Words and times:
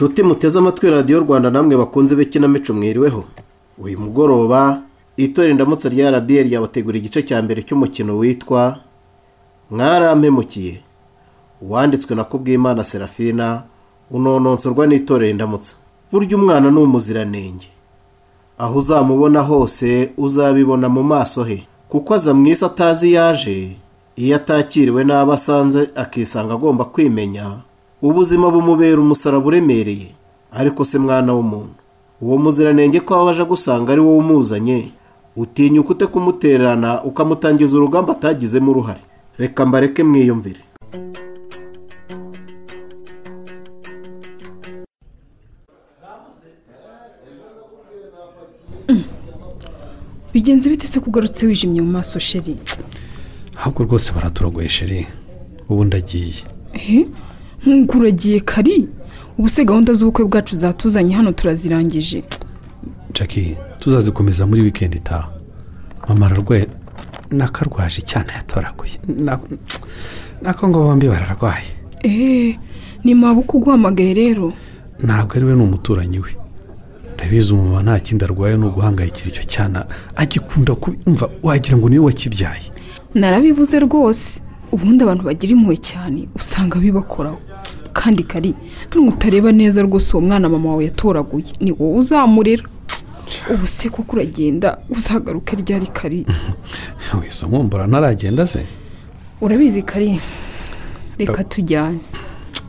nshuti 0.00 0.22
muteze 0.22 0.58
amatwi 0.58 0.90
radiyo 0.90 1.20
rwanda 1.20 1.50
namwe 1.50 1.76
bakunze 1.76 2.16
b'ikinamico 2.16 2.72
mwiriweho. 2.72 3.24
Uyu 3.78 4.00
mugoroba 4.00 4.82
itora 5.16 5.48
indamutsa 5.48 5.88
rya 5.88 6.10
radiyo 6.10 6.42
ryabategura 6.42 6.96
igice 6.98 7.22
cya 7.22 7.42
mbere 7.42 7.60
cy'umukino 7.62 8.16
witwa 8.18 8.80
mwarampemukiye. 9.70 10.80
Uwanditswe 11.62 12.16
na 12.16 12.24
kubwimana 12.24 12.84
serafina 12.84 13.62
unononsorwa 14.10 14.86
n'itorero 14.86 15.30
indamutsa. 15.30 15.74
Burya 16.12 16.36
umwana 16.36 16.70
ni 16.70 16.78
umuziranenge. 16.80 17.68
Aho 18.58 18.78
uzamubona 18.78 19.40
hose 19.40 20.10
uzabibona 20.16 20.88
mu 20.88 21.02
maso 21.04 21.44
he. 21.44 21.66
Kuko 21.88 22.14
aza 22.14 22.32
mu 22.34 22.46
isi 22.48 22.64
atazi 22.64 23.12
yaje 23.12 23.76
iyo 24.16 24.36
atakiriwe 24.36 25.04
n'abo 25.04 25.32
asanze 25.32 25.90
akisanga 25.94 26.54
agomba 26.54 26.84
kwimenya. 26.84 27.68
Ubuzima 28.02 28.46
bumubera 28.54 28.98
umusaraba 29.00 29.46
uremereye. 29.46 30.08
Ariko 30.58 30.80
se 30.84 30.98
mwana 30.98 31.30
w'umuntu 31.36 31.74
uwo 32.22 32.36
muziranenge 32.42 33.00
ko 33.00 33.10
waba 33.14 33.30
aje 33.32 33.42
agusanga 33.42 33.88
ari 33.92 34.00
wowe 34.04 34.18
umuzanye 34.24 34.78
utinyuka 35.42 35.90
ute 35.94 36.06
kumutererana 36.12 36.90
ukamutangiza 37.08 37.72
urugamba 37.76 38.10
atagizemo 38.12 38.68
uruhare. 38.70 39.02
Reka 39.40 39.60
mbareke 39.66 40.02
mwiyumvire. 40.04 40.62
Bigenze 50.34 50.70
bite 50.70 50.86
se 50.88 51.00
kugarutse 51.00 51.46
wijimye 51.46 51.80
mu 51.82 51.90
maso 51.96 52.18
sheri 52.18 52.56
ahubwo 53.60 53.80
rwose 53.86 54.08
baraturagoye 54.14 54.68
sheri 54.68 55.00
ubu 55.70 55.84
ndagiye. 55.84 56.42
Ehe 57.66 57.74
nk'uko 57.74 57.98
uragiye 57.98 58.40
kari? 58.40 58.88
Ubu 59.38 59.48
se 59.48 59.64
gahunda 59.64 59.92
z'ubukwe 59.94 60.24
bwacu 60.24 60.56
zatuzanye 60.56 61.14
hano 61.14 61.32
turazirangije. 61.32 62.22
Jackie 63.14 63.56
tuzazikomeza 63.78 64.46
muri 64.46 64.62
wikendi 64.62 64.96
itaha. 64.98 65.28
Mama 66.08 66.26
ararwaye 66.26 66.68
nakarwaje 67.30 68.02
cyane 68.02 68.28
yatoraguye. 68.36 68.98
Na- 69.08 69.40
nako 70.42 70.68
ngo 70.68 70.82
bombi 70.82 71.08
bararwaye. 71.08 71.66
Eee 72.04 72.58
ni 73.04 73.14
mabuka 73.14 73.52
uguhamagaye 73.58 74.14
rero. 74.14 74.52
Ntabwo 75.02 75.32
ari 75.36 75.44
we 75.44 75.54
ni 75.54 75.62
umuturanyi 75.62 76.18
we. 76.18 76.36
Ndabizi 77.14 77.52
umumama 77.52 77.82
nta 77.82 78.00
kindi 78.00 78.24
arwaye 78.24 78.56
ni 78.56 78.64
uguhangayikira 78.66 79.28
icyo 79.28 79.42
cyana. 79.44 79.86
Agikunda 80.16 80.74
kumva 80.74 81.30
wagira 81.42 81.76
ngo 81.76 81.88
ni 81.88 81.98
we 81.98 82.04
wakibyaye. 82.04 82.72
Narabivuze 83.14 83.80
rwose. 83.80 84.40
Ubundi 84.72 85.02
abantu 85.04 85.24
bagira 85.24 85.52
impuhwe 85.52 85.76
cyane 85.76 86.28
usanga 86.34 86.78
bibakoraho. 86.78 87.38
Kandi 87.92 88.22
kari 88.22 88.54
nutareba 88.94 89.52
neza 89.52 89.82
rwose 89.82 90.16
uwo 90.16 90.26
mwana 90.26 90.48
mama 90.48 90.70
wawe 90.70 90.84
yatoraguye 90.84 91.52
ni 91.60 91.72
wowe 91.72 91.98
uzamurera. 91.98 92.64
Ubu 93.50 93.66
se 93.66 93.88
kuko 93.88 94.16
uragenda 94.16 94.78
uzagaruke 94.90 95.56
ryari 95.56 95.86
kari 95.86 96.26
wese 97.20 97.46
nkumbura 97.46 97.86
ntaragenda 97.86 98.46
se. 98.46 98.66
Urabizi 99.40 99.82
kari 99.82 100.20
reka 101.18 101.44
tujyane. 101.44 101.98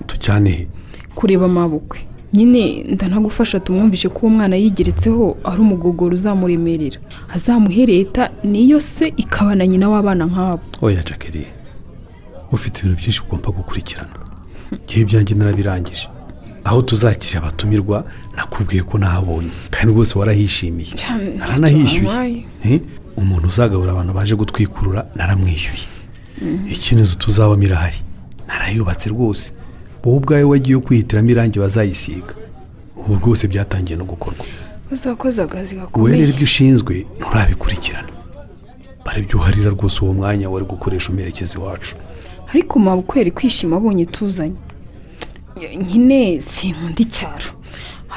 Tujyane 0.06 0.68
kureba 1.16 1.46
amabukwe. 1.46 2.00
Nyine 2.34 2.84
ndanagufasha 2.84 3.60
tumwumvishe 3.60 4.10
ko 4.10 4.20
uwo 4.22 4.30
mwana 4.30 4.56
yigeretseho 4.56 5.38
ari 5.44 5.62
umugogoro 5.62 6.16
uzamuremerera. 6.16 7.00
Azamuhe 7.36 7.86
leta 7.86 8.32
niyo 8.44 8.82
se 8.82 9.14
ikaba 9.18 9.56
na 9.56 9.68
nyina 9.68 9.90
w'abana 9.90 10.26
nk'abo. 10.26 10.64
Oya 10.82 11.04
jackie 11.04 11.61
ufite 12.52 12.80
ibintu 12.80 12.98
byinshi 13.00 13.22
ugomba 13.26 13.50
gukurikirana. 13.52 14.14
Igihe 14.72 15.02
ibyanjye 15.02 15.34
narabirangije 15.36 16.08
aho 16.64 16.82
tuzakira 16.82 17.40
abatumirwa 17.42 18.06
nakubwiye 18.36 18.84
ko 18.84 18.98
nahabonye. 18.98 19.50
Kandi 19.74 19.94
rwose 19.94 20.14
warahishimiye. 20.20 20.94
Naranahishyuye. 21.38 22.46
Eh, 22.66 22.82
umuntu 23.18 23.48
uzagabura 23.48 23.92
abantu 23.92 24.14
baje 24.14 24.36
gutwikurura 24.36 25.02
naramwishyuye 25.16 25.86
ikintu 26.68 27.16
tuzabamo 27.18 27.64
irahari. 27.64 28.00
Narayubatse 28.48 29.10
rwose. 29.10 29.54
Wowe 30.04 30.18
ubwawe 30.18 30.44
wagiye 30.44 30.78
kwihitiramo 30.80 31.30
irangi 31.30 31.60
bazayisiga. 31.60 32.34
Ubu 32.98 33.16
rwose 33.16 33.48
byatangiye 33.48 33.98
no 33.98 34.06
akazi 35.42 35.76
wowe 35.76 35.82
rero 35.82 35.92
gakomeye 35.92 36.30
ibyo 36.30 36.44
ushinzwe 36.44 37.06
nturabikurikirana. 37.20 38.10
Baribyo 39.06 39.40
uharira 39.40 39.70
rwose 39.70 39.98
uwo 40.06 40.14
mwanya 40.14 40.50
wari 40.50 40.66
gukoresha 40.66 41.10
umerekeza 41.10 41.58
iwacu. 41.58 41.96
Ariko 42.54 42.80
yari 43.16 43.32
kwishima 43.32 43.78
abonye 43.78 44.06
tuzanye 44.06 44.56
nyine 45.94 46.42
sinkunda 46.42 47.00
icyaro. 47.00 47.52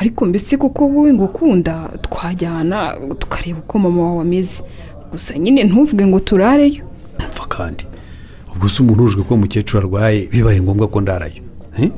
Ariko 0.00 0.27
mbese 0.27 0.56
kuko 0.56 0.87
wowe 0.89 1.12
ngo 1.12 1.25
ukunda 1.25 1.89
twajyana 2.03 2.97
tukareba 3.19 3.59
uko 3.59 3.78
mama 3.78 4.03
wawe 4.03 4.21
ameze. 4.21 4.62
Gusa 5.11 5.39
nyine 5.39 5.65
ntuvuge 5.65 6.06
ngo 6.06 6.21
turareyo. 6.21 6.84
Mpfa 7.19 7.47
kandi. 7.47 7.87
Ubwo 8.55 8.69
se 8.69 8.83
umuntu 8.83 9.05
ujwe 9.05 9.22
ko 9.22 9.34
umukecuru 9.34 9.78
arwaye 9.78 10.27
bibaye 10.27 10.61
ngombwa 10.62 10.89
ko 10.89 11.01
ndarayo. 11.01 11.43
Eh? 11.78 11.91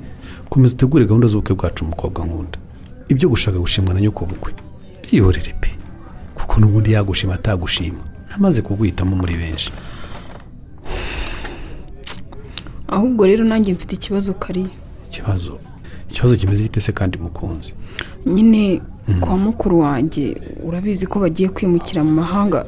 komeza 0.50 0.74
utegure 0.74 1.04
gahunda 1.04 1.26
z'ubukwe 1.26 1.54
bwacu 1.54 1.84
umukobwa 1.84 2.24
nkunda. 2.26 2.58
Ibyo 3.08 3.28
gushaka 3.28 3.58
gushimwa 3.58 3.94
na 3.94 4.00
nyoko 4.00 4.24
bukwe 4.24 4.52
byihorere 5.02 5.54
pe. 5.60 5.70
Kuko 6.34 6.60
n'ubundi 6.60 6.92
yagushima 6.92 7.34
atagushima. 7.34 7.98
Namaze 8.30 8.62
kuguhitamo 8.62 9.16
muri 9.16 9.36
benshi. 9.36 9.72
Ahubwo 12.88 13.26
rero 13.26 13.44
nanjye 13.44 13.72
mfite 13.72 13.92
ikibazo 13.94 14.34
kariya. 14.34 14.68
Ikibazo? 15.08 15.58
Ikibazo 16.10 16.36
kimeze 16.36 16.62
gite 16.62 16.80
se 16.80 16.92
kandi 16.92 17.18
mukunzi? 17.18 17.74
Nyine 18.26 18.80
kwa 19.20 19.36
mukuru 19.36 19.80
wanjye 19.80 20.36
urabizi 20.64 21.06
ko 21.06 21.20
bagiye 21.20 21.48
kwimukira 21.48 22.04
mu 22.04 22.10
mahanga 22.10 22.64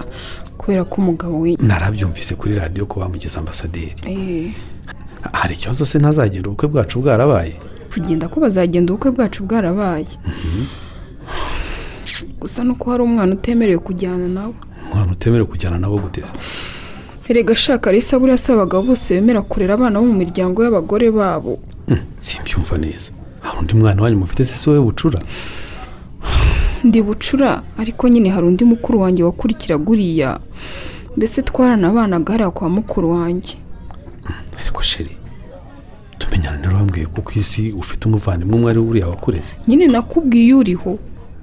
kubera 0.58 0.84
ko 0.84 0.94
umugabo 1.02 1.40
we 1.40 1.56
narabyumvise 1.60 2.34
kuri 2.34 2.54
radiyo 2.54 2.86
ko 2.86 3.00
bamugize 3.00 3.38
ambasaderi. 3.38 3.94
Eh, 4.06 4.52
hari 5.32 5.54
ikibazo 5.54 5.86
se 5.86 5.98
ntazagenda 5.98 6.48
ubukwe 6.48 6.68
bwacu 6.68 7.00
bwarabaye? 7.00 7.54
Kugenda 7.94 8.28
ko 8.28 8.40
bazagenda 8.40 8.92
ubukwe 8.92 9.10
bwacu 9.10 9.42
bwarabaye. 9.44 10.06
Gusa 12.40 12.64
nuko 12.64 12.90
hari 12.90 13.02
umwana 13.02 13.32
utemerewe 13.34 13.78
kujyana 13.78 14.28
nawe. 14.28 14.54
Umwana 14.92 15.12
utemerewe 15.12 15.46
kujyana 15.48 15.78
nabo 15.78 15.98
guteze 15.98 16.32
erega 17.28 17.52
ashaka 17.52 17.90
risa 17.92 18.18
buriya 18.18 18.38
si 18.38 18.52
abagabo 18.52 18.82
bose 18.82 19.14
bemera 19.14 19.42
kurera 19.42 19.74
abana 19.74 20.00
bo 20.00 20.06
mu 20.06 20.14
miryango 20.14 20.64
y'abagore 20.64 21.10
babo. 21.10 21.58
Hmm, 21.88 22.00
simbyumva 22.20 22.78
neza. 22.78 23.10
Hari 23.40 23.58
undi 23.58 23.74
mwana 23.74 24.02
wanyu 24.02 24.16
mufite 24.18 24.44
se 24.44 24.56
si 24.56 24.70
wowe 24.70 24.80
bucura? 24.80 25.20
Ndi 26.84 27.02
bucura 27.02 27.62
ariko 27.78 28.08
nyine 28.08 28.28
hari 28.30 28.46
undi 28.46 28.64
mukuru 28.64 29.00
wanjye 29.00 29.22
wakurikiraga 29.22 29.90
uriya 29.90 30.40
mbese 31.16 31.42
twaranabanaga 31.42 32.32
hariya 32.32 32.50
kwa 32.50 32.68
mukuru 32.68 33.10
wanjye. 33.10 33.54
Ariko 34.60 34.82
sheri 34.82 35.16
tumenyana 36.18 36.62
rero 36.62 36.76
wambwiye 36.76 37.06
ko 37.06 37.22
ku 37.22 37.32
isi 37.38 37.72
ufite 37.72 38.06
umuvandimwe 38.08 38.56
umwe 38.56 38.70
ari 38.70 38.78
uriya 38.80 39.08
wakureze. 39.08 39.54
Nyine 39.68 39.86
nakubwiye 39.86 40.54
uriho 40.54 40.98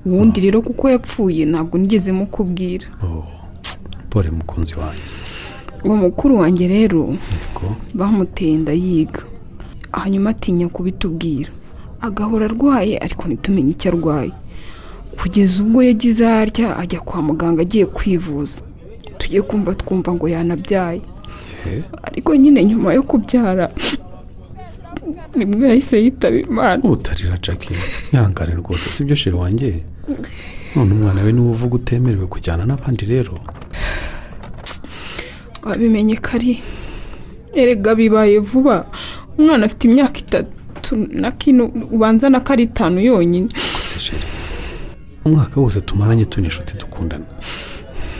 ubundi 0.05 0.41
rero 0.41 0.61
kuko 0.61 0.89
yapfuye 0.89 1.45
ntabwo 1.45 1.77
nigeze 1.77 2.11
mukubwira. 2.11 2.87
Oh, 3.03 3.23
pole 4.09 4.29
mukunzi 4.29 4.75
wanjye. 4.75 5.03
Uwo 5.85 5.95
mukuru 5.95 6.33
wanjye 6.41 6.67
rero 6.67 7.01
ariko 7.35 7.63
bamuteye 7.93 8.53
inda 8.53 8.73
yiga. 8.73 9.21
Hanyuma 9.91 10.29
atinya 10.29 10.67
kubitubwira 10.69 11.49
agahora 12.07 12.45
arwaye 12.45 12.95
ariko 13.05 13.23
ntitumenye 13.27 13.71
icyo 13.71 13.87
arwaye. 13.91 14.31
Kugeza 15.19 15.63
ubwo 15.63 15.79
yagize 15.89 16.23
atya 16.27 16.77
ajya 16.81 16.99
kwa 17.07 17.21
muganga 17.21 17.61
agiye 17.61 17.85
kwivuza. 17.85 18.61
Tujye 19.17 19.41
kumva 19.41 19.71
twumva 19.75 20.13
ngo 20.13 20.25
yanabyaye. 20.33 21.01
Ariko 22.03 22.35
nyine 22.35 22.65
nyuma 22.65 22.93
yo 22.93 23.03
kubyara 23.03 23.65
ni 25.35 25.45
bwo 25.45 25.65
yahise 25.67 26.03
yitaba 26.03 26.37
imana. 26.37 26.83
Utarira 26.83 27.37
jackie. 27.37 27.77
Ihangane 28.13 28.53
rwose 28.55 28.89
si 28.89 29.03
byo 29.03 29.15
sheri 29.15 29.35
wanjye? 29.35 29.83
None 30.75 30.93
umwana 30.93 31.21
we 31.23 31.31
ni 31.31 31.41
we 31.41 31.49
uvuga 31.49 31.75
utemerewe 31.75 32.27
kujyana 32.27 32.65
n'abandi 32.65 33.05
rero? 33.05 33.39
Wabimenye 35.65 36.15
kari 36.15 36.61
erega 37.53 37.95
bibaye 37.95 38.39
vuba. 38.39 38.85
Umwana 39.37 39.65
afite 39.65 39.83
imyaka 39.87 40.19
itatu 40.19 40.95
na 41.11 41.31
kino 41.31 41.65
ubanza 41.91 42.29
na 42.29 42.39
kari 42.39 42.63
itanu 42.63 42.99
yonyine. 43.01 43.49
Umwaka 45.25 45.61
wose 45.61 45.81
tumaranye 45.81 46.25
turi 46.25 46.43
inshuti 46.45 46.77
dukundana. 46.77 47.25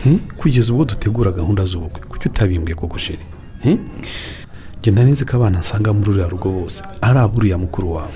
Eh? 0.06 0.18
kugeza 0.36 0.72
ubwo 0.72 0.84
dutegura 0.84 1.30
gahunda 1.32 1.64
z'ubukwe. 1.64 2.02
Kuki 2.08 2.28
utabimbwiye 2.28 2.74
koko 2.74 2.98
sheri 2.98 3.22
Eh? 3.64 3.78
genda 4.82 5.04
neza 5.04 5.24
ko 5.24 5.36
abana 5.36 5.58
nsanga 5.58 5.92
muri 5.92 6.10
uriya 6.10 6.28
rugo 6.28 6.50
bose. 6.50 6.82
Ari 7.00 7.18
aburiya 7.18 7.58
mukuru 7.58 7.92
wawe. 7.94 8.12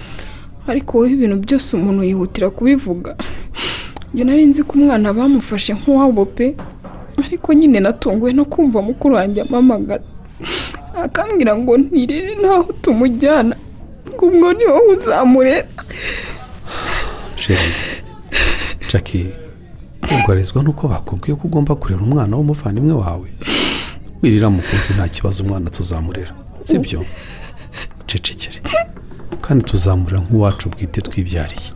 Ariko 0.66 0.98
wowe 0.98 1.10
ibintu 1.10 1.36
byose 1.36 1.76
umuntu 1.76 2.02
yihutira 2.04 2.50
kubivuga. 2.50 3.16
Nari 4.14 4.44
nzi 4.46 4.62
ko 4.62 4.72
umwana 4.78 5.12
bamufashe 5.12 5.74
nk'uwabo 5.74 6.24
pe. 6.26 6.54
Ariko 7.26 7.52
nyine 7.54 7.80
natunguwe 7.80 8.32
no 8.32 8.44
kumva 8.44 8.82
mukuru 8.82 9.14
wanjye 9.14 9.40
amamagara 9.42 10.02
akambwira 11.04 11.56
ngo 11.56 11.78
ntirere 11.78 12.34
ntaho 12.40 12.72
tumujyana 12.82 13.56
ngo 14.14 14.26
ubwo 14.26 14.52
ni 14.52 14.64
wowe 14.66 14.96
uzamurera 14.96 15.68
jackie 18.92 19.26
ugarizwa 20.24 20.62
nuko 20.62 20.88
bakubwiye 20.88 21.36
ko 21.36 21.42
ugomba 21.48 21.74
kurera 21.74 22.02
umwana 22.02 22.36
w'umuvandimwe 22.36 22.92
wawe? 22.92 23.28
Wirira 24.22 24.50
mukunzi 24.50 24.92
nta 24.94 25.08
kibazo 25.08 25.44
umwana 25.44 25.70
tuzamurera 25.70 26.32
sibyo? 26.62 27.04
Cecekere. 28.06 28.60
Kandi 29.40 29.64
tuzamurira 29.64 30.18
nk'uwacu 30.20 30.68
bwite 30.68 31.00
twibyariye. 31.00 31.70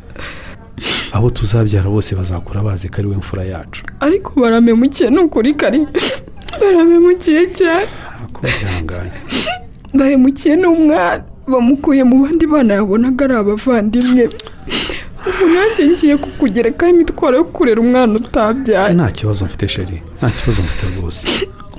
Abo 1.15 1.31
tuzabyara 1.31 1.87
bose 1.91 2.15
bazakura 2.19 2.63
bazi 2.63 2.89
ko 2.89 2.97
ari 2.99 3.09
we 3.09 3.17
mfura 3.17 3.45
yacu. 3.45 3.83
Ariko 4.01 4.41
baramemukiye 4.41 5.11
ni 5.11 5.19
ukuri 5.19 5.55
kari 5.55 5.87
baramemukiye 6.61 7.47
cyane. 7.55 7.87
Kwihangane 8.33 9.13
bahemukiye 9.95 10.57
n'umwana. 10.57 11.25
Bamukuye 11.47 12.05
mu 12.05 12.25
bandi 12.25 12.47
bana 12.47 12.75
yabonaga 12.75 13.25
ari 13.25 13.35
abavandimwe. 13.35 14.25
Ubu 15.29 15.45
nanjye 15.55 15.83
ngiye 15.93 16.17
kukugerekaho 16.17 16.93
imitwaro 16.93 17.37
yo 17.37 17.45
kurera 17.45 17.81
umwana 17.81 18.15
utabyaye. 18.15 18.95
Nta 18.95 19.11
kibazo 19.13 19.45
mfite 19.45 19.69
sheri 19.69 20.03
nta 20.19 20.31
kibazo 20.31 20.63
mfite 20.63 20.85
rwose. 20.97 21.27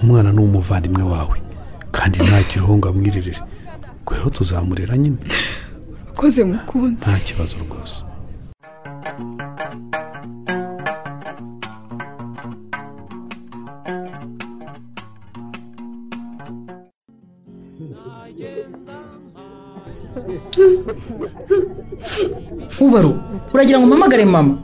Umwana 0.04 0.32
ni 0.32 0.40
umuvandimwe 0.40 1.04
wawe. 1.04 1.38
Kandi 1.92 2.20
ntagire 2.24 2.62
uwo 2.66 2.78
ngo 2.78 2.88
amwiririre 2.90 3.42
ubwo 4.02 4.14
rero 4.16 4.30
tuzamurera 4.30 4.98
nyine. 4.98 5.18
Urakoze 6.06 6.44
mukunzi. 6.44 7.02
Nta 7.02 7.20
kibazo 7.20 7.56
rwose. 7.58 8.04
Ubaro 22.82 23.12
uragira 23.54 23.78
ngo 23.80 23.86
umpamagare 23.88 24.26
mama. 24.26 24.56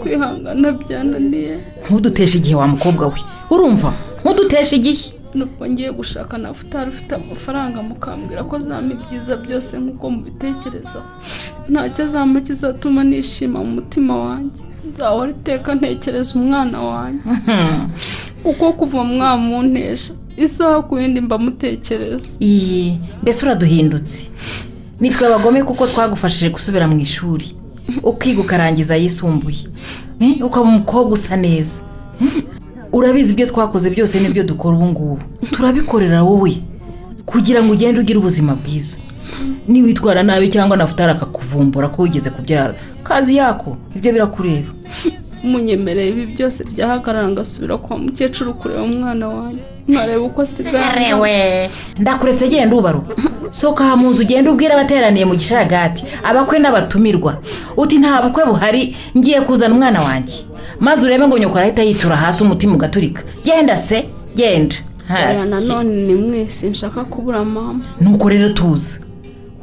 Kwihangana 0.00 0.68
byananiye. 0.80 1.54
Ntuduteshe 1.86 2.38
igihe 2.38 2.54
wa 2.60 2.66
mukobwa 2.68 3.06
we. 3.12 3.18
Urumva? 3.50 3.90
Ntuduteshe 4.22 4.76
igihe. 4.76 5.06
Nubwo 5.36 5.62
ngiye 5.68 5.90
gushaka 5.92 6.38
na 6.38 6.54
futari 6.54 6.88
ufite 6.88 7.12
amafaranga 7.14 7.82
mukambwira 7.82 8.40
ko 8.48 8.54
zama 8.60 8.92
ibyiza 8.94 9.36
byose 9.36 9.72
nk'uko 9.78 10.04
mubitekereza 10.10 11.00
ntacyo 11.68 12.04
azamba 12.04 12.40
kizatuma 12.40 13.04
nishima 13.04 13.58
mu 13.64 13.70
mutima 13.78 14.16
wanjye. 14.24 14.62
Nzahora 14.90 15.30
iteka 15.30 15.74
ntekereza 15.74 16.30
umwana 16.38 16.78
wanjye. 16.82 17.30
Kuko 18.42 18.72
kuva 18.72 19.04
mwamuntesha 19.04 20.14
isaha 20.36 20.82
ku 20.82 20.98
yindi 20.98 21.20
mba 21.20 21.38
mutekereza. 21.38 22.28
Iyi 22.40 23.00
mbese 23.22 23.44
uraduhindutse. 23.46 24.30
Nitwe 25.00 25.26
abagome 25.26 25.62
kuko 25.62 25.86
twagufashije 25.86 26.48
gusubira 26.50 26.88
mu 26.88 26.98
ishuri. 27.00 27.56
Ukiga 28.02 28.40
ukarangiza 28.40 28.94
ayisumbuye. 28.94 29.64
Eh, 30.20 30.44
ukaba 30.46 30.66
umukobwa 30.66 31.12
usa 31.12 31.36
neza. 31.36 31.80
Hmm? 32.18 32.42
urabizi 32.92 33.32
ibyo 33.32 33.46
twakoze 33.46 33.90
byose 33.90 34.20
n'ibyo 34.20 34.42
dukora 34.44 34.76
ubu 34.76 34.86
ngubu 34.86 35.18
turabikorera 35.52 36.22
wowe. 36.22 36.62
Kugira 37.26 37.62
ngo 37.62 37.72
ugende 37.72 38.00
ugire 38.00 38.18
ubuzima 38.18 38.54
bwiza. 38.54 38.96
Niwitwara 39.68 40.22
nabi 40.22 40.48
cyangwa 40.48 40.76
nafutari 40.76 41.12
akakuvumbura 41.12 41.88
ko 41.88 42.02
wigeze 42.02 42.30
kubyara. 42.30 42.74
Kazi 43.02 43.36
yako 43.36 43.76
ibyo 43.96 44.12
birakureba. 44.12 44.70
Munyemereye 45.42 46.08
ibi 46.08 46.26
byose 46.26 46.64
byahagarara 46.64 47.28
ngasubira 47.28 47.78
kwa 47.78 47.98
mukecuru 47.98 48.54
kureba 48.54 48.82
umwana 48.82 49.28
wanjye. 49.28 49.62
Nkareba 49.88 50.20
uko 50.20 50.42
asigaye 50.42 51.70
ndakuretse 51.98 52.48
genda 52.48 52.76
ubaro. 52.76 53.04
Sohoka 53.50 53.84
aha 53.84 53.96
mu 53.96 54.10
nzu 54.10 54.22
ugenda 54.22 54.50
ubwira 54.50 54.74
abateraniye 54.74 55.24
mu 55.24 55.34
gisharagati 55.34 56.04
abakwe 56.24 56.58
n'abatumirwa. 56.58 57.38
Uti 57.76 57.98
nta 57.98 58.22
bukwe 58.22 58.44
buhari 58.46 58.96
ngiye 59.16 59.40
kuzana 59.40 59.74
umwana 59.74 60.00
wanjye. 60.02 60.44
Maze 60.80 61.06
urebe 61.06 61.26
ngo 61.28 61.38
nyoko 61.38 61.58
arahita 61.58 61.82
yitura 61.82 62.16
hasi 62.16 62.42
umutima 62.44 62.74
ugaturika. 62.74 63.22
Genda 63.44 63.76
se 63.76 64.08
genda. 64.34 64.76
Hasi. 65.08 65.50
nanone 65.50 65.96
ni 66.06 66.14
mwese 66.14 66.70
nshaka 66.70 67.04
kubura 67.04 67.44
mama. 67.44 67.84
Nuko 68.00 68.28
rero 68.28 68.48
tuza. 68.48 68.98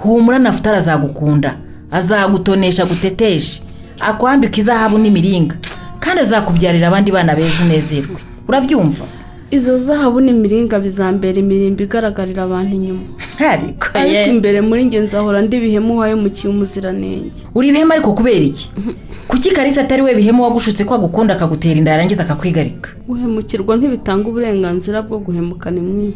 Humura 0.03 0.39
nafutari 0.39 0.77
azagukunda 0.77 1.55
azagutonesha 1.91 2.85
guteteshe 2.85 3.61
akwambika 3.99 4.57
izahabu 4.59 4.97
n'imiringa. 4.97 5.55
Kandi 5.99 6.21
azakubyarira 6.21 6.87
abandi 6.87 7.11
bana 7.11 7.35
beza 7.35 7.63
unezerwe. 7.63 8.19
Urabyumva? 8.47 9.05
Izo 9.51 9.77
zahabu 9.77 10.19
n'imiringa 10.21 10.79
bizambera 10.79 11.37
imirimbo 11.39 11.83
igaragarira 11.83 12.43
abantu 12.43 12.75
inyuma. 12.75 13.05
Ariko 13.93 14.29
imbere 14.33 14.61
muri 14.61 14.83
njye 14.85 14.99
nzahora 14.99 15.41
ndi 15.41 15.59
bihemu 15.59 15.99
wahemukiye 15.99 16.49
umuziranenge. 16.53 17.39
Uri 17.55 17.67
ibihemu 17.67 17.91
ariko 17.93 18.13
kubera 18.13 18.45
iki? 18.51 18.71
Kuki 19.29 19.51
karisa 19.51 19.81
atari 19.81 20.01
we 20.01 20.15
bihemu 20.15 20.43
wagushutse 20.43 20.83
ko 20.83 20.95
agukunda 20.95 21.33
akagutera 21.33 21.77
inda 21.77 21.91
yarangiza 21.91 22.23
akakwigarika? 22.23 22.89
Guhemukirwa 23.07 23.77
ntibitanga 23.77 24.25
uburenganzira 24.29 25.01
bwo 25.01 25.19
guhemukana 25.19 25.77
imwe 25.77 26.13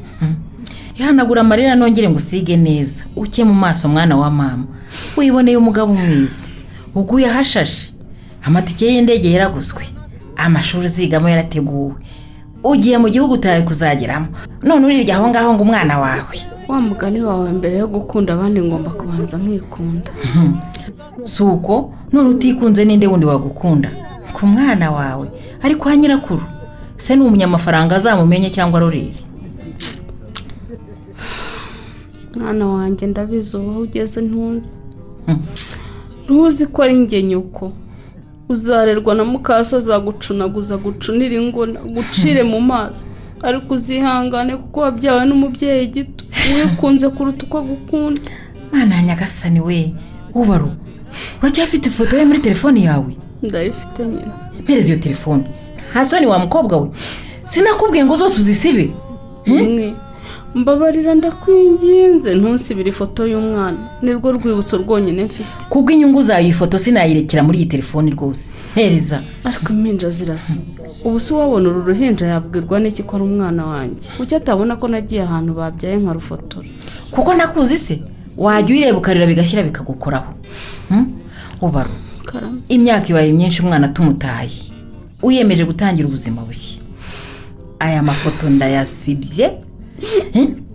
ihanagura 0.99 1.41
amarira 1.41 1.75
nongere 1.75 2.09
ngo 2.09 2.17
usige 2.17 2.57
neza. 2.57 3.03
Uke 3.15 3.44
mu 3.44 3.53
maso 3.53 3.89
mwana 3.89 4.17
wa 4.17 4.31
mama. 4.31 4.65
Wiboneye 5.17 5.57
umugabo 5.57 5.94
mwiza. 5.94 6.49
Uguye 6.95 7.27
ahashashe. 7.27 7.94
Amatike 8.44 8.85
y'indege 8.88 9.31
yaraguzwe. 9.31 9.83
Amashuri 10.35 10.85
uzigamo 10.85 11.29
yarateguwe. 11.29 11.94
Ugiye 12.63 12.97
mu 12.97 13.09
gihugu 13.09 13.33
utawe 13.33 13.61
kuzageramo 13.61 14.27
none 14.63 14.85
urirya 14.85 15.16
aho 15.16 15.27
ngaho 15.30 15.54
ngo 15.54 15.63
umwana 15.63 15.99
wawe. 15.99 16.37
Wa 16.68 16.81
mugani 16.81 17.21
wawe 17.21 17.51
mbere 17.51 17.77
yo 17.77 17.87
gukunda 17.87 18.33
abandi 18.33 18.61
ngomba 18.61 18.89
kubanza 18.89 19.37
nkikunda. 19.37 20.11
Si 21.23 21.44
uko 21.44 21.94
none 22.11 22.30
utikunze 22.30 22.85
ninde 22.85 23.07
wundi 23.07 23.25
wagukunda? 23.25 23.89
Ku 24.33 24.47
mwana 24.47 24.92
wawe. 24.92 25.27
Ariko 25.63 25.83
kwa 25.83 25.97
nyirakuru 25.97 26.44
se 26.97 27.16
ni 27.16 27.21
umunyamafaranga 27.21 27.95
azamumenye 27.95 28.49
cyangwa 28.49 28.77
aroreye 28.80 29.26
mwana 32.39 32.67
wanjye 32.67 33.07
ndabizi 33.07 33.57
ubu 33.57 33.69
aho 33.71 33.79
ugeze 33.81 34.21
ntuzi. 34.21 34.73
Ntuzi 36.25 36.65
ko 36.67 36.81
ari 36.83 36.97
njye 36.97 37.23
nyuko 37.23 37.71
uzarerwa 38.49 39.15
na 39.15 39.23
mukase 39.25 39.75
azagucunaguza 39.75 40.77
gucunira 40.77 41.35
ingona 41.35 41.79
gucire 41.79 42.44
mu 42.44 42.61
maso 42.61 43.07
ariko 43.44 43.73
uzihangane 43.73 44.57
kuko 44.57 44.79
wabyawe 44.79 45.25
n'umubyeyi 45.25 45.87
gito. 45.87 46.25
Wikunze 46.56 47.09
kuruta 47.09 47.45
uko 47.45 47.57
agukunda. 47.57 48.21
Mwana 48.71 48.95
ya 48.95 49.01
nyagasani 49.03 49.59
we 49.61 49.94
ubaru 50.33 50.71
uracyafite 51.41 51.85
ifoto 51.89 52.17
ye 52.17 52.25
muri 52.25 52.39
telefone 52.39 52.83
yawe? 52.83 53.17
Ndayifite 53.44 54.03
nyine. 54.06 54.31
Mpereza 54.61 54.87
iyo 54.94 54.99
telefone. 55.01 55.44
Nta 55.91 56.06
soni 56.06 56.25
wa 56.25 56.39
mukobwa 56.39 56.77
we. 56.77 56.89
Sinakubwiye 57.44 58.06
ngo 58.06 58.15
zose 58.15 58.41
uzisibe? 58.41 58.91
Imwe 59.45 59.95
mbabarira 60.56 61.16
ndakwinginze 61.16 62.35
ntusibire 62.35 62.89
ifoto 62.89 63.27
y'umwana. 63.27 63.77
Nirwo 64.01 64.31
rwibutso 64.31 64.77
rwonyine 64.77 65.23
mfite. 65.23 65.49
Kubw'inyungu 65.69 66.21
zawe 66.21 66.44
iyi 66.44 66.54
foto 66.54 66.77
sinayirekera 66.77 67.44
muri 67.44 67.57
iyi 67.59 67.66
telefone 67.66 68.11
rwose. 68.11 68.51
Mpereza 68.71 69.21
ariko 69.44 69.73
impinja 69.73 70.09
zirasa. 70.09 70.59
Ubu 71.04 71.19
si 71.19 71.33
wabona 71.33 71.69
uru 71.69 71.81
ruhinja 71.81 72.27
yabwirwa 72.27 72.80
n'iki 72.80 73.04
ko 73.04 73.16
ari 73.16 73.23
umwana 73.25 73.66
wanjye? 73.66 74.09
Kuki 74.18 74.35
atabona 74.35 74.75
ko 74.75 74.87
nagiye 74.87 75.21
ahantu 75.21 75.54
babyaye 75.54 75.97
nkarufotora 75.97 76.68
kuko 77.11 77.33
nakuzi 77.33 77.77
se 77.77 77.95
wajya 78.37 78.75
uyireba 78.75 78.97
ukarira 78.97 79.25
bigashyira 79.25 79.63
bikagukoraho. 79.63 80.33
Hmm? 80.89 81.07
karame. 82.25 82.61
Imyaka 82.69 83.07
ibaye 83.09 83.31
myinshi 83.33 83.61
umwana 83.61 83.87
tumutaye. 83.87 84.51
Wiyemeje 85.23 85.66
gutangira 85.66 86.07
ubuzima 86.07 86.42
bushya. 86.42 86.80
Aya 87.80 88.04
mafoto 88.04 88.49
ndayasibye. 88.49 89.67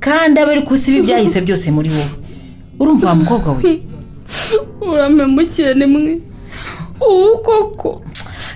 Kandi 0.00 0.40
abe 0.40 0.52
ari 0.52 0.62
kusiba 0.62 0.98
ibyahise 0.98 1.40
byose 1.40 1.70
muri 1.70 1.88
wowe. 1.90 2.10
Urumva 2.80 3.08
wa 3.08 3.14
mukobwa 3.14 3.52
we? 3.52 3.82
Uramemukiye 4.80 5.74
nimwe 5.74 6.20
ubu 7.00 7.38
koko. 7.42 8.02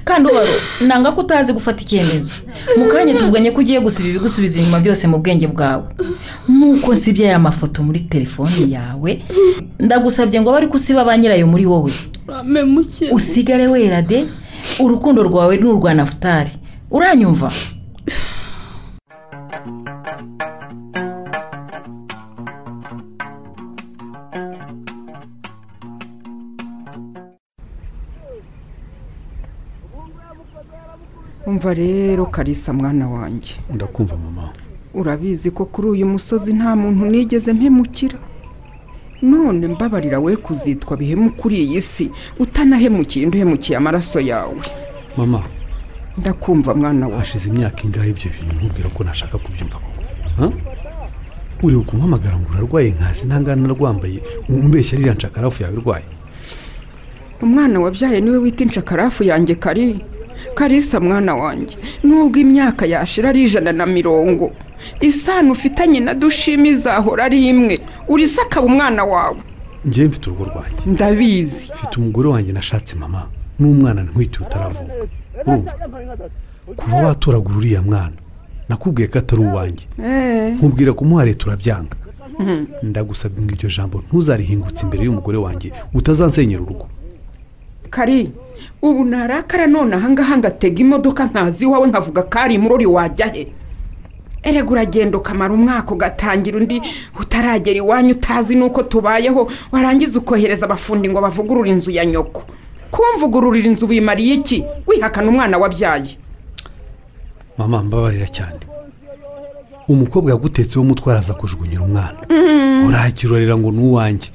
Kandi 0.04 0.28
ubaru 0.30 0.48
nanga 0.86 1.12
ko 1.12 1.20
utazi 1.20 1.52
gufata 1.52 1.82
icyemezo. 1.82 2.30
Mu 2.78 2.84
kanya 2.86 3.14
tuvuganye 3.14 3.50
ko 3.50 3.60
ugiye 3.60 3.80
gusiba 3.80 4.08
ibigusubiza 4.08 4.58
inyuma 4.60 4.80
byose 4.80 5.06
mu 5.06 5.18
bwenge 5.18 5.46
bwawe. 5.46 5.84
Nk'uko 6.48 6.94
nsibye 6.94 7.26
aya 7.28 7.38
mafoto 7.38 7.82
muri 7.82 8.00
telefone 8.00 8.70
yawe 8.70 9.22
ndagusabye 9.80 10.40
ngo 10.40 10.50
abe 10.50 10.58
ari 10.58 10.68
kusiba 10.68 11.04
ba 11.04 11.16
nyirayo 11.18 11.46
muri 11.46 11.66
wowe. 11.66 11.90
Usigare 13.12 13.66
wera 13.66 14.02
de 14.02 14.26
urukundo 14.80 15.22
rwawe 15.22 15.56
ni 15.56 15.64
urwa 15.64 15.94
nafutari 15.94 16.50
uranyumva? 16.90 17.50
Umva 31.46 31.74
rero 31.74 32.26
karisa 32.26 32.72
mwana 32.72 33.08
wanjye. 33.08 33.54
Ndakumva 33.74 34.16
mama. 34.16 34.48
Urabizi 34.94 35.50
ko 35.50 35.64
kuri 35.64 35.88
uyu 35.88 36.06
musozi 36.06 36.52
nta 36.52 36.76
muntu 36.76 37.06
nigeze 37.06 37.52
mpemukira? 37.52 38.18
None 39.22 39.66
mbabarira 39.68 40.18
we 40.20 40.36
kuzitwa 40.36 40.96
bihemu 40.96 41.30
kuri 41.30 41.56
iyi 41.64 41.80
si. 41.82 42.10
Utanahemukiye 42.38 43.26
uhemukiye 43.26 43.76
amaraso 43.78 44.20
yawe. 44.20 44.56
Mama. 45.16 45.42
Ndakumva 46.18 46.74
mwana 46.74 47.06
wawe 47.08 47.18
hashize 47.18 47.48
imyaka 47.48 47.82
ingahe 47.84 48.10
ibyo 48.10 48.30
bintu 48.30 48.54
nkubwira 48.56 48.88
ko 48.88 49.04
ntashaka 49.04 49.38
kubyumva 49.38 49.78
koko? 49.78 50.52
Uri 51.62 51.76
kumuhamagara 51.76 52.36
ngo 52.38 52.48
urarwaye 52.52 52.90
nkazi 52.90 53.26
ntangana 53.26 53.68
rwambaye. 53.68 54.20
Umbeshya 54.48 54.98
ririya 54.98 55.14
nshakarafu 55.14 55.62
yawe 55.62 55.74
irwaye. 55.76 56.04
Umwana 57.42 57.80
wabyaye 57.80 58.20
ni 58.20 58.30
we 58.30 58.38
wita 58.38 58.64
inshakarafu 58.64 59.24
yanjye 59.24 59.54
kari 59.54 60.00
karisa 60.58 61.00
mwana 61.00 61.32
wanjye 61.36 61.76
nubwo 62.04 62.38
imyaka 62.44 62.86
yashira 62.86 63.28
ari 63.28 63.42
ijana 63.44 63.72
na 63.72 63.86
mirongo 63.86 64.50
isano 65.00 65.52
ufitanye 65.52 66.00
na 66.00 66.14
dushima 66.14 66.68
izahora 66.68 67.24
ari 67.24 67.46
imwe 67.48 67.74
urisa 68.08 68.42
akaba 68.42 68.66
umwana 68.66 69.04
wawe. 69.04 69.36
Njyewe 69.84 70.08
mfite 70.08 70.26
urugo 70.30 70.44
rwanjye. 70.44 70.82
Ndabizi. 70.86 71.72
Mfite 71.74 71.94
umugore 72.00 72.28
wanjye 72.28 72.52
nashatse 72.52 72.96
mama 72.96 73.28
n'umwana 73.58 74.02
ntwite 74.02 74.38
utaravuka. 74.42 74.92
Urumva? 75.46 75.72
Kuva 76.76 76.96
watoragura 76.96 77.56
uriya 77.58 77.82
mwana 77.82 78.16
nakubwiye 78.68 79.08
ko 79.08 79.18
atari 79.18 79.42
uwanjye. 79.42 79.84
Eee 80.02 80.50
nkubwira 80.54 80.92
kumuha 80.92 81.24
leta 81.24 81.46
urabyanga 81.46 81.96
ndagusabye 82.82 83.42
ngo 83.44 83.52
iryo 83.54 83.70
jambo 83.76 84.02
ntuzarihingutse 84.08 84.80
imbere 84.84 85.04
y'umugore 85.04 85.38
wanjye 85.38 85.72
utazansenyera 85.94 86.62
urugo. 86.62 86.86
Kari. 87.90 88.30
Ubu 88.90 89.04
narakara 89.04 89.66
none 89.66 89.94
ahangaha 89.96 90.38
ngatega 90.38 90.80
imodoka 90.80 91.24
nkazi 91.26 91.64
iwawe 91.64 91.86
nkavuga 91.88 92.22
ko 92.22 92.38
ari 92.38 92.54
imurori 92.54 92.86
wajya 92.86 93.26
he? 93.26 93.48
Erega 94.42 94.70
uragenda 94.70 95.18
ukamara 95.18 95.54
umwaka 95.54 95.90
ugatangira 95.94 96.58
undi 96.58 96.82
utaragera 97.20 97.78
iwanyu 97.78 98.10
utazi 98.14 98.54
n'uko 98.54 98.82
tubayeho 98.82 99.50
warangiza 99.72 100.18
ukohereza 100.18 100.64
abafundi 100.66 101.08
ngo 101.08 101.20
bavugurure 101.20 101.70
inzu 101.70 101.90
ya 101.90 102.04
nyoko. 102.06 102.44
Kuba 102.90 103.08
mvugururira 103.16 103.66
inzu 103.68 103.86
bimariye 103.86 104.34
iki? 104.34 104.64
Wihakana 104.86 105.28
umwana 105.28 105.58
wabyaye. 105.58 106.16
Mama 107.58 107.82
mbabarira 107.82 108.26
cyane. 108.26 108.60
Umukobwa 109.88 110.30
yagutetseho 110.30 110.80
umutwara 110.82 111.18
aza 111.20 111.34
kujugunyira 111.34 111.82
umwana. 111.82 112.18
Urakirorera 112.88 113.56
ngo 113.58 113.72
ni 113.72 113.78
uwanjye. 113.82 114.28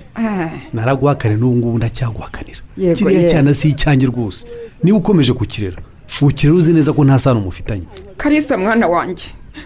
Naraguhakane 0.74 1.36
n'ubu 1.36 1.56
ngubu 1.58 1.78
ndacyaguhakanira 1.78 2.60
kiriya 2.96 3.30
cyana 3.30 3.54
si 3.54 3.70
icyanjye 3.70 4.06
rwose. 4.08 4.46
Niba 4.84 4.98
ukomeje 4.98 5.34
kukirera 5.34 5.78
ukirera 6.22 6.58
uzi 6.58 6.74
neza 6.74 6.94
ko 6.94 7.04
nta 7.04 7.20
sano 7.20 7.40
mufitanye. 7.42 7.84
Karisa 8.18 8.58
mwana 8.58 8.88
wanjye. 8.88 9.26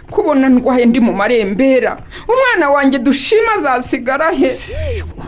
Kubona 0.09 0.49
ndwaye 0.49 0.85
ndi 0.85 0.99
mu 0.99 1.13
marembera. 1.13 1.97
Umwana 2.27 2.69
wanjye 2.69 2.99
dushima 2.99 3.51
azasigara 3.59 4.31
he? 4.31 4.51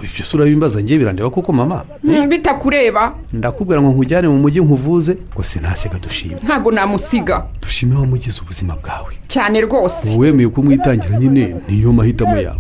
Ibyo 0.03 0.25
si 0.25 0.35
urabimbaza 0.37 0.81
ngewe 0.81 0.99
birandeba 0.99 1.29
koko 1.29 1.53
mama 1.53 1.83
Mm, 2.03 2.29
bitakureba. 2.29 3.13
Ndakubwira 3.33 3.81
ngo 3.81 3.89
nkujyane 3.91 4.27
mu 4.27 4.37
mujyi 4.37 4.59
nkuvuze 4.61 5.17
ngo 5.33 5.43
sinasiga 5.43 5.99
dushime. 5.99 6.35
Ntabwo 6.43 6.71
namusiga. 6.71 7.45
Dushime 7.61 7.95
wamugize 7.95 8.41
ubuzima 8.41 8.75
bwawe. 8.75 9.13
Cyane 9.27 9.61
rwose. 9.61 10.15
Wemeye 10.17 10.49
kumwitangira 10.49 11.17
nyine 11.17 11.55
niyo 11.69 11.93
mahitamo 11.93 12.37
yawe. 12.37 12.59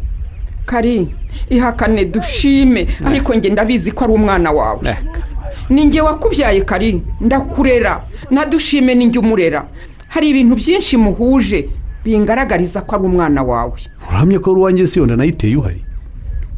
Kari 0.65 1.07
ihakane 1.49 2.05
dushime 2.05 2.87
ariko 3.05 3.33
njye 3.33 3.49
ndabizi 3.49 3.91
ko 3.91 4.03
ari 4.03 4.13
umwana 4.13 4.51
wawe. 4.51 4.97
Ni 5.69 5.85
njye 5.85 6.01
wakubyaye 6.01 6.61
kari. 6.61 7.01
Ndakurera. 7.21 8.03
Nadushime 8.31 8.95
ni 8.95 9.05
njye 9.05 9.19
umurera. 9.19 9.65
Hari 10.07 10.29
ibintu 10.29 10.55
byinshi 10.55 10.97
muhuje. 10.97 11.69
Bingaragariza 12.11 12.81
ko 12.81 12.95
ari 12.95 13.03
umwana 13.05 13.43
wawe. 13.43 13.79
Urahamya 14.09 14.39
ko 14.39 14.51
ari 14.51 14.59
uwanjye 14.59 14.87
si 14.87 14.99
yonda 14.99 15.15
nayiteye 15.15 15.55
uhari 15.57 15.81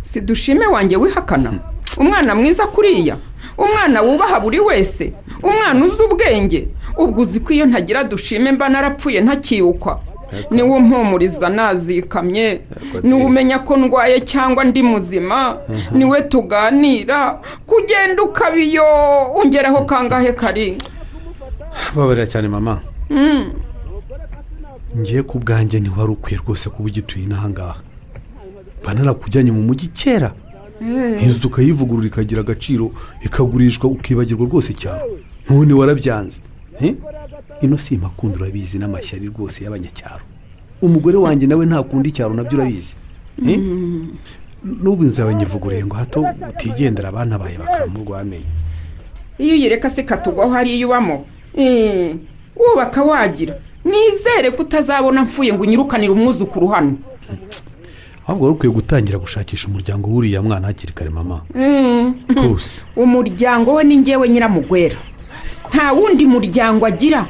si 0.01 0.21
dushime 0.21 0.65
wanjye 0.65 0.95
wihakana? 0.97 1.53
Umwana 1.97 2.35
mwiza 2.35 2.67
kuriya? 2.67 3.17
Umwana 3.57 4.01
wubaha 4.01 4.39
buri 4.39 4.59
wese? 4.59 5.13
Umwana 5.43 5.85
uzi 5.85 6.03
ubwenge? 6.03 6.67
Ubwo 6.97 7.21
uzi 7.21 7.39
ko 7.39 7.53
iyo 7.53 7.65
ntagira 7.65 8.03
dushime 8.03 8.51
mba 8.51 8.69
narapfuye 8.69 9.21
ntakibukwa 9.21 9.99
ni 10.51 10.61
we 10.63 10.69
umpumuriza 10.77 11.49
nazikamye? 11.49 12.61
Niwe 13.03 13.23
umenya 13.25 13.59
ko 13.59 13.77
ndwaye 13.77 14.21
cyangwa 14.21 14.63
ndi 14.63 14.83
muzima? 14.83 15.57
Niwe 15.91 16.21
tuganira? 16.21 17.41
Kugenda 17.65 18.23
ukabiyo? 18.23 18.83
Ungeraho 19.43 19.85
kangahe 19.85 20.33
kari? 20.33 20.77
Babarira 21.95 22.27
cyane 22.27 22.47
mama. 22.47 22.79
Ngiye 24.97 25.23
ku 25.23 25.39
bwanjye 25.39 25.79
ntiwari 25.79 26.11
ukwiye 26.11 26.39
rwose 26.41 26.69
kuba 26.69 26.85
ugituye 26.89 27.25
n'ahangaha 27.27 27.81
mba 28.83 28.93
narakujyanye 28.93 29.51
mu 29.51 29.61
mujyi 29.61 29.87
kera. 29.93 30.31
Inzu 31.23 31.39
tukayivugurura 31.39 32.07
ikagira 32.07 32.41
agaciro 32.41 32.91
ikagurishwa 33.21 33.89
ukibagirwa 33.89 34.45
rwose 34.47 34.73
cyane. 34.73 35.01
None 35.49 35.73
warabyanze. 35.73 36.39
Eh? 36.81 36.95
ino 37.61 37.77
si 37.77 37.95
imakunda 37.95 38.37
urabizi 38.39 38.79
n'amashyari 38.79 39.27
rwose 39.27 39.63
y'abanyacyaro. 39.63 40.23
Umugore 40.81 41.17
wanjye 41.17 41.47
nawe 41.47 41.65
ntakunda 41.65 42.07
icyaro 42.09 42.33
na 42.33 42.43
byo 42.43 42.55
urabizi. 42.57 42.95
Eh? 43.47 43.59
n'ubu 44.63 45.03
inzu 45.03 45.21
yawe 45.21 45.35
nyivuguriye 45.35 45.85
ngo 45.85 45.95
hato 45.95 46.25
utigendera 46.49 47.09
abana 47.09 47.37
bawe 47.39 47.57
bakamurwa 47.57 48.19
amenyo 48.21 48.45
iyo 49.39 49.53
uyireka 49.55 49.89
se 49.89 50.03
katugwaho 50.03 50.51
hariya 50.51 50.87
ubamo? 50.87 51.25
Eh, 51.55 52.15
wubaka 52.55 53.03
wagira. 53.03 53.55
Nizere 53.85 54.51
ko 54.51 54.61
utazabona 54.63 55.21
mfuye 55.21 55.53
ngo 55.53 55.63
unyirukanire 55.63 56.11
umwuzukuru 56.11 56.67
hano. 56.67 56.97
Ahubwo 58.27 58.45
wari 58.45 58.55
ukwiye 58.55 58.73
gutangira 58.73 59.19
gushakisha 59.19 59.67
umuryango 59.67 60.09
w'uriya 60.09 60.41
mwana 60.41 60.67
hakiri 60.67 60.93
kare 60.93 61.09
mama. 61.09 61.41
Rwose. 62.35 62.85
Umuryango 62.95 63.73
we 63.73 63.83
ni 63.83 63.97
ngewe 63.97 64.29
nyiramugwera. 64.29 64.97
Nta 65.73 65.93
wundi 65.93 66.25
muryango 66.25 66.85
agira. 66.85 67.27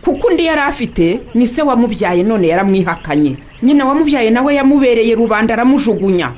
Kuko 0.00 0.26
undi 0.28 0.44
yari 0.44 0.60
afite 0.60 1.20
ni 1.34 1.46
se 1.46 1.62
wamubyaye 1.62 2.22
none 2.22 2.48
yaramwihakanye. 2.48 3.36
Nyina 3.62 3.84
wamubyaye 3.84 4.30
nawe 4.30 4.54
yamubereye 4.54 5.14
rubanda 5.14 5.54
aramujugunya. 5.54 6.32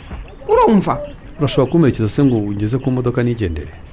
Urumva? 0.48 0.98
Urashobora 1.38 1.72
kumuherekeza 1.72 2.08
se 2.08 2.24
ngo 2.24 2.36
ugeze 2.36 2.78
ku 2.78 2.90
modoka 2.90 3.22
nigendere? 3.22 3.85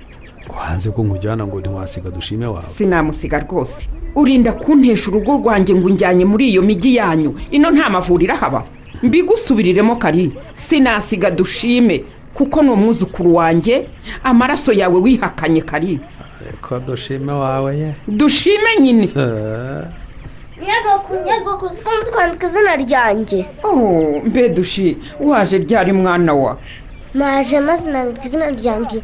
Ko 0.53 0.59
hanze 0.59 0.91
ko 0.91 1.03
nkujyana 1.03 1.47
ngo 1.47 1.59
ntiwasiga 1.59 2.09
dushime 2.09 2.45
wawe. 2.45 2.63
Sinamusiga 2.65 3.39
rwose. 3.39 3.87
Urinda 4.15 4.51
kuntesha 4.53 5.09
urugo 5.09 5.37
rwanjye 5.37 5.73
ngo 5.75 5.87
unjyanye 5.87 6.25
muri 6.25 6.49
iyo 6.49 6.61
mijyi 6.61 6.95
yanyu. 6.95 7.35
Ino 7.51 7.71
nta 7.71 7.89
mavuriro 7.89 8.33
ahaba. 8.33 8.63
Mbigusubiriremo 9.03 9.95
kari. 9.95 10.31
Sinasiga 10.55 11.31
dushime 11.31 12.05
kuko 12.33 12.63
ni 12.63 12.69
umwuzukuru 12.69 13.35
wanjye 13.35 13.85
amaraso 14.23 14.73
yawe 14.73 14.99
wihakanye 14.99 15.61
kari. 15.61 15.99
Ko 16.61 16.79
dushime 16.79 17.31
wawe 17.31 17.77
ye. 17.77 17.95
Dushime 18.07 18.77
nyine. 18.81 19.09
Nyagaku 20.63 21.13
nyagaku 21.25 21.65
nzi 21.65 21.83
kwandika 21.83 22.47
izina 22.47 22.75
ryanjye. 22.75 23.45
Oh 23.63 24.21
mbe 24.25 24.49
dushi. 24.49 24.97
Waje 25.19 25.57
ryari 25.57 25.91
mwana 25.93 26.33
wa? 26.33 26.57
Naje 27.13 27.59
maze 27.59 27.87
nandika 27.91 28.25
izina 28.25 28.49
ryanjye. 28.49 29.01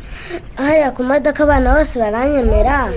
Hariya 0.55 0.91
ku 0.91 1.03
modoka 1.03 1.43
abana 1.43 1.73
bose 1.75 1.99
baranyemera. 1.99 2.89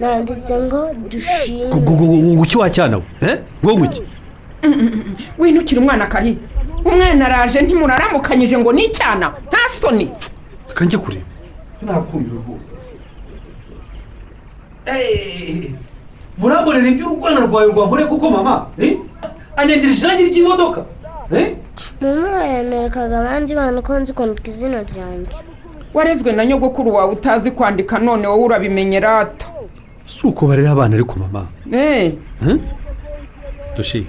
Nanditse 0.00 0.54
ngo 0.64 0.90
dushime 1.10 2.36
guki 2.36 2.56
wacyana 2.58 2.96
we? 2.96 3.04
Eh? 3.22 3.38
ngo 3.64 3.72
nguki 3.78 4.02
winukira 5.38 5.80
umwana 5.80 6.06
kari? 6.06 6.38
Umwana 6.84 7.26
araje 7.26 7.60
ntimuraramukanyije 7.62 8.58
ngo 8.58 8.72
ni 8.72 8.84
icyana? 8.84 9.32
Nta 9.48 9.62
soni. 9.68 10.10
Reka 10.68 10.84
njye 10.84 10.98
kureba. 10.98 11.26
Nakumira 11.82 12.36
rwose. 12.42 12.70
Murambonera 16.38 16.88
iby'urwana 16.88 17.40
rwawe 17.46 17.66
rwahore 17.72 18.04
kuko 18.06 18.30
mama 18.30 18.66
eh? 18.78 18.96
anyangira 19.56 19.92
irangi 19.92 20.24
ry'imodoka 20.30 20.80
mama 22.00 22.44
yanerekaga 22.46 23.20
abandi 23.20 23.54
bana 23.54 23.82
ko 23.82 23.98
nzi 23.98 24.12
kwandika 24.12 24.48
izina 24.50 24.82
ryanjye. 24.82 25.34
Warezwe 25.94 26.32
na 26.32 26.46
nyogokuru 26.46 26.94
wawe 26.94 27.12
utazi 27.12 27.50
kwandika 27.50 27.98
none 27.98 28.26
wowe 28.26 28.44
urabimenye 28.44 29.00
rata 29.00 29.46
si 30.06 30.26
uko 30.26 30.46
barera 30.46 30.70
abana 30.70 30.94
ariko 30.94 31.18
mama. 31.18 31.46
Eh, 31.72 32.12
Eh? 32.42 32.56
dushi 33.76 34.06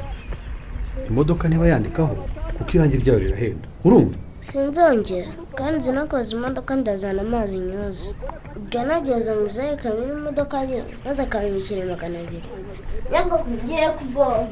imodoka 1.09 1.47
niba 1.49 1.67
yandikaho 1.67 2.15
kuko 2.57 2.69
irangi 2.73 2.97
ryayo 2.97 3.19
rirahenda. 3.19 3.67
Urumva? 3.83 4.17
Sinzongera 4.39 5.27
kandi 5.55 5.83
zinakoze 5.83 6.35
imodoka 6.35 6.75
ndazana 6.75 7.21
amazi 7.21 7.57
nyoza 7.57 8.13
ubwo 8.55 8.79
nageze 8.85 9.33
mu 9.33 9.49
zayi 9.49 9.77
kamera 9.77 10.13
imodoka 10.13 10.61
ye 10.63 10.83
maze 11.05 11.21
akabimukira 11.21 11.85
magana 11.85 12.19
abiri. 12.19 12.43
Nyabwo 13.11 13.35
ugiye 13.53 13.89
kuvoma 13.97 14.47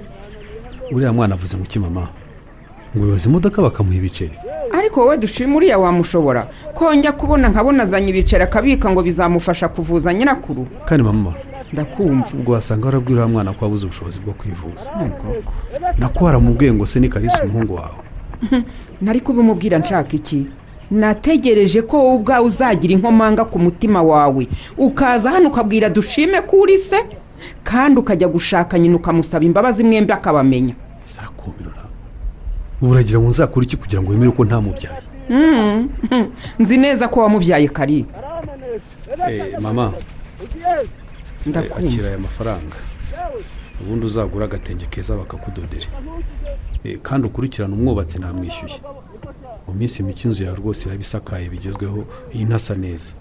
uriya 0.91 1.13
mwana 1.13 1.36
avuze 1.36 1.56
mu 1.58 1.65
mama? 1.89 2.08
Ngo 2.98 3.06
yoza 3.08 3.30
imodoka 3.30 3.62
bakamuha 3.62 3.96
ibiceri. 3.96 4.36
Ariko 4.72 5.01
wowe 5.01 5.18
dushima 5.18 5.56
uriya 5.56 5.77
wamushobora. 5.77 6.48
Ko 6.74 6.94
njya 6.94 7.12
kubona 7.12 7.50
nkabona 7.50 7.84
azanye 7.84 8.10
ibiceri 8.10 8.44
akabika 8.44 8.92
ngo 8.92 9.01
bizamufasha 9.04 9.68
kuvuza 9.68 10.13
nyirakuru? 10.13 10.68
Kandi 10.86 11.04
mama 11.04 11.34
ndakumva. 11.74 12.27
ubwo 12.34 12.54
wasanga 12.54 12.86
warabwira 12.86 13.22
uriya 13.22 13.34
mwana 13.34 13.54
ko 13.54 13.66
wabuze 13.66 13.86
ubushobozi 13.86 14.20
bwo 14.20 14.34
kwivuza. 14.34 14.92
Nako 15.98 16.25
waramubwiye 16.25 16.74
ngo 16.74 16.86
se 16.86 17.00
ni 17.00 17.10
karisi 17.10 17.42
umuhungu 17.44 17.75
wawe? 17.75 17.98
Ntari 19.01 19.20
kubimubwira 19.20 19.77
nshaka 19.77 20.13
iki? 20.13 20.48
Nategereje 20.92 21.82
ko 21.82 21.98
wowe 21.98 22.16
ubwawe 22.16 22.46
uzagira 22.48 22.94
inkomanga 22.94 23.46
ku 23.46 23.60
mutima 23.60 24.04
wawe. 24.04 24.48
Ukaza 24.77 25.30
hano 25.30 25.50
ukabwira 25.50 25.89
dushime 25.89 26.42
ko 26.42 26.58
uri 26.58 26.77
se? 26.77 26.98
Kandi 27.63 28.00
ukajya 28.00 28.27
gushaka 28.27 28.80
nyina 28.80 28.96
ukamusaba 28.96 29.46
imbabazi 29.46 29.84
mwembi 29.84 30.13
akabamenya. 30.13 30.74
Uragira 32.82 33.20
ngo 33.20 33.28
nzakore 33.28 33.66
iki 33.66 33.78
kugira 33.78 34.02
ngo 34.02 34.12
wemere 34.12 34.32
ko 34.32 34.46
ntamubyaye 34.46 35.02
Mm, 35.30 35.90
nzi 36.60 36.78
neza 36.78 37.08
ko 37.08 37.20
wamubyaye 37.20 37.68
kari. 37.68 38.06
Eh, 39.30 39.60
mama. 39.60 39.94
Eh, 41.54 41.72
akira 41.78 42.08
aya 42.08 42.18
mafaranga. 42.18 42.76
Ubundi 43.82 44.06
uzagura 44.06 44.46
agatenge 44.46 44.86
keza 44.86 45.16
bakakudodera. 45.16 45.88
Eh, 46.84 47.00
kandi 47.02 47.28
ukurikirane 47.28 47.74
umwubatsi 47.74 48.20
ntamwishyuye 48.20 48.80
mu 49.68 49.74
minsi 49.74 50.04
mike 50.04 50.28
inzu 50.28 50.44
yawe 50.44 50.58
rwose 50.58 50.88
iraba 50.88 51.02
isakaye 51.02 51.50
bigezweho 51.50 52.06
iyi 52.34 52.46
ntasa 52.46 52.76
neza. 52.76 53.14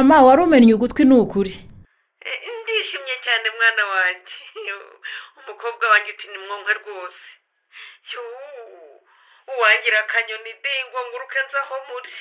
Mama 0.00 0.22
wari 0.26 0.42
umennye 0.42 0.74
ugutwi 0.74 1.04
ni 1.04 1.14
ukuri 1.14 1.52
ndishimye 2.60 3.14
cyane 3.24 3.48
mwana 3.56 3.82
wanjye. 3.92 4.36
Umukobwa 5.40 5.84
wanjye 5.92 6.10
uti 6.12 6.26
ni 6.32 6.38
mwonka 6.38 6.72
rwose. 6.80 7.22
Uwangira 9.52 9.98
akanyoni 10.04 10.52
de 10.62 10.72
ngo 10.88 10.98
nguruke 11.08 11.38
nzaho 11.48 11.74
muri. 11.88 12.12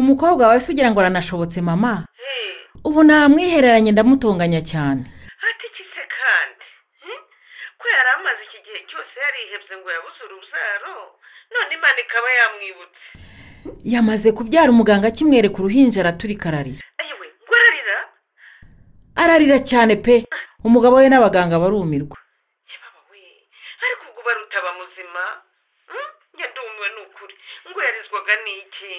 Umukobwa 0.00 0.46
wawe 0.46 0.60
se 0.60 0.72
ugira 0.72 0.90
ngo 0.90 1.00
aranashobotse 1.00 1.60
mama? 1.60 2.06
Ubu 2.84 3.02
namwihereranye 3.02 3.90
ndamutunganya 3.92 4.60
cyane. 4.70 5.02
Ati 5.48 5.66
iki 5.70 5.84
se 5.94 6.02
kandi 6.18 6.66
ko 7.78 7.84
yari 7.96 8.10
amaze 8.16 8.42
iki 8.48 8.58
gihe 8.66 8.78
cyose 8.90 9.14
yarihebye 9.24 9.74
ngo 9.80 9.88
yabuze 9.94 10.20
urubyaro? 10.26 10.94
None 11.52 11.70
imana 11.74 11.98
ikaba 12.04 12.28
yamwibutse. 12.38 13.04
Yamaze 13.84 14.32
kubyara 14.32 14.70
umuganga 14.70 15.08
akimwereka 15.08 15.58
uruhinja 15.58 16.00
araturika 16.00 16.48
ararira 16.48 16.82
ayiwe 17.00 17.26
ngo 17.42 17.54
ararira 17.60 17.96
ararira 19.22 19.58
cyane 19.58 19.96
pe. 19.96 20.24
Umugabo 20.64 20.96
we 20.96 21.08
n'abaganga 21.08 21.58
barumirwa. 21.62 22.16
Yababa 22.72 23.00
we 23.10 23.20
ariko 23.84 24.04
ubwo 24.10 24.20
barutaba 24.26 24.70
muzima 24.78 25.22
Hmm? 25.90 26.08
njye 26.34 26.46
ndumiwe 26.50 26.88
ni 26.94 27.00
ukuri 27.06 27.34
ngo 27.70 27.78
yarizwaga 27.86 28.34
n'iki? 28.44 28.92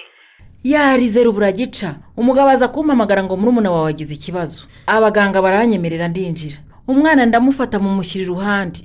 Yarize 0.72 1.20
rubura 1.24 1.52
gica 1.52 1.90
umugabo 2.16 2.48
aza 2.50 2.68
kumpamagara 2.68 3.22
ngo 3.22 3.36
murumuna 3.36 3.70
wawe 3.70 3.84
wagize 3.84 4.14
ikibazo. 4.14 4.66
Abaganga 4.86 5.42
baranyemerera 5.42 6.08
ndinjira. 6.08 6.58
Umwana 6.88 7.26
ndamufata 7.26 7.78
mumushyira 7.78 8.24
iruhande. 8.24 8.80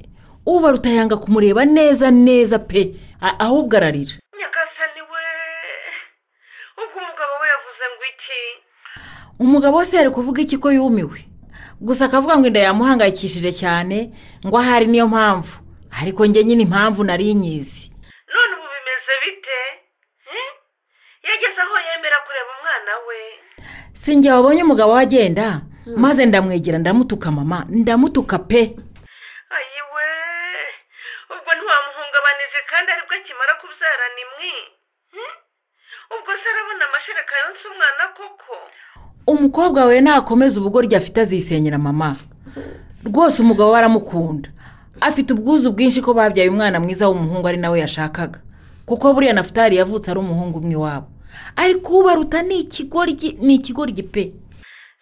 Ubaruta 0.46 0.90
yanga 0.90 1.16
kumureba 1.18 1.66
neza 1.66 2.12
neza 2.12 2.60
pe. 2.60 2.92
Ahubwo 3.40 3.78
ararira. 3.78 4.16
Umugabo 9.40 9.78
wese 9.78 9.98
yari 9.98 10.10
kuvuga 10.10 10.42
iki 10.42 10.58
ko 10.58 10.72
yumiwe? 10.72 11.20
Gusa 11.82 12.06
akavuga 12.06 12.38
ngo 12.38 12.48
inda 12.48 12.60
yamuhangayikishije 12.60 13.52
cyane 13.52 14.14
ngo 14.46 14.56
ahari 14.58 14.86
niyo 14.88 15.08
mpamvu. 15.08 15.60
Ariko 16.02 16.26
njye 16.26 16.44
nyine 16.44 16.64
impamvu 16.64 17.04
nari 17.04 17.34
nyizi. 17.34 17.92
None 18.34 18.54
ubu 18.58 18.68
bimeze 18.74 19.14
bite? 19.24 19.60
Yageze 21.28 21.62
aho 21.62 21.76
yemera 21.88 22.18
kureba 22.26 22.52
umwana 22.58 22.92
we. 23.08 23.20
Si 23.94 24.16
njye 24.16 24.32
wabonye 24.32 24.64
umugabo 24.64 24.94
we 24.94 25.02
agenda 25.02 25.62
maze 25.98 26.26
ndamwegera 26.26 26.78
ndamutuka 26.78 27.32
mama. 27.32 27.66
Ndamutuka 27.70 28.40
pe 28.40 28.62
ayiwe 29.56 30.06
ubwo 31.34 31.50
ntiwamuhungabanije 31.56 32.60
kandi 32.72 32.88
ari 32.92 33.02
bwo 33.08 33.16
akimara 33.18 33.54
kubyara 33.62 34.06
ni 34.16 34.24
mwi 34.32 34.54
Hmm? 35.14 35.34
ubwo 36.16 36.32
se 36.42 36.48
arabona 36.50 36.86
amashereka 36.90 37.34
yonsa 37.44 37.66
umwana 37.72 38.04
koko 38.18 38.56
umukobwa 39.34 39.86
we 39.86 40.02
nakomeza 40.02 40.60
ubugoryi 40.60 40.96
afite 40.96 41.22
azisenyera 41.22 41.78
mama. 41.78 42.16
Rwose 43.06 43.42
umugabo 43.42 43.72
we 43.72 43.78
aramukunda 43.80 44.50
afite 45.02 45.34
ubwuzu 45.34 45.72
bwinshi 45.72 46.02
ko 46.02 46.14
babyaye 46.14 46.50
umwana 46.50 46.80
mwiza 46.80 47.08
w'umuhungu 47.10 47.48
ari 47.48 47.58
nawe 47.58 47.80
yashakaga. 47.80 48.40
Kuko 48.86 49.14
buriya 49.14 49.34
nafutari 49.34 49.76
yavutse 49.78 50.12
ari 50.12 50.20
umuhungu 50.20 50.60
umwe 50.60 50.74
iwabo 50.74 51.08
ariko 51.56 51.90
ubaruta 52.00 52.42
ni 52.42 52.60
ikigoryi 52.64 53.30
ni 53.46 53.56
ikigoryi 53.56 54.04
pe. 54.14 54.24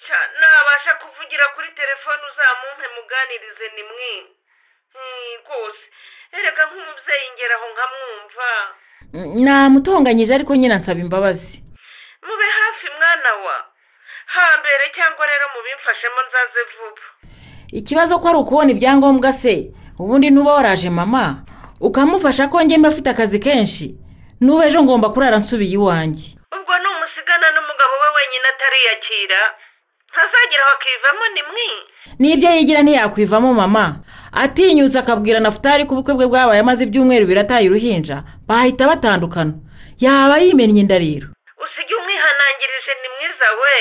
Sha, 0.06 0.20
nabasha 0.42 0.92
kuvugira 1.02 1.46
kuri 1.56 1.70
telefone 1.82 2.22
uzamumpe 2.32 2.86
muganirize 2.96 3.66
ni 3.76 3.84
mwi 3.90 4.14
Hmm, 4.94 5.32
rwose. 5.44 5.84
Erega 6.38 6.64
nk'umubyeyi 6.68 7.28
ngeraho 7.36 7.66
nkamwumva. 7.74 8.50
Namutonganyije 9.46 10.34
ariko 10.36 10.56
nyine 10.56 10.74
ansaba 10.76 11.00
imbabazi 11.00 11.64
mube 12.28 12.48
hafi 12.62 12.88
mwana 12.98 13.32
wa 13.46 13.56
hambere 14.36 14.86
cyangwa 14.96 15.24
rero 15.32 15.46
mubimfashemo 15.56 16.20
nzaze 16.28 16.62
vuba. 16.72 17.04
Ikibazo 17.80 18.20
ko 18.20 18.26
ari 18.30 18.38
ukubona 18.38 18.72
ibyangombwa 18.72 19.32
se? 19.32 19.72
Ubundi 20.00 20.30
nuba 20.30 20.54
waraje 20.54 20.90
mama 20.90 21.44
ukamufasha 21.80 22.48
ko 22.48 22.62
njye 22.62 22.78
mba 22.78 22.90
afite 22.90 23.10
akazi 23.10 23.40
kenshi 23.40 23.96
n'ubu 24.42 24.64
ejo 24.64 24.84
ngomba 24.84 25.10
kurara 25.10 25.38
nsubiye 25.38 25.74
iwanjye. 25.78 26.28
Ubwo 26.56 26.74
ni 26.82 26.88
umusigana 26.94 27.48
n'umugabo 27.56 27.94
we 28.02 28.10
wenyine 28.18 28.48
atariyakira. 28.54 29.42
Ntazagera 30.12 30.64
aho 30.66 30.74
akivamo 30.78 31.26
ni 31.34 31.42
mwi 31.50 31.70
n'ibyo 32.20 32.50
yigira 32.56 32.82
ntiyakwivamo 32.84 33.54
mama. 33.54 33.86
Atinyutse 34.44 35.00
akabwira 35.00 35.40
nafutari 35.40 35.86
ko 35.86 35.94
ubukwe 35.94 36.14
bwe 36.14 36.28
bwabaye 36.28 36.60
amaze 36.62 36.84
ibyumweru 36.84 37.26
bibiri 37.26 37.40
ataye 37.40 37.70
uruhinja 37.70 38.24
bahita 38.48 38.88
batandukana. 38.88 39.54
Yaba 40.04 40.38
yimennye 40.44 40.82
inda 40.82 40.98
rero 41.00 41.28
usige 41.64 41.94
umwihanangirije 42.00 42.92
ni 43.02 43.08
mwiza 43.16 43.48
we. 43.62 43.78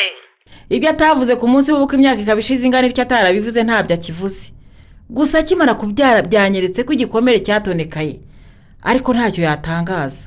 Ibyo 0.75 0.89
atavuze 0.95 1.33
ku 1.41 1.45
munsi 1.53 1.69
w'ubukwe 1.73 1.95
imyaka 1.99 2.21
ikaba 2.23 2.41
ishize 2.43 2.63
ingana 2.67 2.87
ityo 2.91 3.03
atarabivuze 3.07 3.61
ntabyo 3.67 3.93
akivuze. 3.99 4.43
Gusa 5.17 5.35
akimara 5.43 5.75
kubyara 5.81 6.21
byanyeretse 6.29 6.81
ko 6.87 6.91
igikomere 6.97 7.39
cyatonekaye 7.47 8.15
ariko 8.91 9.09
ntacyo 9.15 9.41
yatangaza. 9.49 10.23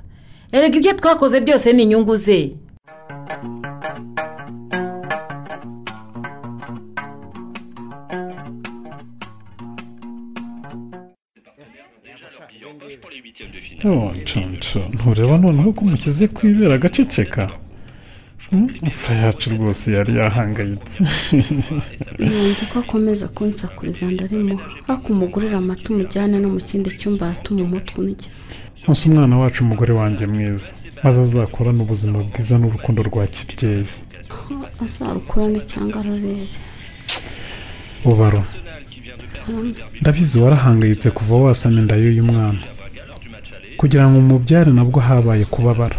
Erega 0.55 0.75
ibyo 0.79 0.93
twakoze 0.99 1.37
byose 1.45 1.67
ni 1.73 1.83
inyungu 1.85 2.15
ze. 2.25 2.39
Ntureba 14.93 15.37
noneho 15.43 15.69
ko 15.75 15.81
umushyize 15.85 16.25
ku 16.35 16.39
ibera 16.51 16.73
agaceceka. 16.79 17.43
Imfura 18.53 19.15
yacu 19.23 19.45
rwose 19.55 19.85
yari 19.97 20.11
yahangayitse. 20.19 20.97
Nzi 22.49 22.65
ko 22.71 22.75
akomeza 22.83 23.25
kunsakuriza 23.35 24.05
ndarimo 24.13 24.55
ariko 24.89 25.07
umugurire 25.13 25.55
amata 25.57 25.85
umujyane 25.93 26.35
no 26.39 26.49
mu 26.55 26.61
kindi 26.67 26.89
cyumba 26.99 27.23
aratuma 27.25 27.61
umutwe 27.67 27.95
unijya 28.03 28.29
ntusi 28.83 29.03
umwana 29.09 29.35
wacu 29.41 29.59
umugore 29.65 29.93
wanjye 29.99 30.23
mwiza. 30.33 30.69
Maze 31.03 31.17
azakurane 31.25 31.81
ubuzima 31.85 32.17
bwiza 32.27 32.55
n'urukundo 32.59 32.99
rwa 33.09 33.23
kibyeyi. 33.33 33.87
Azarukurane 34.85 35.59
cyangwa 35.71 35.97
arorere. 36.01 36.47
Ubaro. 38.11 38.43
Ndabizi 40.01 40.35
warahangayitse 40.43 41.07
kuva 41.17 41.35
wasama 41.43 41.79
inda 41.81 41.95
y'uyu 42.01 42.23
mwana. 42.31 42.59
Kugira 43.79 44.03
ngo 44.09 44.15
umubyare 44.19 44.71
nabwo 44.71 44.99
habaye 45.07 45.45
kubabara 45.53 45.97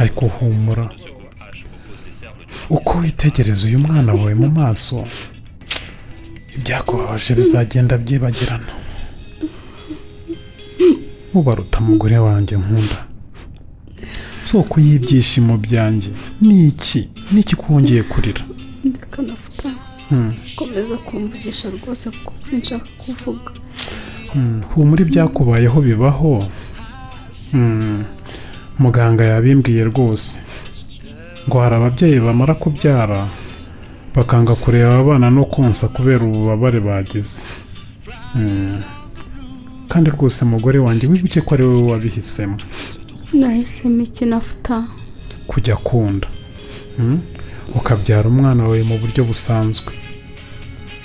ariko 0.00 0.22
humura 0.34 0.84
uko 2.70 2.98
witegereza 2.98 3.66
uyu 3.66 3.78
mwana 3.78 4.12
wawe 4.14 4.34
mu 4.34 4.48
maso 4.50 5.04
ibyakubabaje 6.56 7.34
bizagenda 7.34 7.98
byibagirana. 7.98 8.72
Ubaruta 11.34 11.78
umugore 11.80 12.18
wanjye 12.18 12.54
nkunda. 12.56 12.98
Soko 14.42 14.80
y'ibyishimo 14.80 15.54
byanjye 15.58 16.10
ni 16.40 16.66
iki? 16.68 17.08
Ni 17.32 17.40
iki 17.40 17.56
ko 17.56 17.64
wongeye 17.72 18.02
kurira? 18.02 18.42
Ndeka 18.84 19.22
nafuta 19.22 19.70
Hmm. 20.08 20.32
komeza 20.56 20.96
kumvugisha 21.06 21.70
rwose 21.70 22.10
kuko 22.10 22.32
sinshaka 22.40 22.86
kuvuga. 22.98 23.50
Hmm, 24.32 24.62
humura 24.74 25.02
ibyakubayeho 25.02 25.80
bibaho. 25.80 26.44
Hmm, 27.50 28.04
muganga 28.78 29.24
yabimbwiye 29.24 29.84
rwose. 29.84 30.38
Ngo 31.48 31.60
hari 31.60 31.74
ababyeyi 31.76 32.20
bamara 32.20 32.54
kubyara 32.54 33.26
bakanga 34.14 34.54
kureba 34.54 34.98
abana 34.98 35.30
no 35.30 35.44
konsa 35.44 35.88
kubera 35.88 36.24
ububabare 36.24 36.80
bagize. 36.80 37.42
Hmm. 38.32 38.82
kandi 39.88 40.10
rwose 40.10 40.44
mugore 40.44 40.78
wanjye 40.78 41.06
wibuke 41.06 41.40
ko 41.40 41.54
ari 41.54 41.64
wowe 41.64 41.82
wabihisemo. 41.92 42.56
Nahisemo 43.32 44.02
iki 44.02 44.24
nafuta 44.26 44.84
kujya 45.46 45.76
kunda. 45.76 46.28
Hmm? 46.96 47.20
ukabyara 47.74 48.28
umwana 48.28 48.62
wawe 48.62 48.82
mu 48.82 48.98
buryo 48.98 49.24
busanzwe. 49.24 49.92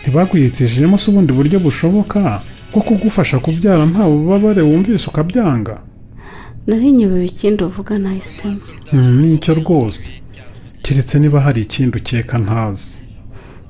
Ntibagwihitishijemo 0.02 0.98
se 0.98 1.12
ubundi 1.12 1.32
buryo 1.34 1.60
bushoboka 1.60 2.42
bwo 2.72 2.82
kugufasha 2.82 3.40
kubyara 3.40 3.86
nta 3.86 4.04
bubabare 4.10 4.62
wumvise 4.62 5.06
ukabyanga? 5.08 5.76
Nari 6.68 6.92
nyobewe 6.92 7.26
ikindi 7.26 7.64
uvuga 7.64 7.98
nahisemo. 7.98 8.58
Hmm, 8.92 9.22
ni 9.22 9.38
cyo 9.44 9.54
rwose. 9.54 10.12
Keretse 10.90 11.20
niba 11.20 11.40
hari 11.46 11.62
ikindi 11.62 11.98
ukeka 11.98 12.38
ntazi. 12.46 13.02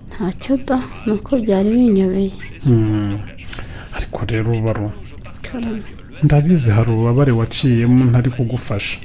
Ntacyo 0.10 0.54
da 0.68 0.78
ni 1.06 1.12
uko 1.14 1.32
byari 1.44 1.70
binyobeye. 1.76 2.32
Hmm, 2.64 3.16
ariko 3.98 4.20
rero 4.32 4.52
baro 4.66 4.88
karame. 5.46 5.84
Ndabizi 6.24 6.70
hari 6.76 6.90
ububabare 6.92 7.32
waciyemo 7.40 8.04
ntari 8.10 8.30
kugufasha. 8.36 8.98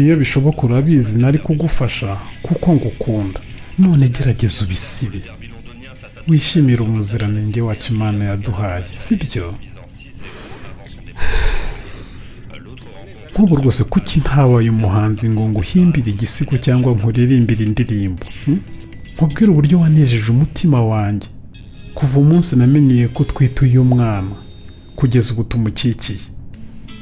Iyo 0.00 0.14
bishoboka 0.16 0.60
urabizi 0.66 1.14
nari 1.18 1.38
kugufasha 1.38 2.10
kuko 2.42 2.66
ngukunda. 2.76 3.40
None 3.78 4.08
gerageza 4.14 4.64
ubisibe. 4.64 5.20
Wishimire 6.28 6.82
umuziranenge 6.82 7.60
wacu 7.66 7.92
imana 7.94 8.24
yaduhaye 8.30 8.84
sibyo 9.02 9.54
nk'ubu 13.34 13.56
rwose 13.56 13.84
kuki 13.84 14.20
ntabaye 14.20 14.70
umuhanzi 14.70 15.28
ngo 15.28 15.42
nguhimbire 15.48 16.10
igisigo 16.14 16.54
cyangwa 16.58 16.92
nkuririmbire 16.94 17.64
indirimbo 17.64 18.24
hmm? 18.44 18.60
nkubwire 19.14 19.50
uburyo 19.50 19.80
wanejeje 19.80 20.28
umutima 20.30 20.78
wanjye. 20.84 21.28
Kuva 21.94 22.18
umunsi 22.20 22.56
namenyeye 22.56 23.08
ko 23.08 23.22
utwite 23.22 23.64
uyu 23.64 23.84
mwana 23.84 24.30
kugeza 24.96 25.32
ubu 25.32 25.44
tumukikiye. 25.44 26.18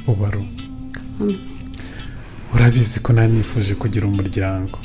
Ubaro 0.07 0.43
urabizi 2.53 2.99
ko 2.99 3.13
nari 3.13 3.33
nifuje 3.33 3.75
kugira 3.75 4.07
umuryango. 4.07 4.79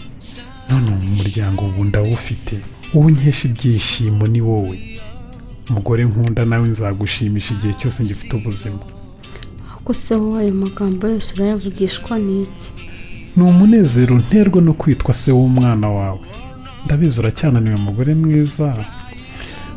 None 0.69 0.91
uwo 0.91 1.01
muryango 1.17 1.65
ubu 1.69 1.85
ndawufite. 1.85 2.57
Uwo 2.95 3.11
nkesha 3.11 3.49
ibyishimo 3.49 4.27
ni 4.27 4.41
wowe. 4.41 4.79
Umugore 5.71 6.05
nkunda 6.05 6.45
nawe 6.45 6.69
nzagushimisha 6.69 7.55
igihe 7.55 7.75
cyose 7.75 8.05
ngifite 8.05 8.37
ubuzima. 8.37 8.79
Ahubwo 9.89 9.95
se 10.07 10.15
wowe 10.15 10.41
ayo 10.43 10.55
magambo 10.55 11.09
yose 11.09 11.35
urayavugishwa 11.35 12.19
n'iki? 12.19 12.73
Ni 13.37 13.43
umunezero 13.43 14.19
nterwa 14.19 14.61
no 14.63 14.73
kwitwa 14.75 15.15
se 15.15 15.33
w'umwana 15.33 15.89
wawe. 15.89 16.21
Ndabizi 16.85 17.21
uracyananiwe 17.21 17.75
umugore 17.77 18.15
mwiza. 18.15 18.85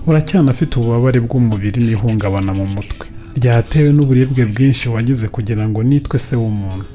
Uracyanafite 0.08 0.74
ububabare 0.76 1.20
bw'umubiri 1.26 1.80
n'ihungabana 1.86 2.52
mu 2.54 2.66
mutwe. 2.76 3.08
Ryatewe 3.38 3.90
n'uburibwe 3.96 4.44
bwinshi 4.52 4.90
wagize 4.90 5.28
kugira 5.36 5.64
ngo 5.70 5.80
nitwe 5.84 6.20
se 6.20 6.36
w'umuntu. 6.36 6.86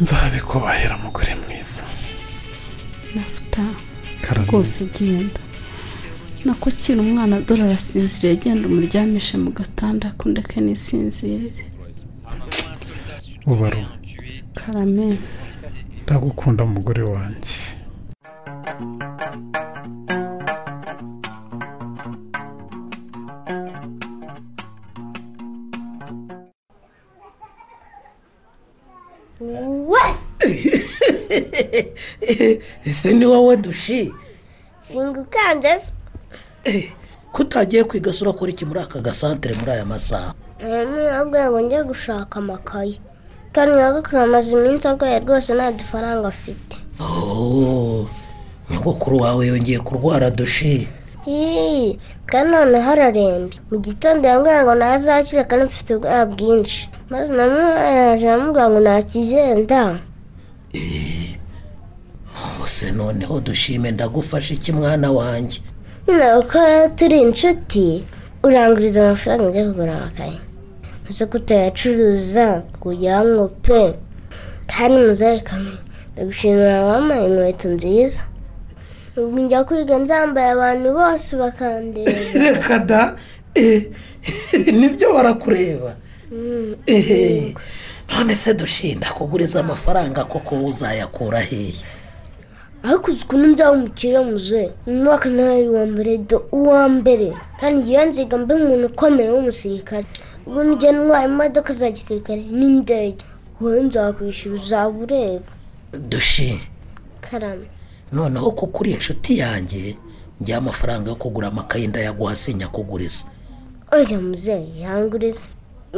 Nzabikubahera 0.00 0.94
mugore 1.04 1.32
mwiza. 1.42 1.84
Nafuta 3.14 3.62
rwose 4.42 4.84
genda. 4.98 5.40
Nako 6.44 6.70
kiri 6.70 6.98
umwana 7.00 7.40
dore 7.46 7.62
arasinziriye. 7.62 8.36
Genda 8.42 8.66
umuryamishe 8.68 9.36
mu 9.38 9.50
gatanda 9.58 10.06
kundeke 10.18 10.60
nisinzirire 10.60 11.64
ubaro 13.46 13.84
karame. 14.58 15.08
Ndagukunda 16.02 16.64
mugore 16.64 17.02
wanjye. 17.02 17.54
Ese 32.84 33.14
ni 33.14 33.26
wowe 33.26 33.56
dushi? 33.56 34.14
Singukanze 34.82 35.78
se. 35.78 35.94
Ko 37.32 37.42
utagiye 37.42 37.84
kwiga 37.84 38.12
se 38.12 38.24
urakora 38.24 38.52
iki 38.52 38.64
muri 38.64 38.80
aka 38.80 39.00
gasantere 39.00 39.54
muri 39.58 39.70
aya 39.70 39.84
masaha? 39.84 40.34
Ntabwo 40.60 41.38
ngo 41.50 41.60
njye 41.60 41.82
gushaka 41.82 42.38
amakaye 42.38 43.00
kandi 43.54 43.72
nyogokuru 43.76 44.18
amaze 44.22 44.48
iminsi 44.52 44.84
arwaye 44.88 45.18
rwose 45.24 45.50
nta 45.54 45.72
dufaranga 45.72 46.28
afite. 46.28 46.76
Oh, 47.00 48.06
nyogokuru 48.70 49.16
wawe 49.24 49.46
yongeye 49.46 49.78
kurwara 49.80 50.30
dushi 50.30 50.88
Hii, 51.24 51.98
kandi 52.26 52.50
none 52.52 52.78
hararembye 52.86 53.58
mu 53.70 53.78
gitondo 53.86 54.28
yambwira 54.28 54.62
ngo 54.64 54.74
ntazakira 54.74 55.44
kandi 55.48 55.64
mfite 55.64 55.90
ubwoba 55.94 56.26
bwinshi. 56.26 56.88
Maze 57.10 57.32
namuyaje 57.32 58.24
aramubwira 58.28 58.68
ngo 58.70 58.78
ntakigenda 58.80 59.82
bose 62.58 62.90
noneho 62.92 63.40
dushime 63.40 63.90
ndagufasha 63.90 64.54
iki 64.54 64.72
mwana 64.72 65.08
wanjye? 65.12 65.60
Nyine 66.08 66.34
uko 66.40 66.58
turi 66.96 67.20
inshuti. 67.20 68.04
Uranguriza 68.42 69.00
amafaranga 69.02 69.44
ujya 69.48 69.64
kugura 69.68 69.92
amakaye. 69.96 70.38
Maze 71.04 71.26
kutayacuruza 71.26 72.62
kuyango 72.80 73.48
pe 73.48 73.94
kandi 74.66 75.40
kamwe 75.48 75.72
ndagushimira 76.12 76.82
wampaye 76.84 77.26
inkweto 77.26 77.68
nziza 77.68 78.22
ubu 79.16 79.40
njya 79.40 79.64
kwiga 79.64 79.96
nzambaye 79.98 80.50
abantu 80.50 80.88
bose 80.98 81.36
bakandeba 81.36 82.12
reka 82.44 82.78
da 82.78 83.00
ni 84.78 84.88
byo 84.88 85.12
barakureba 85.14 85.96
none 88.10 88.34
se 88.34 88.54
dushinda 88.54 89.06
kuguriza 89.16 89.60
amafaranga 89.60 90.24
koko 90.24 90.64
uzayakura 90.64 91.40
hehe 91.40 91.74
ariko 92.84 93.10
uzi 93.10 93.22
ukuntu 93.24 93.46
nzaba 93.46 93.70
umukire 93.72 94.20
muzehe 94.20 94.70
mu 94.86 94.94
mwaka 95.04 95.28
nawe 95.28 95.68
uwa 95.68 95.86
mbere 95.86 96.18
do 96.18 96.38
uwa 96.52 96.88
mbere 96.88 97.32
kandi 97.60 97.90
iyo 97.90 98.04
nziga 98.06 98.36
mbe 98.38 98.54
umuntu 98.54 98.86
ukomeye 98.86 99.30
w'umusirikare 99.30 100.06
ubu 100.46 100.62
njya 100.62 100.92
ntwaye 100.92 101.26
imodoka 101.28 101.72
za 101.72 101.90
gisirikare 101.90 102.42
n'indege 102.58 103.24
wowe 103.60 103.80
nzakwishyura 103.82 104.54
uzaba 104.60 104.96
ureba 105.04 105.48
dushi 106.10 106.60
karame 107.20 107.66
noneho 108.12 108.50
kuko 108.50 108.78
uri 108.80 108.90
inshuti 108.92 109.38
yanjye 109.38 109.96
njya 110.40 110.58
amafaranga 110.58 111.10
yo 111.10 111.16
kugura 111.16 111.48
amakayi 111.48 111.86
ndayaguha 111.86 112.36
sinyakuguriza 112.36 113.24
oya 113.92 114.18
muzehe 114.20 114.66
yanguriza 114.84 115.48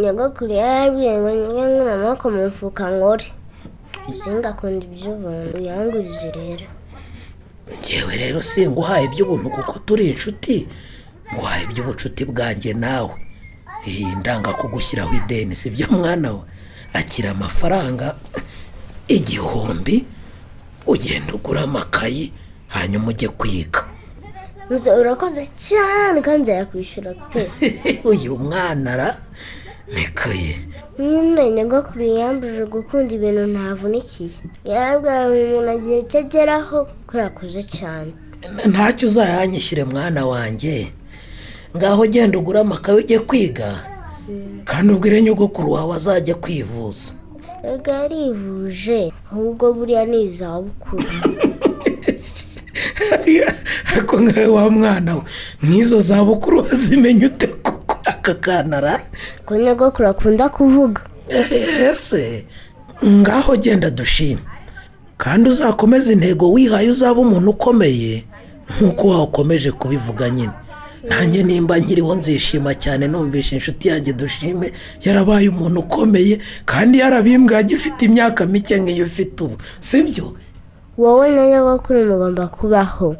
nyogokuru 0.00 0.52
yarabwiye 0.52 1.12
ngo 1.18 1.30
njye 1.30 1.64
nkura 1.68 1.94
amaboko 1.94 2.24
mu 2.30 2.38
mufuka 2.44 2.82
nkore 2.90 3.26
singakunda 4.22 4.84
iby'ubuntu 4.86 5.56
yangurize 5.68 6.28
rero 6.38 6.66
ngewe 7.80 8.12
rero 8.22 8.38
singuhaye 8.42 9.04
iby'ubuntu 9.08 9.46
kuko 9.56 9.74
turi 9.86 10.04
inshuti 10.12 10.68
nguhaye 11.32 11.62
iby'ubucuti 11.64 12.22
bwanjye 12.30 12.72
nawe. 12.74 13.14
Iyi 13.86 14.06
ndanga 14.20 14.50
kugushyiraho 14.52 15.14
ideni 15.14 15.56
si 15.56 15.70
byo 15.70 15.86
mwana 15.90 16.32
we? 16.32 16.40
Akira 16.92 17.30
amafaranga 17.30 18.16
igihumbi 19.08 20.04
ugenda 20.86 21.34
ugura 21.34 21.60
amakayi 21.62 22.32
hanyuma 22.68 23.08
ujye 23.08 23.28
kwiga. 23.28 23.80
Muze 24.70 24.90
urakoze 24.90 25.42
cyane 25.68 26.18
kandi 26.22 26.42
nzayakwishyura 26.42 27.10
pe. 27.30 27.40
Uyu 28.10 28.38
mwana 28.38 28.92
ara 28.92 29.08
nikaye 29.94 30.54
nyine 30.98 31.50
nyogokuru 31.50 32.04
yambujije 32.18 32.64
gukunda 32.74 33.10
ibintu 33.14 33.42
ntavunikiye 33.52 34.30
yarabwaye 34.70 35.42
umuntu 35.46 35.70
agiye 35.74 35.98
ageraho 36.22 36.78
ko 37.08 37.12
yakoze 37.24 37.62
cyane. 37.76 38.10
Ntacyo 38.72 39.04
uzayanyishyure 39.08 39.84
mwana 39.92 40.20
wanjye. 40.32 40.74
Ngaho 41.76 42.06
genda 42.06 42.38
ugure 42.38 42.60
amakaye 42.60 42.98
ujye 42.98 43.18
kwiga 43.18 43.68
kandi 44.64 44.92
ubwire 44.92 45.22
nyogokuru 45.22 45.72
wawe 45.72 45.96
azajya 45.96 46.34
kwivuza. 46.34 47.12
Rega 47.62 47.92
yarivuje 47.92 49.12
ahubwo 49.32 49.72
buriya 49.72 50.04
ni 50.04 50.22
izabukuru. 50.24 51.04
Ariko 53.92 54.20
nkawe 54.20 54.46
wa 54.46 54.70
mwana 54.70 55.14
we 55.14 55.22
nk'izo 55.62 56.00
zabukuru 56.00 56.58
wazimenya 56.58 57.26
ute 57.26 57.46
kuko 57.46 57.98
aka 58.04 58.34
kanara? 58.34 59.00
Ko 59.46 59.56
nyogokuru 59.56 60.08
akunda 60.08 60.48
kuvuga? 60.48 61.00
Ese? 61.90 62.44
Ngaho 63.04 63.56
genda 63.56 63.90
dushime 63.90 64.40
kandi 65.16 65.50
uzakomeze 65.50 66.12
intego 66.12 66.52
wihaye 66.52 66.90
uzaba 66.90 67.20
umuntu 67.20 67.50
ukomeye 67.50 68.24
nk'uko 68.80 69.08
wawukomeje 69.08 69.70
kubivuga 69.72 70.30
nyine. 70.30 70.52
Nanjye 71.08 71.42
nimba 71.42 71.78
nkiriho 71.78 72.14
nzishima 72.14 72.74
cyane 72.74 73.04
numvisha 73.08 73.56
inshuti 73.56 73.88
yanjye 73.88 74.12
dushime. 74.12 74.72
Yarabaye 75.04 75.48
umuntu 75.48 75.80
ukomeye 75.80 76.34
kandi 76.70 76.98
yarabimbwiye 77.02 77.58
agifite 77.60 78.00
imyaka 78.08 78.46
mike 78.46 78.74
nk'iyo 78.80 79.04
ufite 79.04 79.36
ubu. 79.44 79.56
Sibyo? 79.80 80.26
Wowe 80.98 81.30
na 81.30 81.42
nyogokuru 81.46 82.06
mugomba 82.10 82.46
kubaho. 82.46 83.16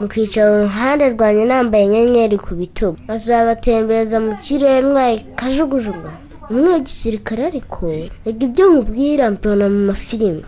Mukicara 0.00 0.50
uruhande 0.52 1.04
rwanjye 1.14 1.44
nambaye 1.44 1.84
inyenyeri 1.84 2.36
ku 2.44 2.54
bitugu. 2.60 2.98
Azabatembereza 3.14 4.16
mu 4.20 4.32
kirere 4.44 4.82
mwaye 4.82 5.16
kajugujugu. 5.38 6.08
Umwe 6.50 6.80
gisirikare 6.86 7.42
ariko 7.46 7.86
reka 8.26 8.42
ibyo 8.46 8.64
nkubwira 8.70 9.30
mbona 9.30 9.64
mu 9.74 9.80
mafilime 9.90 10.42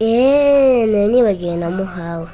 eee 0.00 1.08
nibagiwe 1.08 1.56
namuhawe 1.56 2.28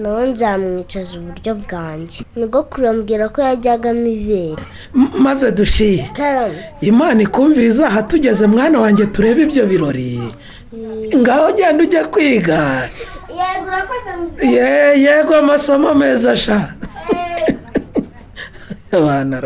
nawe 0.00 0.22
nzamwicaza 0.30 1.12
uburyo 1.20 1.52
bwanjye 1.62 2.18
nyogokuru 2.36 2.84
ambwira 2.92 3.24
ko 3.34 3.38
yajyagamo 3.46 4.06
ibere. 4.16 4.62
Maze 5.24 5.46
dushiye 5.58 6.04
imana 6.90 7.20
ikumviriza 7.26 7.86
aha 7.86 8.02
tugeze 8.10 8.44
mwana 8.46 8.76
wanjye 8.82 9.04
turebe 9.06 9.42
ibyo 9.46 9.64
birori. 9.70 10.10
Ngaho 11.20 11.46
genda 11.56 11.82
ujya 11.84 12.02
kwiga. 12.12 12.60
Yego 15.04 15.34
amasomo 15.42 15.94
meza 15.94 16.36
sha. 16.36 16.60
Abana 18.98 19.36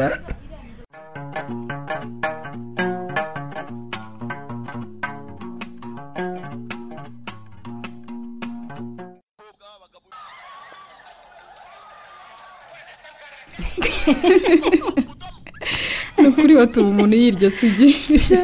ni 16.19 16.27
ukuri 16.29 16.57
watuma 16.57 16.89
umuntu 16.89 17.17
yirya 17.17 17.51
sugira 17.51 18.43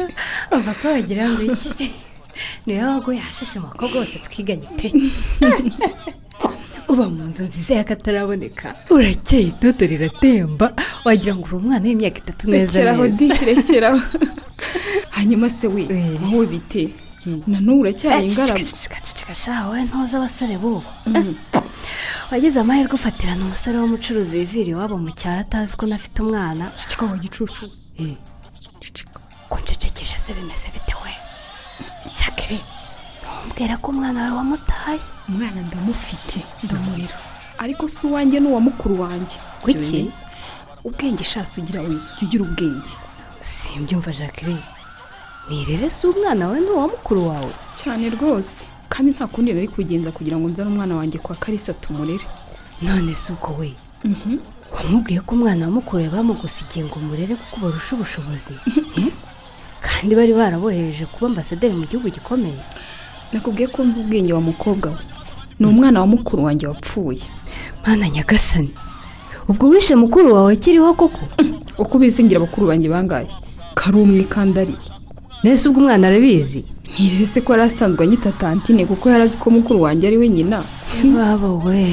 uva 0.57 0.71
ko 0.79 0.87
wagira 0.87 1.29
ngo 1.29 1.41
iki? 1.41 1.87
Niwe 2.65 2.83
waguye 2.83 3.19
ahashashe 3.19 3.59
amakobwa 3.59 3.95
bose 3.99 4.19
twiganye 4.25 4.67
pe. 4.77 4.87
Uba 6.87 7.09
mu 7.09 7.23
nzu 7.29 7.43
nziza 7.47 7.73
y'akataraboneka. 7.79 8.67
Urakeye 8.89 9.47
itoto 9.51 9.85
riratemba. 9.91 10.67
Wagira 11.05 11.35
ngo 11.35 11.45
uri 11.47 11.55
umwana 11.55 11.85
w'imyaka 11.87 12.17
itatu 12.23 12.43
neza 12.49 12.65
rekeraho 12.65 13.07
di 13.07 13.27
neza 13.27 13.45
rekeraho. 13.45 14.01
Hanyuma 15.17 15.49
se 15.49 15.67
we 15.67 15.83
wowe 16.21 16.45
bite 16.45 16.83
na 17.47 17.59
n'ubu 17.59 17.81
uracyari 17.81 18.27
ingaragu 18.27 18.65
wowe 19.65 19.81
ntuzi 19.83 20.15
abasore 20.15 20.55
b'ubu. 20.61 20.83
Wagize 22.31 22.57
amahirwe 22.59 22.93
ufatirana 22.99 23.41
umusore 23.45 23.77
w'umucuruzi 23.79 24.37
wivira 24.39 24.69
iwabo 24.71 24.95
mu 24.97 25.11
cyaro 25.19 25.39
atazi 25.45 25.73
ko 25.77 25.85
unafite 25.85 26.17
umwana. 26.25 26.63
Wa 27.11 27.17
gicucu. 27.23 27.65
Kuncecekeje 29.49 30.15
se 30.23 30.33
bimeze 30.33 30.67
bite 30.73 30.95
we? 31.03 31.11
Cyakiri 32.17 32.59
ntumbwire 33.21 33.75
ko 33.81 33.87
umwana 33.91 34.19
wawe 34.23 34.35
wamutaye. 34.37 34.99
Umwana 35.29 35.61
ndamufite 35.67 36.39
ndamurira. 36.63 37.15
Ariko 37.57 37.87
si 37.87 38.07
uwanjye 38.07 38.39
ni 38.39 38.47
uwa 38.47 38.59
mukuru 38.61 39.01
wanjye. 39.01 39.37
Kuki? 39.61 40.11
ubwenge 40.87 41.23
shasi 41.23 41.61
ugira 41.61 41.81
we 41.81 41.97
ugira 42.21 42.43
ubwenge. 42.43 42.93
Simbyumva 43.39 44.11
jacqueline. 44.13 44.63
Nirere 45.49 45.89
si 45.89 46.07
umwana 46.07 46.47
we 46.47 46.59
ni 46.59 46.69
uwa 46.69 46.87
mukuru 46.87 47.27
wawe. 47.27 47.51
Cyane 47.83 48.09
rwose. 48.09 48.65
Kandi 48.89 49.11
nta 49.11 49.27
kundi 49.27 49.53
nari 49.53 49.67
kugenza 49.67 50.11
kugira 50.11 50.37
ngo 50.37 50.49
nzane 50.49 50.69
umwana 50.69 50.95
wanjye 50.95 51.17
kwa 51.19 51.35
karisa 51.35 51.73
tumurere. 51.73 52.25
None 52.81 53.15
si 53.15 53.31
ubwo 53.33 53.55
we? 53.59 53.73
Wamubwiye 54.73 55.19
ko 55.21 55.35
umwana 55.35 55.65
wa 55.65 55.71
mukuru 55.71 56.03
we 56.03 56.09
bamugusigiye 56.09 56.85
ngo 56.85 56.95
umurere 56.99 57.35
kuko 57.35 57.55
barusha 57.65 57.95
ubushobozi. 57.95 58.53
Eh? 58.97 59.11
kandi 59.81 60.15
bari 60.15 60.33
barabohereje 60.33 61.05
kuba 61.05 61.27
ambasaderi 61.27 61.73
mu 61.73 61.85
gihugu 61.85 62.09
gikomeye. 62.09 62.57
Nakubwiye 63.33 63.67
ko 63.67 63.83
nzi 63.83 63.99
ubwenge 63.99 64.33
wa 64.33 64.41
mukobwa 64.41 64.89
we. 64.91 64.97
Ni 65.59 65.65
umwana 65.67 65.99
wa 65.99 66.07
mukuru 66.07 66.43
wanjye 66.43 66.67
wapfuye. 66.67 67.21
Mwana 67.85 68.09
nyagasani 68.09 68.71
ubwo 69.47 69.69
wishe 69.69 69.95
mukuru 69.95 70.33
wawe 70.33 70.53
akiriho 70.53 70.93
koko? 70.93 71.19
Uko 71.77 71.97
ubizingira 71.97 72.39
bakuru 72.39 72.67
banjye 72.67 72.89
bangaye 72.89 73.27
kari 73.75 73.97
umwe 73.97 74.23
kandi 74.23 74.59
ari 74.59 74.75
nese 75.43 75.69
ubwo 75.69 75.79
umwana 75.81 76.07
arabizi? 76.07 76.63
Ntirere 76.93 77.25
se 77.25 77.41
ko 77.41 77.53
yari 77.53 77.63
asanzwe 77.63 78.03
anyita 78.05 78.31
tantine 78.31 78.85
kuko 78.85 79.09
yari 79.09 79.23
azi 79.23 79.37
ko 79.37 79.49
mukuru 79.49 79.81
wanjye 79.81 80.07
ari 80.07 80.17
we 80.17 80.29
nyina 80.29 80.63
baba 81.15 81.49
we 81.65 81.85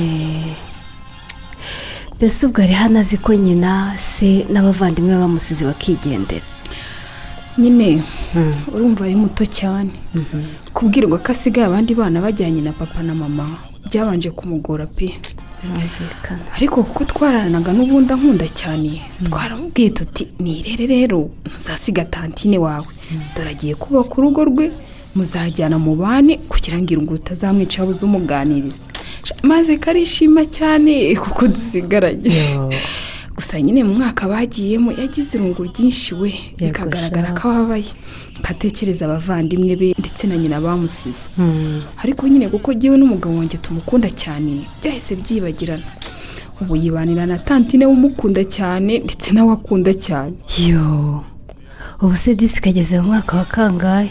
mbese 2.16 2.46
ubwo 2.46 2.62
ari 2.62 2.72
hano 2.72 3.00
azi 3.00 3.16
ko 3.18 3.34
nyina 3.34 3.94
se 3.98 4.46
n'abavandimwe 4.52 5.14
bamusize 5.16 5.64
bakigendera? 5.64 6.44
Nyine 7.58 8.02
urumva 8.74 9.04
ari 9.04 9.14
muto 9.16 9.44
cyane. 9.46 9.90
Kubwirwa 10.74 11.18
ko 11.18 11.32
asigaye 11.32 11.66
abandi 11.66 11.94
bana 11.94 12.20
bajyanye 12.20 12.60
na 12.62 12.72
papa 12.72 13.02
na 13.02 13.14
mama 13.14 13.44
byabanje 13.84 14.30
kumugora 14.30 14.86
pe. 14.86 15.12
Birumvikana. 15.62 16.40
Ariko 16.56 16.82
kuko 16.84 17.04
twararanaga 17.04 17.72
n'ubundi 17.72 18.12
ankunda 18.12 18.46
cyane 18.48 19.02
twaramubwiye 19.24 19.90
tuti 19.90 20.28
nirere 20.38 20.86
rero 20.86 21.30
ntuzasiga 21.46 22.04
tantine 22.04 22.58
wawe. 22.58 22.86
Dore 23.36 23.50
agiye 23.50 23.74
kubaka 23.74 24.14
urugo 24.18 24.44
rwe 24.44 24.72
muzajyana 25.14 25.78
mu 25.78 25.94
bane 25.96 26.36
kugira 26.48 26.78
ngo 26.80 26.92
irungu 26.92 27.14
utazamwica 27.14 27.78
yabuze 27.82 28.02
umuganiriza 28.06 28.82
maze 29.42 29.76
karishima 29.76 30.44
cyane 30.48 31.14
kuko 31.16 31.48
dusigaranye. 31.48 32.32
Gusa 33.42 33.60
nyine 33.60 33.82
mu 33.84 33.94
mwaka 33.94 34.28
bagiyemo 34.28 34.92
yagize 34.94 35.34
irungu 35.38 35.64
ryinshi 35.66 36.14
we. 36.14 36.30
Bikagaragara 36.58 37.34
ko 37.34 37.50
ababaye 37.50 37.84
akatekereza 38.38 39.04
abavandimwe 39.10 39.74
be 39.76 39.94
ndetse 39.98 40.26
na 40.30 40.36
nyina 40.38 40.60
bamusize. 40.62 41.26
Ariko 41.98 42.28
nyine 42.30 42.46
kuko 42.48 42.70
ngewe 42.72 42.96
n'umugabo 42.96 43.34
wanjye 43.42 43.58
tumukunda 43.58 44.10
cyane 44.14 44.62
byahise 44.78 45.16
byibagirana. 45.18 45.82
Ubu 46.60 46.76
yibanira 46.76 47.26
na 47.26 47.38
tantine 47.42 47.86
umukunda 47.86 48.44
cyane 48.46 48.98
ndetse 49.02 49.34
nawe 49.34 49.52
akunda 49.58 49.90
cyane. 49.94 50.34
Yo. 50.62 51.24
Ubu 52.02 52.14
se 52.16 52.34
disi 52.38 52.62
kageze 52.62 53.00
mu 53.02 53.06
mwaka 53.10 53.36
wa 53.36 53.44
kangahe? 53.44 54.10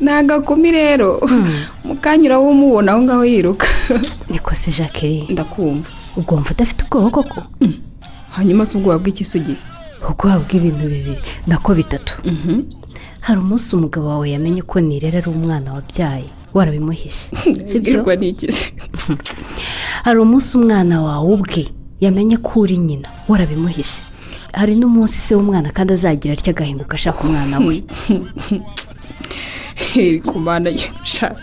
Ni 0.00 0.08
agakumi 0.10 0.72
rero. 0.72 1.20
Mukanyura 1.84 2.38
w'umubona 2.40 2.92
aho 2.92 3.02
ngaho 3.02 3.24
yiruka. 3.24 3.66
Niko 4.30 4.54
se 4.54 4.70
jacqueline. 4.72 5.26
Ndakumva. 5.28 5.88
Ubwo 6.16 6.34
wumva 6.34 6.50
udafite 6.50 6.84
ubwoba 6.84 7.10
koko? 7.10 7.42
Hanyuma 8.36 8.66
si 8.66 8.76
ubwoba 8.76 8.98
bw'ikisugi 8.98 9.56
ubwoba 10.08 10.38
bw'ibintu 10.44 10.84
bibiri 10.92 11.16
nako 11.46 11.74
bitatu. 11.74 12.14
Hari 13.20 13.38
umunsi 13.40 13.76
umugabo 13.76 14.08
wawe 14.08 14.26
yamenye 14.30 14.62
ko 14.62 14.80
nirera 14.80 15.18
ari 15.22 15.30
umwana 15.30 15.72
wabyaye. 15.74 16.28
Warabimuhishe 16.54 17.30
sibyo? 17.68 18.02
N'ikisi 18.16 18.72
hari 20.06 20.18
umunsi 20.20 20.50
umwana 20.58 21.00
wawe 21.02 21.28
ubwe 21.34 21.62
yamenye 22.00 22.36
ko 22.36 22.60
uri 22.60 22.76
nyina. 22.78 23.08
Warabimuhishe 23.28 24.02
hari 24.52 24.74
n'umunsi 24.76 25.16
se 25.18 25.32
w'umwana 25.34 25.70
kandi 25.72 25.92
azagira 25.92 26.34
atya 26.34 26.52
agahinguka 26.52 26.94
ashaka 26.94 27.20
umwana 27.24 27.56
we? 27.66 27.80
ku 30.26 30.38
mana 30.38 30.70
ye. 30.70 30.90
Sha 31.04 31.36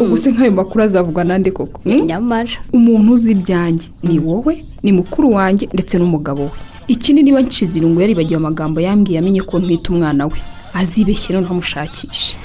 ubu 0.00 0.18
se 0.18 0.32
nk'ayo 0.32 0.52
makuru 0.52 0.84
azavugwa 0.84 1.24
nande 1.24 1.50
koko? 1.50 1.80
Nyamara. 1.86 2.50
Umuntu 2.72 3.12
uzi 3.12 3.30
ibyanjye. 3.30 3.88
Ni 4.02 4.18
wowe 4.18 4.64
ni 4.82 4.92
mukuru 4.92 5.32
wanjye 5.32 5.68
ndetse 5.72 5.98
n'umugabo 5.98 6.42
we. 6.42 6.50
Ikindi 6.88 7.22
niba 7.22 7.40
nshize 7.40 7.78
irungu 7.78 8.00
yaribagiwe 8.00 8.36
amagambo 8.36 8.80
yambwiye 8.80 9.18
amenye 9.18 9.40
ko 9.40 9.58
ntwite 9.58 9.92
umwana 9.92 10.26
we. 10.26 10.38
Azibeshye 10.74 11.32
noneho 11.34 11.52
amushakishe. 11.54 12.36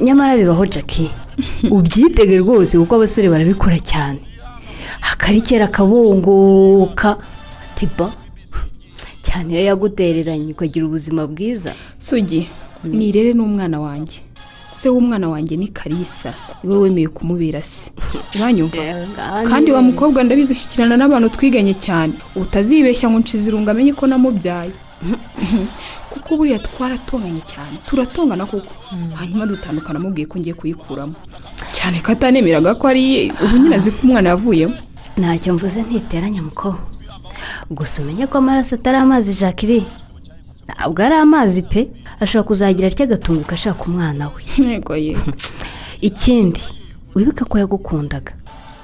Nyamara 0.00 0.36
bibaho 0.36 0.66
jackie. 0.66 1.10
Ubyitege 1.70 2.36
rwose 2.38 2.78
kuko 2.78 2.94
abasore 2.96 3.28
barabikora 3.28 3.78
cyane. 3.78 4.20
Akarikera 5.12 5.64
akabongoka 5.64 7.16
ati 7.62 7.86
ba. 7.98 8.12
Cyane 9.22 9.54
iyo 9.54 9.64
yagutereranye 9.64 10.52
ukagira 10.52 10.86
ubuzima 10.86 11.26
bwiza. 11.26 11.72
Sugi 11.98 12.48
nirere 12.84 13.32
n'umwana 13.32 13.80
wanjye. 13.80 14.18
Se 14.74 14.88
w'umwana 14.88 15.28
wanjye 15.28 15.56
ni 15.56 15.68
karisa 15.68 16.34
iwe 16.64 16.76
wemeye 16.76 17.08
kumubera 17.08 17.62
se. 17.62 17.90
Uranyumva 18.36 18.82
kandi 19.48 19.72
wa 19.72 19.82
mukobwa 19.82 20.22
ndabizi 20.24 20.52
ushyikirana 20.52 20.96
n'abantu 20.96 21.28
twiganye 21.28 21.74
cyane. 21.74 22.12
Utazibeshya 22.36 23.10
ngo 23.10 23.18
nshize 23.18 23.48
irungu 23.48 23.70
amenye 23.70 23.92
ko 23.92 24.06
namubyaye. 24.06 24.72
Kuko 26.12 26.36
buriya 26.36 26.58
twaratonganye 26.58 27.42
cyane. 27.46 27.76
Turatongana 27.86 28.46
kuko 28.46 28.72
hanyuma 29.14 29.46
dutandukana 29.46 29.98
amubwiye 29.98 30.26
ko 30.26 30.38
ngiye 30.38 30.54
kuyikuramo. 30.54 31.14
Cyane 31.72 32.00
ko 32.00 32.12
atanemeraga 32.12 32.74
ko 32.74 32.88
ari 32.88 33.32
ubu 33.44 33.56
nyine 33.58 33.76
azi 33.76 33.90
ko 33.90 33.98
umwana 34.06 34.28
yavuyemo. 34.30 34.74
Ntacyo 35.16 35.54
mvuze 35.54 35.82
ntiteranya 35.82 36.42
muko 36.42 36.78
gusa 37.70 38.02
umenye 38.02 38.26
ko 38.26 38.38
amaraso 38.38 38.74
atari 38.74 38.96
amazi 38.98 39.34
jacqueline. 39.34 39.86
Ntabwo 40.66 41.02
ari 41.04 41.14
amazi 41.14 41.62
pe. 41.62 41.88
Ashobora 42.20 42.48
kuzagira 42.48 42.88
atya 42.88 43.04
agatunguka 43.04 43.54
ashaka 43.54 43.84
umwana 43.84 44.30
we? 44.32 44.42
Ikindi 46.08 46.62
wibuke 47.14 47.44
ko 47.44 47.58
yagukundaga. 47.58 48.32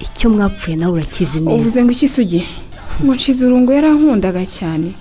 Icyo 0.01 0.31
mwapfuye 0.31 0.77
nawe 0.77 0.93
urakizi 0.93 1.41
neza. 1.41 1.57
Uvuze 1.57 1.85
ngo 1.85 1.91
iki 1.91 2.09
sugi 2.09 2.43
ngo 3.03 3.15
nshize 3.15 3.47
urungu 3.47 3.73
yarankundaga 3.73 4.47
cyane. 4.47 4.95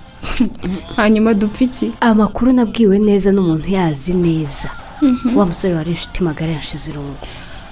Hanyuma 0.96 1.34
dupfa 1.34 1.64
iki? 1.64 1.92
Amakuru 2.00 2.52
nabwiwe 2.52 2.98
neza 2.98 3.32
n'umuntu 3.32 3.68
yazi 3.70 4.14
neza. 4.14 4.70
Wa 5.36 5.46
musore 5.46 5.74
wari 5.74 5.90
inshuti 5.90 6.22
magara 6.24 6.52
yashize 6.52 6.90
irungu 6.90 7.16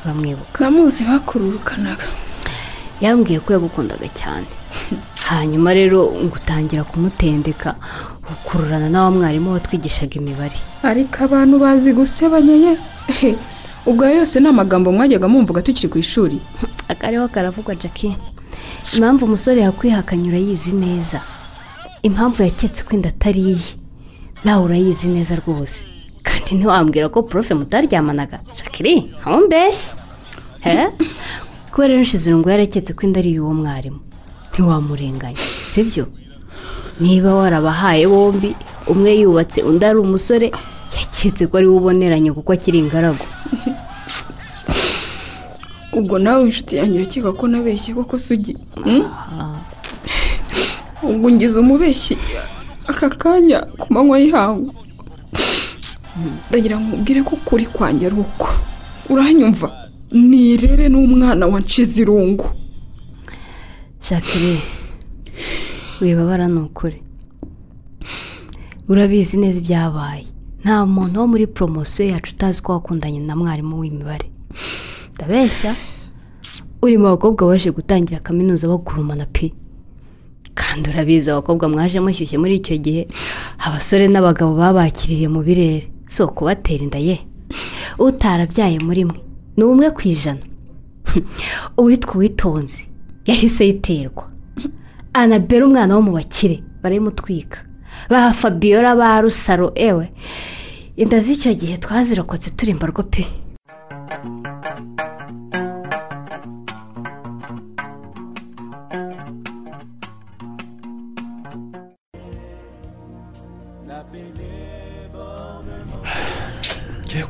uramwibuka. 0.04 0.64
Namuzi 0.64 1.04
bakururukanaga. 1.04 2.06
Yambwiye 3.00 3.40
ko 3.40 3.52
yagukundaga 3.52 4.08
cyane. 4.14 4.46
Hanyuma 5.28 5.74
rero 5.74 6.14
ngo 6.22 6.34
utangira 6.38 6.84
kumutendeka 6.84 7.74
ukururana 8.32 8.88
na 8.88 9.02
wa 9.04 9.10
mwarimu 9.10 9.52
watwigishaga 9.52 10.14
imibare. 10.20 10.54
Ariko 10.82 11.24
abantu 11.24 11.58
bazi 11.58 11.92
gusebanya 11.92 12.54
ye 12.54 12.72
ubwo 13.88 14.04
ayo 14.04 14.16
yose 14.18 14.40
ni 14.40 14.48
amagambo 14.48 14.92
mwajyaga 14.92 15.28
mumvuga 15.28 15.62
tukiri 15.62 15.88
ku 15.88 15.98
ishuri. 15.98 16.40
Akariho 16.92 17.28
karavugwa 17.28 17.74
jackie. 17.74 18.16
Impamvu 18.94 19.24
umusore 19.24 19.60
yakwihakanye 19.62 20.28
urayizi 20.28 20.72
neza. 20.72 21.20
Impamvu 22.02 22.42
yaketse 22.42 22.84
ko 22.84 22.94
inda 22.94 23.08
atari 23.08 23.40
iye 23.40 23.74
nawe 24.44 24.64
urayizi 24.64 25.08
neza 25.08 25.36
rwose. 25.36 25.84
Kandi 26.22 26.54
ntiwambwira 26.54 27.08
ko 27.08 27.22
profe 27.22 27.54
mutaryamanaga. 27.54 28.40
Jackie 28.56 29.10
ntumbeshye. 29.20 29.94
Kubera 31.72 31.94
rero 31.94 32.18
irungu 32.26 32.48
yaraketse 32.50 32.94
ko 32.94 33.02
inda 33.06 33.20
ari 33.20 33.30
iy'uwo 33.30 33.54
mwarimu. 33.54 34.05
Ntiwamurenganya 34.56 35.36
sibyo? 35.68 36.08
Niba 37.00 37.34
warabahaye 37.34 38.08
bombi 38.08 38.56
umwe 38.88 39.20
yubatse 39.20 39.60
undi 39.62 39.84
ari 39.84 39.98
umusore 40.00 40.48
yaketse 40.96 41.44
ko 41.46 41.56
ari 41.60 41.66
we 41.68 41.76
uboneranye 41.76 42.32
kuko 42.32 42.52
akiri 42.56 42.78
ingaragu. 42.80 43.26
Ubwo 45.98 46.18
nawe 46.18 46.44
inshuti 46.48 46.76
yanjye 46.76 46.96
urakeka 46.98 47.32
ko 47.32 47.44
nabeshye 47.48 47.94
koko 47.94 48.18
sugi 48.18 48.56
hmm? 48.84 49.04
ubwo 51.02 51.30
ngize 51.30 51.60
umubeshyi 51.60 52.16
aka 52.88 53.08
kanya 53.08 53.60
ku 53.80 53.92
manywa 53.92 54.16
y'ihangu. 54.18 54.72
Ndagira 56.48 56.80
ngo 56.80 56.96
ubwire 56.96 57.20
ko 57.28 57.36
kuri 57.44 57.66
kwanjye 57.66 58.06
ari 58.08 58.16
uko. 58.24 58.48
Uranyumva? 59.12 59.68
Nirere 60.12 60.88
n'umwana 60.88 61.44
wa 61.46 61.60
nshizirungu 61.60 62.65
jacqueline 64.10 64.62
wibabara 66.00 66.48
ni 66.48 66.60
ukuri 66.60 67.02
urabizi 68.88 69.36
neza 69.36 69.58
ibyabaye. 69.58 70.26
Nta 70.62 70.86
muntu 70.86 71.20
wo 71.20 71.26
muri 71.26 71.46
poromosiyo 71.46 72.08
yacu 72.08 72.32
utazi 72.34 72.62
ko 72.62 72.72
wakundanye 72.72 73.20
na 73.20 73.36
mwarimu 73.36 73.78
w'imibare. 73.80 74.30
Ndabeshya 75.14 75.76
uri 76.82 76.98
mu 76.98 77.04
bakobwa 77.04 77.46
baje 77.46 77.70
gutangira 77.70 78.20
kaminuza 78.20 78.68
bagurumana 78.68 79.26
pe. 79.26 79.52
Kandi 80.54 80.90
urabizi 80.90 81.30
abakobwa 81.30 81.68
mwaje 81.68 82.00
mushyushye 82.00 82.38
muri 82.38 82.56
icyo 82.56 82.76
gihe 82.78 83.08
abasore 83.58 84.08
n'abagabo 84.08 84.54
babakiriye 84.54 85.28
mu 85.28 85.42
birere. 85.42 85.90
Si 86.08 86.22
ukubatera 86.22 86.82
inda 86.82 86.98
ye? 86.98 87.18
Utarabyaye 87.98 88.78
muri 88.86 89.04
mwe. 89.04 89.18
Ni 89.56 89.64
umwe 89.64 89.90
ku 89.90 90.00
ijana. 90.08 90.42
Uwitwa 91.78 92.14
uwitonze. 92.14 92.86
Yahise 93.26 93.62
yiterwa. 93.66 94.24
Anabera 95.12 95.66
umwana 95.66 95.94
wo 95.96 96.02
mu 96.06 96.12
bakire 96.18 96.56
barayimutwika 96.82 97.58
ba 98.10 98.32
fabiola 98.32 98.94
ba 99.00 99.20
rusaro 99.22 99.72
ewe 99.74 100.06
inda 100.96 101.18
z'icyo 101.24 101.52
gihe 101.60 101.76
twazirokotse 101.78 102.50
turi 102.56 102.74
mbarwa 102.76 103.02
pe. 103.12 103.24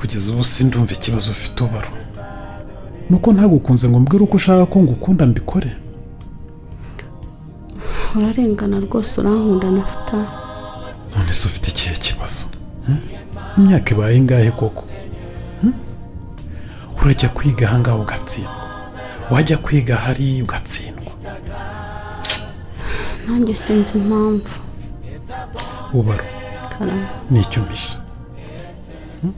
Kugeza 0.01 0.33
ubu 0.33 0.45
sindumva 0.45 0.93
ikibazo 0.93 1.31
ufite 1.31 1.59
ubaro 1.65 1.91
nuko 3.11 3.29
ntagukunze 3.33 3.89
ngo 3.89 3.99
mbwire 4.01 4.23
uko 4.25 4.37
ushaka 4.37 4.67
ko 4.67 4.77
ngukunda 4.83 5.27
mbikore. 5.27 5.71
Urarengana 8.19 8.81
rwose 8.81 9.21
urankunda 9.21 9.71
nafuta 9.71 10.17
none 11.17 11.33
se 11.33 11.47
ufite 11.47 11.69
ikihe 11.71 11.97
kibazo? 11.97 12.47
Hmm? 12.87 12.99
imyaka 13.59 13.91
ibaye 13.95 14.17
ingahe 14.17 14.51
koko? 14.51 14.85
Hmm? 15.61 15.73
urajya 17.03 17.29
kwiga 17.29 17.69
ahangaha 17.69 17.97
ugatsindwa. 17.97 18.53
Wajya 19.31 19.57
kwiga 19.59 19.97
hariya 19.97 20.45
ugatsindwa. 20.45 21.13
Nanjye 23.29 23.55
sinzi 23.55 23.99
impamvu. 23.99 24.51
Ubaro 25.95 26.25
ni 27.31 27.45
cyo 27.45 27.63
mpisha 27.63 27.99
Hmm? 29.21 29.33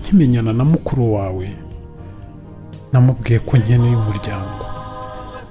nkimenyana 0.00 0.52
na 0.52 0.64
mukuru 0.64 1.14
wawe 1.14 1.54
namubwiye 2.92 3.38
ko 3.38 3.56
nkeneye 3.56 3.96
umuryango. 3.96 4.63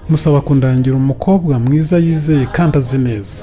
Musaba 0.10 0.42
kundangira 0.42 0.96
umukobwa 0.96 1.60
mwiza 1.60 1.98
yizeye 1.98 2.46
kandi 2.46 2.78
azi 2.78 2.98
neza. 2.98 3.42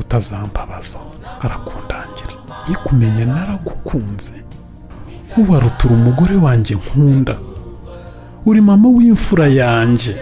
Utazambabaza 0.00 0.98
arakundangira. 1.40 2.32
Nkikumenya 2.68 3.26
naragukunze. 3.26 4.34
Ubarutura 5.36 5.94
umugore 5.94 6.36
wanjye 6.36 6.74
nkunda. 6.74 7.36
Uri 8.46 8.60
mama 8.60 8.88
w'imfura 8.88 9.46
yanjye 9.48 10.16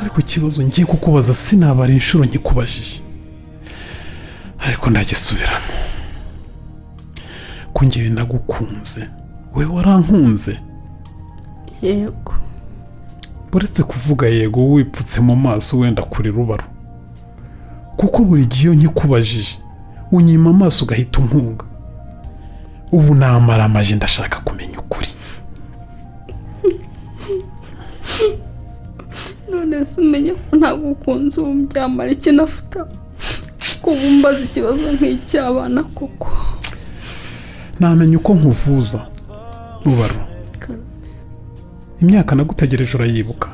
ariko 0.00 0.20
ikibazo 0.20 0.62
ngiye 0.62 0.86
kukubaza 0.86 1.34
sinabara 1.34 1.92
inshuro 1.92 2.24
nkikubajije. 2.24 3.00
Ariko 4.66 4.90
ndagisubiramo. 4.90 5.72
Ko 7.72 7.84
ngewe 7.84 8.08
nagukunze 8.08 9.08
we 9.54 9.64
warankunze? 9.64 10.60
Yego. 11.82 12.34
Uretse 13.56 13.82
kuvuga 13.82 14.26
yego 14.26 14.60
wipfutse 14.72 15.20
mu 15.20 15.36
maso 15.36 15.78
wenda 15.78 16.02
kuri 16.02 16.30
rubaro. 16.30 16.64
Kuko 17.96 18.24
buri 18.24 18.46
gihe 18.46 18.62
iyo 18.64 18.74
nkikubajije 18.74 19.58
unyima 20.12 20.50
amaso 20.50 20.84
ugahita 20.84 21.18
umpunga 21.20 21.64
ubu 22.92 23.14
namara 23.14 23.64
amaje 23.64 23.94
ndashaka 23.96 24.40
kumenya 24.40 24.78
ukuri. 24.80 25.08
None 29.50 29.84
se 29.84 30.00
umenye 30.00 30.32
ko 30.32 30.56
ntabwo 30.56 30.90
ukunze 30.90 31.40
ubu 31.40 31.66
byamara 31.72 32.10
iki 32.10 32.32
nafuta 32.32 32.86
ko 33.82 33.90
bumbaza 33.94 34.44
ikibazo 34.44 34.92
nk'icy'abana 34.92 35.82
koko 35.96 36.28
namenya 37.80 38.16
uko 38.18 38.34
nkuvuza 38.34 39.00
rubaro. 39.84 40.20
Imyaka 42.02 42.34
nagutegereje 42.34 42.96
urayibuka 42.96 43.48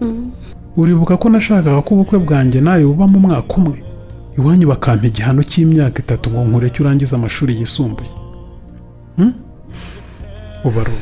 Mm. 0.00 0.30
uribuka 0.76 1.16
ko 1.16 1.28
nashakaga 1.28 1.82
ko 1.82 1.94
ubukwe 1.94 2.18
bwanjye 2.22 2.60
nawe 2.60 2.84
buba 2.86 3.06
mu 3.10 3.18
mwaka 3.18 3.54
umwe? 3.58 3.82
Iwanyu 4.38 4.68
bakampa 4.70 5.06
igihano 5.10 5.42
cy'imyaka 5.42 5.98
itatu 5.98 6.30
ngo 6.30 6.44
nkureke 6.46 6.78
urangize 6.82 7.16
amashuri 7.16 7.58
yisumbuye. 7.58 8.10
Hmm? 9.18 9.34
ubaro 10.64 10.92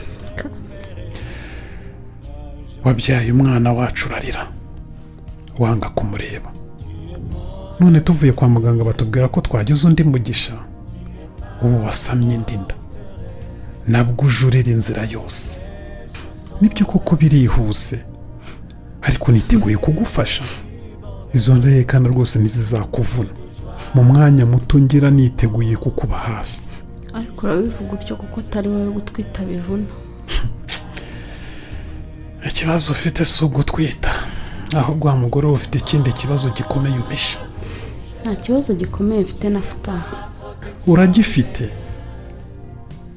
wabyaye 2.84 3.32
umwana 3.32 3.72
wacu 3.72 4.08
urarira. 4.08 4.46
Wanga 5.58 5.88
kumureba. 5.88 6.50
None 7.80 8.00
tuvuye 8.00 8.32
kwa 8.32 8.48
muganga 8.48 8.84
batubwira 8.84 9.28
ko 9.28 9.40
twagize 9.40 9.86
undi 9.86 10.04
mugisha. 10.04 10.54
Ubu 11.62 11.84
wasamye 11.84 12.34
indi 12.34 12.56
nda. 12.56 12.74
Nabwo 13.86 14.24
ujurira 14.26 14.70
inzira 14.72 15.04
yose. 15.04 15.60
Ni 16.60 16.68
byo 16.68 16.86
koko 16.86 17.16
birihuse. 17.16 18.04
Ariko 19.02 19.32
niteguye 19.32 19.76
kugufasha. 19.76 20.44
Izo 21.34 21.54
ndahekana 21.54 22.08
rwose 22.08 22.38
ntizizakuvuna. 22.38 23.30
Mu 23.94 24.04
mwanya 24.04 24.46
muto 24.46 24.78
ngira 24.78 25.10
niteguye 25.10 25.76
kukuba 25.76 26.18
hafi. 26.18 26.58
Ariko 27.14 27.46
urabivuga 27.46 27.92
utyo 27.92 28.16
kuko 28.16 28.40
atari 28.40 28.68
wowe 28.68 28.90
gutwita 28.90 29.44
bivuna. 29.44 29.86
Ikibazo 32.48 32.92
ufite 32.92 33.24
si 33.24 33.44
ugutwita. 33.44 34.10
Ahubwo 34.76 35.08
wa 35.08 35.16
mugore 35.16 35.46
ufite 35.48 35.78
ikindi 35.78 36.12
kibazo 36.12 36.50
gikomeye 36.50 36.94
umpisha 36.96 37.38
nta 38.22 38.36
kibazo 38.36 38.74
gikomeye 38.74 39.20
mfite 39.22 39.48
nafuta 39.48 40.04
uragifite. 40.86 41.70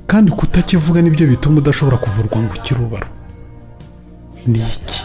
Kandi 0.07 0.31
kutakivuga 0.31 1.01
ni 1.01 1.09
byo 1.09 1.27
bituma 1.27 1.57
udashobora 1.57 1.97
kuvurwa 1.97 2.37
ngo 2.43 2.53
ukire 2.59 2.79
ubaro. 2.81 3.07
Ni 4.47 4.59
iki 4.59 5.03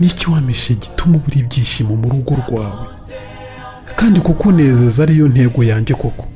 ni 0.00 0.06
iki 0.06 0.30
wamishe 0.30 0.74
gituma 0.74 1.16
ubura 1.16 1.36
ibyishimo 1.40 1.96
mu 1.96 2.08
rugo 2.08 2.34
rwawe? 2.48 2.86
Kandi 3.96 4.20
kukunezeza 4.20 5.02
ariyo 5.02 5.28
ntego 5.28 5.64
yanjye 5.64 5.94
koko. 5.94 6.26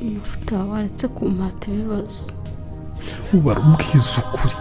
Amavuta 0.00 0.56
waretse 0.70 1.08
kumpata 1.08 1.70
ibibazo. 1.70 2.32
Ubara 3.32 3.60
umbwiza 3.60 4.18
ukuri. 4.22 4.54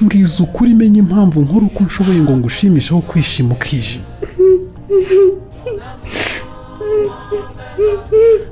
Mbwiza 0.00 0.42
ukuri 0.42 0.74
menya 0.74 0.98
impamvu 0.98 1.40
nkora 1.40 1.66
uko 1.66 1.84
nshoboye 1.84 2.20
ngo 2.20 2.36
ngushimishe 2.36 2.90
aho 2.94 3.00
kwishima 3.02 3.54
ukijima 3.54 4.04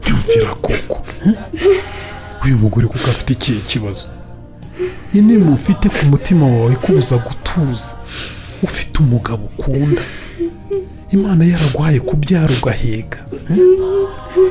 nyumvira 0.07 0.55
koko. 0.55 1.03
Uyu 2.45 2.59
mugore 2.59 2.87
kuko 2.87 3.11
afite 3.11 3.33
ikihe 3.33 3.61
kibazo? 3.61 4.09
Inema 5.15 5.51
ufite 5.53 5.89
ku 5.89 6.07
mutima 6.07 6.47
wawe 6.47 6.73
ikubuza 6.73 7.17
gutuza 7.19 7.95
ufite 8.63 8.99
umugabo 8.99 9.45
ukunda 9.45 10.03
imana 11.11 11.45
yaraguhaye 11.45 12.01
kubyara 12.01 12.55
ugaheka 12.63 13.19
eh? 13.51 13.59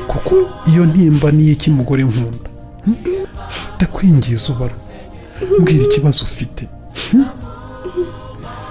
kuko 0.06 0.34
iyo 0.70 0.86
ntimba 0.86 1.30
niyo 1.30 1.52
iki 1.52 1.70
mugore 1.70 2.02
nkunda 2.04 2.50
hmm? 2.84 2.96
ndakwingiza 3.76 4.52
ubara 4.52 4.74
mbwira 5.58 5.84
ikibazo 5.84 6.24
ufite 6.24 6.68
hmm? 7.10 7.26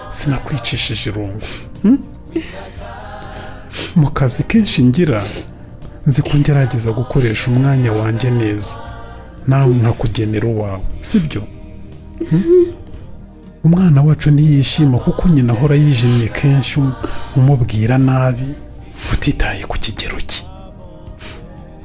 sinakwicishije 0.09 1.09
irungu 1.09 1.41
hmm? 1.81 1.97
mu 3.95 4.11
kazi 4.11 4.43
kenshi 4.43 4.83
ngira 4.83 5.23
nzi 6.07 6.21
ko 6.21 6.37
ngerageza 6.37 6.91
gukoresha 6.91 7.51
umwanya 7.51 7.91
wanjye 7.91 8.31
neza 8.31 8.75
nawe 9.47 9.73
nkakugenera 9.75 10.47
uwawe 10.47 10.81
sibyo? 10.99 11.43
Hmm? 12.29 12.65
umwana 13.63 14.01
wacu 14.01 14.31
ntiyishima 14.31 14.97
kuko 14.97 15.29
nyina 15.29 15.53
ahora 15.53 15.75
yijimye 15.75 16.27
kenshi 16.27 16.79
um- 16.79 16.93
umubwira 17.35 17.97
nabi 17.97 18.43
utitaye 19.13 19.63
ku 19.65 19.77
kigero 19.79 20.21
cye. 20.21 20.43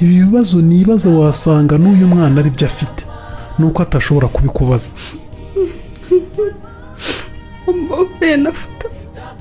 Ibi 0.01 0.15
bibazo 0.25 0.61
nibaza 0.61 1.09
wasanga 1.11 1.79
n'uyu 1.79 2.07
mwana 2.07 2.41
ari 2.41 2.51
byo 2.51 2.67
afite 2.67 3.05
nuko 3.59 3.83
atashobora 3.83 4.29
kubikubaza. 4.29 4.93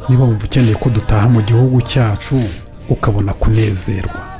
Niba 0.09 0.23
wumva 0.23 0.45
ukeneye 0.45 0.75
ko 0.75 0.89
dutaha 0.89 1.29
mu 1.29 1.41
gihugu 1.41 1.81
cyacu 1.81 2.35
ukabona 2.89 3.33
kunezerwa. 3.33 4.36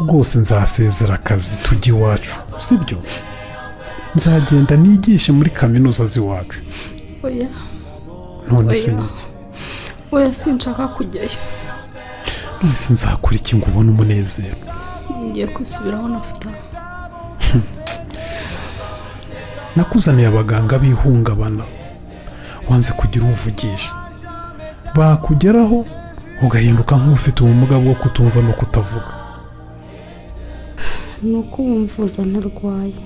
Rwose 0.00 0.38
nzasezera 0.38 1.14
akazi 1.14 1.58
tujya 1.62 1.88
iwacu 1.94 2.34
sibyo? 2.56 2.98
Nzagenda 4.14 4.76
nigishe 4.76 5.32
muri 5.32 5.50
kaminuza 5.50 6.06
z'iwacu. 6.06 6.58
Oya. 7.22 7.48
None 8.50 8.76
se 8.76 8.90
Oya. 8.90 8.98
ni 9.00 9.04
iki 9.04 9.26
oya 10.12 10.34
sinshaka 10.34 10.88
kujyayo. 10.88 11.30
None 12.62 12.74
se 12.74 12.92
nzakora 12.92 13.36
iki 13.36 13.56
ngo 13.56 13.66
ubone 13.66 13.90
umunezero. 13.90 14.56
Ngiye 15.24 15.46
kwisubiraho 15.46 16.08
nafuta 16.08 16.48
nakuzaniye 19.76 20.28
abaganga 20.28 20.78
b'ihungabana. 20.78 21.64
Wanze 22.68 22.92
kugira 22.92 23.24
uvugisha. 23.24 23.92
Bakugeraho 24.94 25.86
ugahinduka 26.42 26.96
nk'ufite 26.96 27.42
ubumuga 27.44 27.78
bwo 27.78 27.94
kutumva 27.94 28.40
no 28.42 28.52
kutavuga. 28.52 29.23
Ni 31.26 31.34
uko 31.40 31.56
wumvuza 31.68 32.20
ntarwaye. 32.30 33.00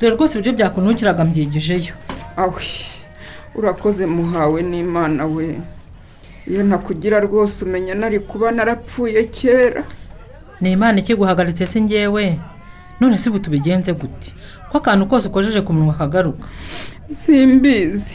Dore 0.00 0.14
rwose 0.16 0.38
ibyo 0.38 0.52
byakunukiraga 0.52 1.24
mbyigijeyo. 1.24 1.94
Awe 2.36 2.62
urakoze 3.54 4.06
muhawe 4.06 4.58
n'imana 4.70 5.22
we. 5.26 5.46
Iyo 6.50 6.62
ntakugira 6.68 7.16
rwose 7.26 7.64
umenya 7.64 7.94
nari 7.94 8.18
kuba 8.20 8.50
narapfuye 8.56 9.24
kera. 9.24 9.82
Ni 10.60 10.72
imana 10.72 10.98
ikiguhagaritse 10.98 11.66
si 11.66 11.80
ngewe 11.82 12.40
none 13.00 13.18
si 13.18 13.28
ubu 13.28 13.38
tubigenze 13.38 13.92
gute 13.92 14.32
ko 14.70 14.78
akantu 14.78 15.06
kose 15.06 15.28
ukojeje 15.28 15.60
ku 15.62 15.72
munwa 15.72 15.94
kagaruka. 15.94 16.46
Simbizi. 17.08 18.14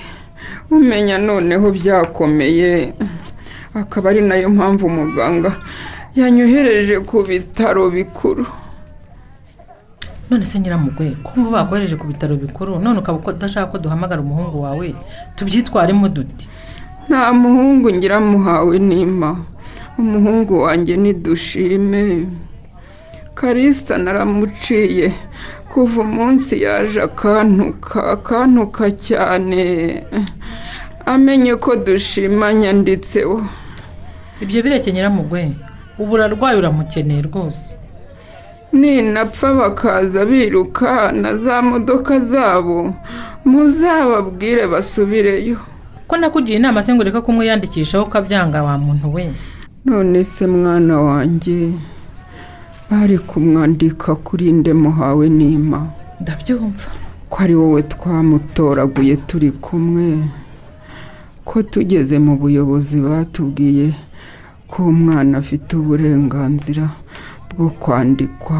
Umenya 0.71 1.17
noneho 1.17 1.71
byakomeye. 1.71 2.93
Akaba 3.73 4.09
ari 4.09 4.21
na 4.21 4.35
yo 4.35 4.49
mpamvu 4.49 4.85
umuganga 4.85 5.51
yanyohereje 6.15 6.99
ku 7.05 7.23
bitaro 7.23 7.89
bikuru. 7.89 8.45
None 10.29 10.45
se 10.45 10.59
nyiramugwe 10.59 11.15
kumva 11.23 11.63
bakohereje 11.63 11.95
ku 11.95 12.05
bitaro 12.07 12.35
bikuru 12.35 12.79
none 12.79 12.99
ukaba 12.99 13.17
udashaka 13.23 13.71
ko 13.71 13.77
duhamagara 13.77 14.21
umuhungu 14.21 14.61
wawe 14.61 14.95
tubyitwaremo 15.35 16.09
duti? 16.09 16.49
Nta 17.09 17.33
muhungu 17.33 17.89
ngira 17.93 18.19
muhawe 18.19 18.75
n'ima 18.79 19.41
umuhungu 19.97 20.61
wanjye 20.69 20.97
nidushime 20.97 22.27
karisita 23.39 23.97
naramuciye. 23.97 25.11
Kuva 25.73 26.01
umunsi 26.01 26.61
yaje 26.65 27.01
akantuka 27.01 28.03
akantuka 28.15 28.91
cyane. 28.91 29.63
Amenye 31.05 31.55
ko 31.55 31.75
dushima 31.75 32.53
nyanditseho 32.53 33.41
ibyo 34.41 34.63
bireke 34.63 34.91
nyiramugwe. 34.91 35.51
Ubu 35.99 36.13
urarwaye 36.13 36.57
uramukeneye 36.57 37.21
rwose. 37.21 37.77
Ninapfa 38.73 39.53
bakaza 39.53 40.25
biruka 40.25 41.11
na 41.11 41.35
za 41.37 41.61
modoka 41.61 42.19
zabo. 42.19 42.93
Muzababwire 43.45 44.67
basubireyo. 44.67 45.57
Ko 46.07 46.17
nakugiye 46.17 46.57
inama 46.57 46.83
se 46.83 46.93
ngo 46.93 47.01
ureke 47.01 47.21
kumwiyandikishaho 47.21 48.03
ukabyanga 48.05 48.63
wa 48.63 48.77
muntu 48.77 49.13
we? 49.13 49.31
None 49.85 50.23
se 50.25 50.47
mwana 50.47 51.01
wanjye? 51.01 51.71
Bari 52.91 53.17
kumwandika 53.17 54.15
kuri 54.15 54.51
nde 54.51 54.73
muhawe 54.73 55.29
n'ima? 55.29 55.79
Ndabyumva. 56.21 56.87
Ko 57.29 57.35
ari 57.43 57.55
wowe 57.55 57.81
twamutoraguye 57.83 59.15
turi 59.27 59.51
kumwe 59.51 60.17
ko 61.45 61.63
tugeze 61.63 62.19
mu 62.19 62.37
buyobozi 62.37 62.97
batubwiye 62.99 63.93
ko 64.67 64.83
umwana 64.89 65.37
afite 65.37 65.77
uburenganzira 65.77 66.89
bwo 67.49 67.69
kwandikwa 67.81 68.59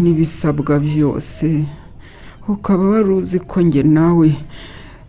n'ibisabwa 0.00 0.78
byose 0.78 1.64
ukaba 2.48 2.84
wari 2.88 3.10
uzi 3.18 3.38
ko 3.40 3.60
njye 3.62 3.82
nawe 3.82 4.28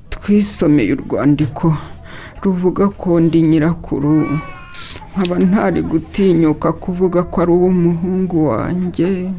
twisomeye 0.09 0.93
urwandiko 0.93 1.73
ruvuga 2.43 2.89
ko 2.89 3.19
ndi 3.19 3.41
nyirakuru. 3.41 4.25
Nkaba 5.15 5.35
ntari 5.39 5.81
gutinyuka 5.81 6.71
kuvuga 6.83 7.23
ko 7.23 7.35
ari 7.41 7.51
uw'umuhungu 7.51 8.37
wanjye. 8.49 9.29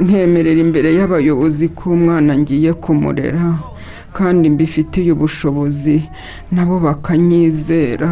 Nkemerera 0.00 0.60
imbere 0.66 0.88
y'abayobozi 0.98 1.68
ko 1.76 1.90
umwana 1.96 2.32
ngiye 2.38 2.72
kumurera 2.82 3.46
kandi 4.16 4.50
mbifitiye 4.50 5.10
ubushobozi 5.14 5.96
nabo 6.52 6.76
bakanyizera. 6.86 8.10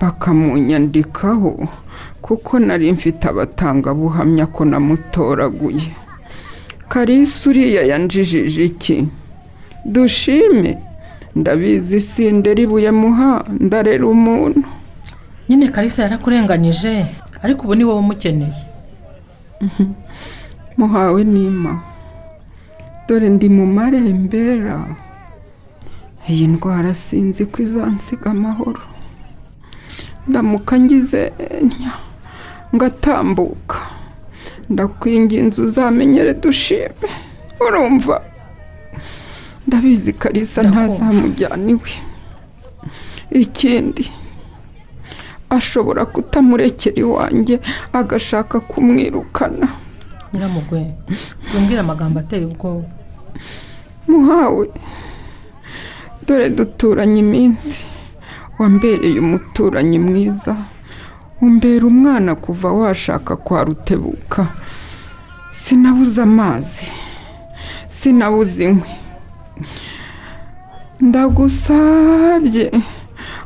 Bakamunyandikaho 0.00 1.68
kuko 2.22 2.58
nari 2.58 2.92
mfite 2.92 3.24
abatangabuhamya 3.28 4.46
ko 4.46 4.64
namutoraguye. 4.64 5.90
Karisi 6.88 7.48
uriya 7.48 7.82
yanjijije 7.90 8.64
iki? 8.64 8.96
Dushime. 9.84 10.78
Ndabizi 11.36 12.00
sindera 12.00 12.60
ibuye 12.62 12.90
muha 12.90 13.44
ndarera 13.60 14.06
umuntu. 14.06 14.62
Nyine 15.48 15.68
karisa 15.68 16.02
yarakurenganyije 16.02 17.06
ariko 17.42 17.60
ubu 17.64 17.74
ni 17.74 17.84
wowe 17.84 17.98
umukeneye. 17.98 18.62
Muhawe 20.78 21.24
n'ima 21.24 21.82
dore 23.08 23.28
ndi 23.28 23.48
mu 23.48 23.66
marembera. 23.66 24.78
Iyi 26.30 26.46
ndwara 26.46 26.94
sinzi 26.94 27.46
ko 27.50 27.62
izansiga 27.62 28.30
amahoro. 28.30 28.82
Ndamuka 30.28 30.78
ngize 30.80 31.32
nya 31.68 31.94
ngatambuka. 32.74 33.78
Ndakwinginze 34.70 35.62
uzamenyere 35.62 36.34
dushime. 36.34 37.08
Urumva? 37.60 38.22
Ndabizi 39.66 40.12
karisa 40.12 40.62
ntazamujyana 40.62 41.70
iwe 41.74 41.92
ikindi 43.44 44.04
ashobora 45.56 46.02
kutamurekera 46.06 46.96
iwanjye 47.04 47.60
agashaka 47.92 48.60
kumwirukana. 48.60 49.68
Nyiramugwe 50.32 50.80
yumbwira 51.54 51.80
amagambo 51.80 52.16
ateye 52.20 52.44
ubwoba. 52.46 52.88
Muhawe 54.08 54.64
dore 56.26 56.50
duturanye 56.50 57.20
iminsi. 57.20 57.84
Wambereye 58.58 59.18
umuturanyi 59.20 59.98
mwiza. 59.98 60.54
Umbera 61.40 61.84
umwana 61.86 62.34
kuva 62.34 62.68
washaka 62.72 63.36
kwa 63.36 63.64
rutebuka. 63.64 64.46
Sinabuze 65.50 66.22
amazi. 66.22 66.86
Sinabuze 67.88 68.64
inkwi. 68.64 68.90
Ndagusabye 71.00 72.70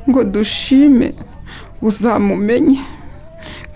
ngo 0.09 0.25
dushime. 0.25 1.15
Uzamumenye 1.89 2.81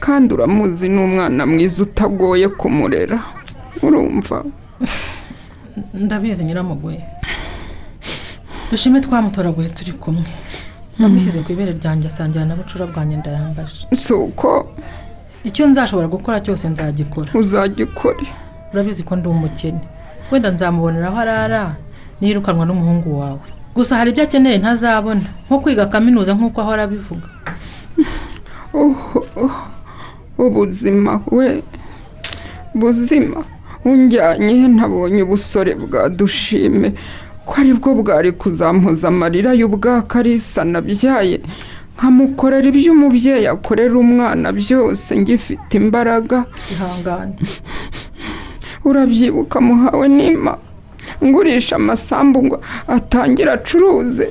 kandi 0.00 0.34
uramuzi 0.34 0.88
ni 0.88 0.98
umwana 1.04 1.46
mwiza 1.46 1.82
utagoye 1.82 2.48
kumurera. 2.48 3.18
Urumva? 3.82 4.44
Ndabizi 5.94 6.44
nyiramugoye 6.44 7.04
dushime 8.70 9.00
twamutoraguye 9.00 9.68
turi 9.68 9.92
kumwe. 9.92 10.24
Namushyize 10.98 11.40
ku 11.42 11.52
ibere 11.52 11.72
ryanjye 11.72 12.08
asangira 12.08 12.44
na 12.44 12.56
bucura 12.56 12.86
bwanjye 12.86 13.16
ndayambaje. 13.16 13.86
Si 13.96 14.12
uko? 14.12 14.68
Icyo 15.44 15.66
nzashobora 15.66 16.08
gukora 16.08 16.40
cyose 16.40 16.68
nzagikora. 16.68 17.30
Uzagikore. 17.34 18.26
Urabizi 18.72 19.02
ko 19.02 19.16
ndi 19.16 19.28
umukene. 19.28 19.80
Wenda 20.30 20.50
nzamubonera 20.50 21.08
aho 21.08 21.18
arara 21.18 21.74
nirukanwa 22.20 22.66
n'umuhungu 22.66 23.20
wawe. 23.20 23.40
Gusa 23.74 23.96
hari 23.96 24.10
ibyo 24.10 24.24
akeneye 24.24 24.58
ntazabona. 24.58 25.24
Nko 25.46 25.58
kwiga 25.60 25.86
kaminuza 25.86 26.34
nk'uko 26.34 26.60
ahora 26.60 26.82
abivuga. 26.84 27.26
Ubuzima 30.38 31.20
we. 31.30 31.62
Buzima. 32.74 33.44
Unjyanye 33.84 34.68
ntabonye 34.68 35.22
ubusore 35.22 35.74
bwa 35.74 36.08
dushime. 36.08 36.92
Ko 37.46 37.54
ari 37.60 37.72
bwo 37.74 37.94
bwari 38.02 38.32
kuzampuza 38.32 39.08
amarira 39.08 39.52
y'ubwakarisa 39.54 40.64
nabyaye. 40.64 41.40
Nkamukorera 41.96 42.68
ibyo 42.68 42.92
umubyeyi 42.92 43.46
akorera 43.46 43.94
umwana 43.98 44.52
byose 44.52 45.10
ngifite 45.20 45.72
imbaraga. 45.76 46.44
Ihangane. 46.72 47.34
Urabyibuka 48.84 49.60
muhawe 49.60 50.08
n'ima. 50.08 50.56
Ngurisha 51.24 51.76
amasambu 51.76 52.44
ngo 52.44 52.56
atangire 52.88 53.50
acuruze. 53.52 54.26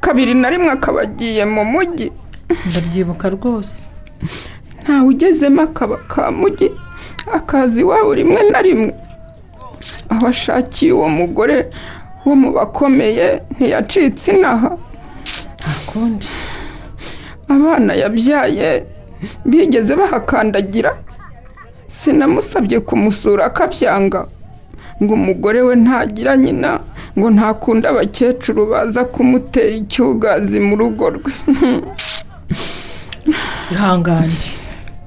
Kabiri 0.00 0.34
na 0.34 0.50
rimwe 0.50 0.70
akaba 0.70 1.02
agiye 1.02 1.44
mu 1.44 1.64
mujyi 1.64 2.10
ndabyibuka 2.66 3.28
rwose. 3.28 3.88
Ntawe 4.82 5.08
ugezemo 5.08 5.62
akaba 5.62 5.96
ka 6.10 6.30
mujyi 6.30 6.68
akazi 7.38 7.80
iwabo 7.80 8.14
rimwe 8.14 8.40
na 8.50 8.62
rimwe. 8.62 8.94
Aho 10.08 10.26
ashakiye 10.26 10.92
uwo 10.92 11.08
mugore 11.08 11.56
wo 12.24 12.34
mu 12.40 12.48
bakomeye 12.56 13.26
ntiyacitse 13.54 14.32
inaha. 14.32 14.70
Ntakundi 15.58 16.26
abana 17.48 17.92
yabyaye 18.02 18.84
bigeze 19.44 19.92
bahakandagira. 20.00 20.92
Sinamusabye 21.86 22.80
kumusura 22.80 23.44
akabyanga. 23.46 24.26
Ngo 25.02 25.14
umugore 25.14 25.60
we 25.62 25.74
ntagira 25.76 26.36
nyina 26.36 26.80
ngo 27.18 27.30
ntakunde 27.30 27.88
abakecuru 27.88 28.66
baza 28.70 29.04
kumutera 29.04 29.74
icyugazi 29.76 30.60
mu 30.60 30.74
rugo 30.76 31.10
rwe. 31.10 31.32
ihangane. 33.72 34.32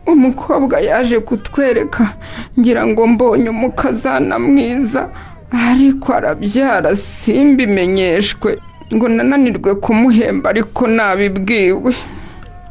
Umukobwa 0.08 0.80
yaje 0.80 1.20
kutwereka 1.20 2.14
ngira 2.60 2.88
ngo 2.88 3.08
mbonye 3.08 3.50
umukazana 3.50 4.40
mwiza. 4.40 5.10
Ariko 5.52 6.14
arabyara 6.14 6.96
simbimenyeshwe. 6.96 8.58
Ngo 8.94 9.08
nananirwe 9.10 9.76
kumuhemba 9.76 10.50
ariko 10.50 10.88
nabibwiwe. 10.88 11.94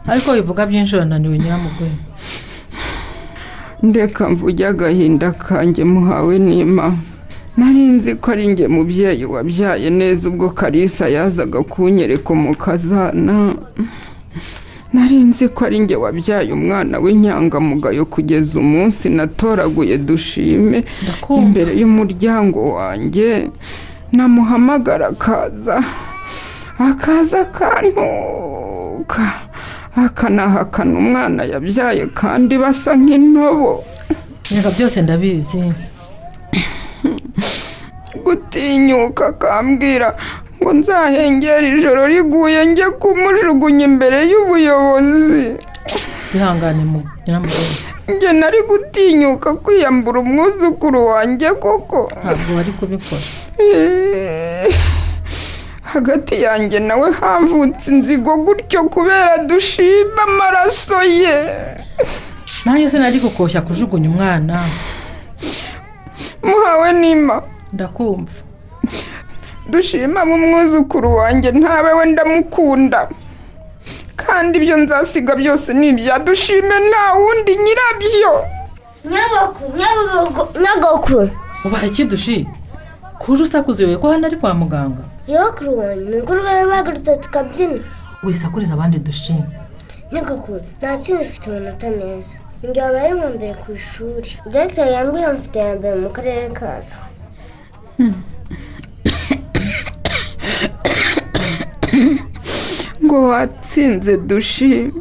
Ariko 0.06 0.32
bivuga 0.34 0.66
byinshi 0.66 0.96
urananiwe 0.96 1.38
nyiramugoye 1.38 1.90
ndeka 3.82 4.28
mvuge 4.28 4.66
agahinda 4.66 5.30
kanjye 5.30 5.84
muhawe 5.84 6.38
n'ima 6.38 6.94
nari 7.56 7.78
nzi 7.78 8.14
ko 8.14 8.30
ari 8.30 8.46
njye 8.48 8.66
mubyeyi 8.68 9.24
wabyaye 9.24 9.90
neza 9.90 10.28
ubwo 10.28 10.50
karisa 10.50 11.08
yazaga 11.08 11.62
kunyereka 11.62 12.30
umukazana. 12.32 13.54
Nari 14.92 15.16
nzi 15.16 15.48
ko 15.48 15.64
ari 15.66 15.78
njye 15.78 15.96
wabyaye 15.96 16.52
umwana 16.52 16.98
w'inyangamugayo 16.98 18.04
kugeza 18.04 18.58
umunsi 18.58 19.08
natoraguye 19.08 19.98
dushime 19.98 20.84
imbere 21.30 21.72
y'umuryango 21.80 22.60
wanjye. 22.76 23.50
Namuhamagara 24.12 25.06
akaza 25.12 25.84
akaza 26.78 27.40
akantuka 27.40 29.24
akanahakana 29.96 30.94
umwana 30.98 31.42
yabyaye 31.44 32.06
kandi 32.14 32.54
basa 32.58 32.96
nk'intobo. 32.96 33.84
Reka 34.54 34.70
byose 34.70 35.02
ndabizi. 35.02 35.62
Gutinyuka 38.24 39.26
akambwira 39.26 40.16
ngo 40.62 40.72
nzahengere 40.72 41.68
ijoro 41.78 42.06
riguye 42.06 42.66
njye 42.66 42.86
kumujugunya 43.00 43.84
imbere 43.84 44.18
y'ubuyobozi. 44.30 45.46
Ihangane 46.34 46.84
mu 46.84 47.00
njye 48.08 48.32
nari 48.32 48.60
gutinyuka 48.68 49.54
kwiyambura 49.54 50.20
umwuzukuru 50.20 51.06
wanjye 51.06 51.48
koko. 51.62 52.10
Ntabwo 52.22 52.50
wari 52.56 52.72
kubikora. 52.78 53.22
Hagati 55.82 56.42
yanjye 56.42 56.78
nawe 56.80 57.08
havutse 57.20 57.90
inzigo 57.90 58.36
gutyo 58.44 58.82
kubera 58.84 59.38
dushima 59.38 60.22
amaraso 60.28 61.02
ye. 61.02 61.36
Nanjye 62.64 62.88
sinari 62.88 63.20
kukoshya 63.20 63.60
kujugunya 63.62 64.08
umwana. 64.10 64.64
Muhawe 66.42 66.92
n'ima. 66.92 67.42
Ndakumva. 67.72 68.32
Dushima 69.68 70.20
umwuzukuru 70.24 71.08
wanjye 71.16 71.50
ntawe 71.52 71.90
we 71.98 72.04
ndamukunda. 72.12 73.00
Kandi 74.16 74.58
ibyo 74.58 74.76
nzasiga 74.82 75.32
byose 75.40 75.68
ni 75.74 75.88
ibya 75.88 76.18
dushime 76.18 76.76
nta 76.88 77.04
wundi 77.18 77.52
nyirabyo. 77.64 78.32
Nyagaku 79.12 79.62
nyagaku 79.78 80.42
nyagaku 80.62 81.30
ubaha 81.64 81.86
iki 81.86 82.04
dushi? 82.04 82.46
Kuje 83.18 83.42
usakuza 83.42 83.82
iwe 83.84 83.96
ko 83.96 84.08
hano 84.10 84.26
ari 84.26 84.36
kwa 84.36 84.54
muganga. 84.54 85.02
Nyogokuru 85.28 85.78
wanjye 85.78 86.16
mukuru 86.20 86.40
wawe 86.44 86.64
bagarutse 86.66 87.16
tukabyina. 87.16 87.78
Wisakuriza 88.24 88.74
abandi 88.74 88.98
dushi. 88.98 89.34
Nyagaku 90.12 90.60
nta 90.78 90.96
kintu 90.96 91.22
mfite 91.24 91.46
amanota 91.50 91.90
meza. 91.90 92.38
Njye 92.62 92.82
wabaye 92.82 93.14
mu 93.14 93.26
mbere 93.34 93.54
ku 93.54 93.72
ishuri. 93.72 94.30
Dogiteri 94.50 94.92
yambwiye 94.92 95.28
mfite 95.32 95.58
ya 95.58 95.74
mbere 95.78 95.94
mu 96.02 96.08
karere 96.10 96.48
kacu. 96.58 96.98
Watsinze 103.30 104.16
dushi. 104.16 104.92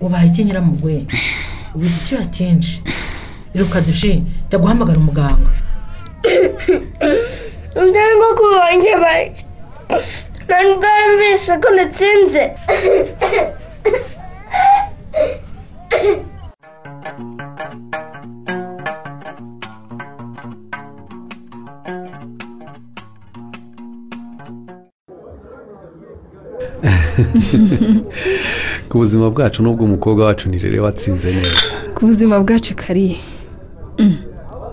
Ubaye 0.00 0.26
iki 0.26 0.44
nyiramugwe 0.44 1.06
ubizi 1.74 1.98
icyuya 2.00 2.24
cyinshi 2.34 2.82
iruka 3.54 3.80
dushi 3.80 4.22
jya 4.48 4.58
guhamagara 4.58 4.98
umuganga. 4.98 5.50
Nyogokuru 7.92 8.54
wanjye 8.62 8.92
bareke 9.02 9.42
nta 10.46 10.56
nubwo 10.62 10.86
yumvise 11.00 11.52
ko 11.62 11.68
natsinze. 11.76 12.42
ku 28.88 28.98
buzima 28.98 29.30
bwacu 29.30 29.62
n'ubwo 29.62 29.84
umukobwa 29.84 30.24
wacu 30.24 30.48
nirere 30.48 30.80
watsinze 30.80 31.32
neza. 31.34 31.66
Ku 31.94 32.06
buzima 32.06 32.40
bwacu 32.40 32.74
kari 32.76 33.16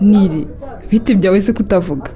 nire 0.00 0.46
biti 0.90 1.14
byawe 1.14 1.42
se 1.42 1.52
kutavuga? 1.52 2.10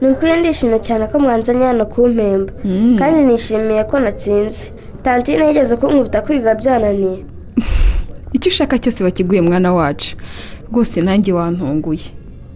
Ni 0.00 0.08
ukuri 0.08 0.40
ndishimye 0.40 0.78
cyane 0.78 1.06
ko 1.06 1.18
mwanzanye 1.18 1.64
hano 1.64 1.86
kumpemba 1.86 2.52
kandi 2.98 3.18
nishimiye 3.24 3.84
ko 3.84 3.98
natsinze. 3.98 4.72
Tantine 5.02 5.46
yigeze 5.46 5.76
kunkubita 5.76 6.22
kwiga 6.22 6.54
byananiye. 6.54 7.24
Icyo 8.36 8.48
ushaka 8.50 8.78
cyose 8.78 9.04
bakiguye 9.04 9.40
mwana 9.40 9.72
wacu. 9.72 10.16
Rwose 10.72 11.00
nanjye 11.00 11.32
wantunguye. 11.32 12.06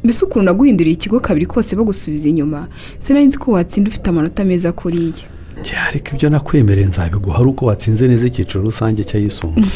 Mbese 0.05 0.24
ukuntu 0.24 0.44
naguhinduriye 0.46 0.94
ikigo 0.94 1.20
kabiri 1.20 1.46
kose 1.46 1.76
bagusubiza 1.76 2.28
inyuma 2.28 2.68
sinari 2.98 3.26
nzi 3.26 3.38
ko 3.38 3.53
watsinda 3.53 3.88
ufite 3.90 4.11
amanota 4.11 4.44
meza 4.44 4.72
kuriya 4.72 5.24
njye 5.61 5.76
ariko 5.88 6.08
ibyo 6.14 6.28
nakwemereye 6.30 6.86
nzabiguha 6.86 7.38
ari 7.38 7.48
uko 7.48 7.66
watsinze 7.66 8.08
neza 8.08 8.26
icyiciro 8.26 8.64
rusange 8.64 9.04
cy'ayisumbuye 9.04 9.66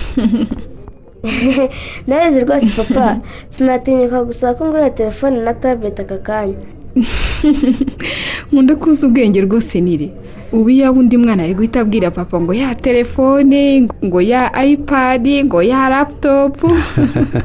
ndabizi 2.07 2.41
rwose 2.45 2.67
papa. 2.77 3.21
Sinatinyuka 3.49 4.25
gusaba 4.25 4.55
ko 4.55 4.65
ngurira 4.67 4.91
telefone 4.91 5.37
na 5.41 5.55
tablet 5.55 6.01
aka 6.01 6.19
kanya. 6.19 6.57
Nkunda 8.53 8.77
kuzi 8.77 9.07
ubwenge 9.07 9.41
rwose 9.41 9.81
nire 9.81 10.11
ubu 10.53 10.71
iyo 10.71 10.93
undi 10.93 11.17
mwana 11.17 11.43
ari 11.43 11.55
guhita 11.55 11.81
abwira 11.81 12.11
papa 12.11 12.41
ngo 12.41 12.55
ya 12.55 12.75
telefone 12.75 13.89
ngo 14.05 14.21
ya 14.21 14.55
ayipadi 14.55 15.45
ngo 15.45 15.63
ya 15.63 15.89
laputopu 15.89 16.71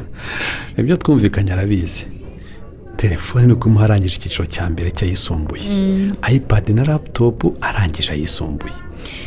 ibyo 0.78 0.96
twumvikanye 0.96 1.52
arabizi. 1.52 2.06
Telefone 3.00 3.46
ni 3.46 3.54
kumuha 3.54 3.84
arangije 3.84 4.16
icyiciro 4.16 4.46
cya 4.46 4.64
mbere 4.70 4.90
cy'ayisumbuye. 4.90 5.62
Ayipadi 6.22 6.72
na 6.72 6.84
laputopu 6.84 7.56
arangije 7.60 8.12
ayisumbuye. 8.12 8.74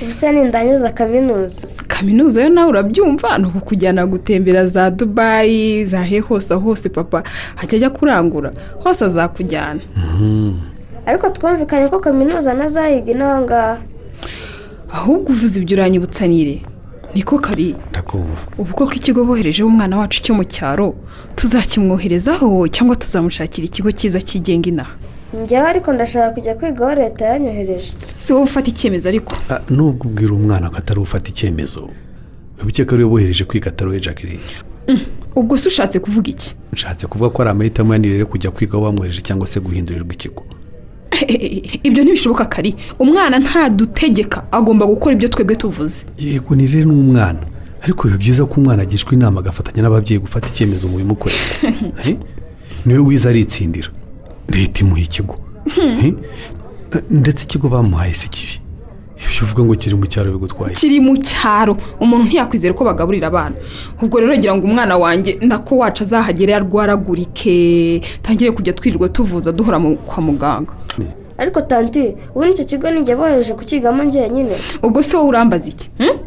Ubusa 0.02 0.32
nindangiza 0.32 0.90
kaminuza. 0.92 1.84
Kaminuza 1.88 2.44
yo 2.44 2.50
nawe 2.50 2.70
urabyumva? 2.70 3.38
Ni 3.38 3.46
ukukujyana 3.46 4.06
gutembera 4.06 4.68
za 4.68 4.92
dubayi 4.92 5.86
za 5.86 6.04
he 6.04 6.20
hose 6.20 6.54
aho 6.54 6.62
hose 6.62 6.90
papa. 6.90 7.24
Hajya 7.56 7.76
ajya 7.78 7.90
kurangura 7.90 8.54
hose 8.84 9.06
azakujyana. 9.06 9.82
Ariko 11.06 11.30
twumvikanye 11.30 11.88
ko 11.88 12.00
kaminuza 12.00 12.54
nazayiga 12.54 13.12
inaha 13.12 13.42
ngaha. 13.42 13.78
Ahubwo 14.94 15.32
uvuze 15.32 15.60
ibyo 15.60 15.78
uranyibutsa 15.78 16.28
nire 16.28 16.62
niko 17.16 17.40
kari. 17.40 17.76
Ndakumva. 17.90 18.42
Ubu 18.58 18.74
koko 18.74 18.94
ikigo 18.94 19.24
boherejeho 19.26 19.68
umwana 19.70 19.98
wacu 19.98 20.22
cyo 20.24 20.34
mu 20.36 20.44
cyaro 20.44 20.96
tuzakimwoherezaho 21.36 22.68
cyangwa 22.68 22.96
tuzamushakira 22.96 23.66
ikigo 23.66 23.92
cyiza 23.92 24.22
cyigenga 24.22 24.70
inaha? 24.70 24.96
Njyewe 25.44 25.68
ariko 25.68 25.94
ndashaka 25.94 26.30
kujya 26.32 26.56
kwiga 26.56 26.86
aho 26.88 26.96
leta 27.02 27.26
yanyohereje. 27.26 27.94
Si 28.18 28.34
wowe 28.34 28.44
ufata 28.46 28.70
icyemezo 28.70 29.10
ariko? 29.10 29.34
Ah, 29.50 29.60
nubwo 29.70 30.08
ubwira 30.08 30.34
umwana 30.34 30.70
ko 30.70 30.78
atari 30.78 31.00
ufata 31.00 31.30
icyemezo 31.30 31.90
wibuke 32.60 32.86
ko 32.86 32.96
ari 32.96 33.04
we 33.04 33.10
bohereje 33.10 33.44
kwiga 33.46 33.70
atari 33.70 33.92
we 33.92 34.00
jacqueline? 34.00 34.40
Ubwo 35.36 35.58
se 35.58 35.68
ushatse 35.70 36.00
kuvuga 36.00 36.30
iki? 36.32 36.56
Nshatse 36.74 37.08
kuvuga 37.08 37.30
ko 37.30 37.42
ari 37.42 37.52
amahitamo 37.52 37.94
ya 37.94 38.00
nirere 38.00 38.26
kujya 38.26 38.52
kwiga 38.52 38.74
aho 38.78 38.86
bamwohereje 38.86 39.22
cyangwa 39.22 39.48
se 39.48 39.60
guhindurirwa 39.60 40.14
ikigo. 40.14 40.44
ibyo 41.88 42.04
ntibishoboka 42.04 42.46
kari. 42.46 42.76
Umwana 43.00 43.40
ntadutegeka. 43.40 44.44
Agomba 44.52 44.86
gukora 44.86 45.16
ibyo 45.16 45.30
twebwe 45.30 45.56
tuvuze. 45.56 46.06
Yego 46.18 46.56
ni 46.56 46.86
umwana 46.86 47.40
ariko 47.84 48.08
biba 48.08 48.18
byiza 48.18 48.46
ko 48.46 48.54
umwana 48.62 48.84
agishwa 48.84 49.14
inama 49.14 49.40
agafatanya 49.40 49.82
n'ababyeyi 49.84 50.20
gufata 50.20 50.48
icyemezo 50.48 50.88
mu 50.88 50.98
bimukorera. 50.98 51.44
Eh? 52.08 52.18
ni 52.86 52.94
we 52.94 53.00
wiza 53.00 53.30
aritsindira. 53.30 53.88
Leta 54.50 54.82
imuha 54.82 55.02
ikigo. 55.02 55.36
Eh? 55.78 56.14
ndetse 57.10 57.44
ikigo 57.44 57.68
bamuhaye 57.70 58.14
si 58.14 58.30
kibi. 58.30 58.60
Ibyo 59.24 59.44
uvuga 59.44 59.64
ngo 59.64 59.76
kiri 59.76 59.96
mu 59.96 60.08
cyaro 60.08 60.32
bigutwaye. 60.32 60.76
Kiri 60.76 61.00
mu 61.00 61.18
cyaro. 61.18 61.78
Umuntu 62.00 62.26
ntiyakwizera 62.28 62.74
ko 62.74 62.84
bagaburira 62.84 63.28
abana. 63.28 63.56
Ubwo 64.02 64.20
rero 64.20 64.36
gira 64.36 64.56
ngo 64.56 64.66
umwana 64.68 64.98
wanjye 64.98 65.38
nako 65.42 65.78
wacu 65.78 66.04
azahagere 66.04 66.52
yarwaragurike 66.54 68.02
tangire 68.22 68.52
kujya 68.52 68.74
twirirwa 68.74 69.10
tuvuza 69.10 69.52
duhora 69.52 69.80
kwa 69.80 70.22
muganga. 70.24 70.74
Ariko 71.38 71.62
tanti 71.62 72.16
ubu 72.36 72.46
ni 72.46 72.54
cyo 72.54 72.64
kigo 72.66 72.92
nijya 72.92 73.16
bohereje 73.16 73.54
kukigamo 73.54 74.04
njyenyine 74.04 74.56
ubwo 74.84 75.04
se 75.04 75.18
wowe 75.18 75.28
urambaza 75.30 75.70
iki? 75.70 75.90
Hmm? 75.98 76.18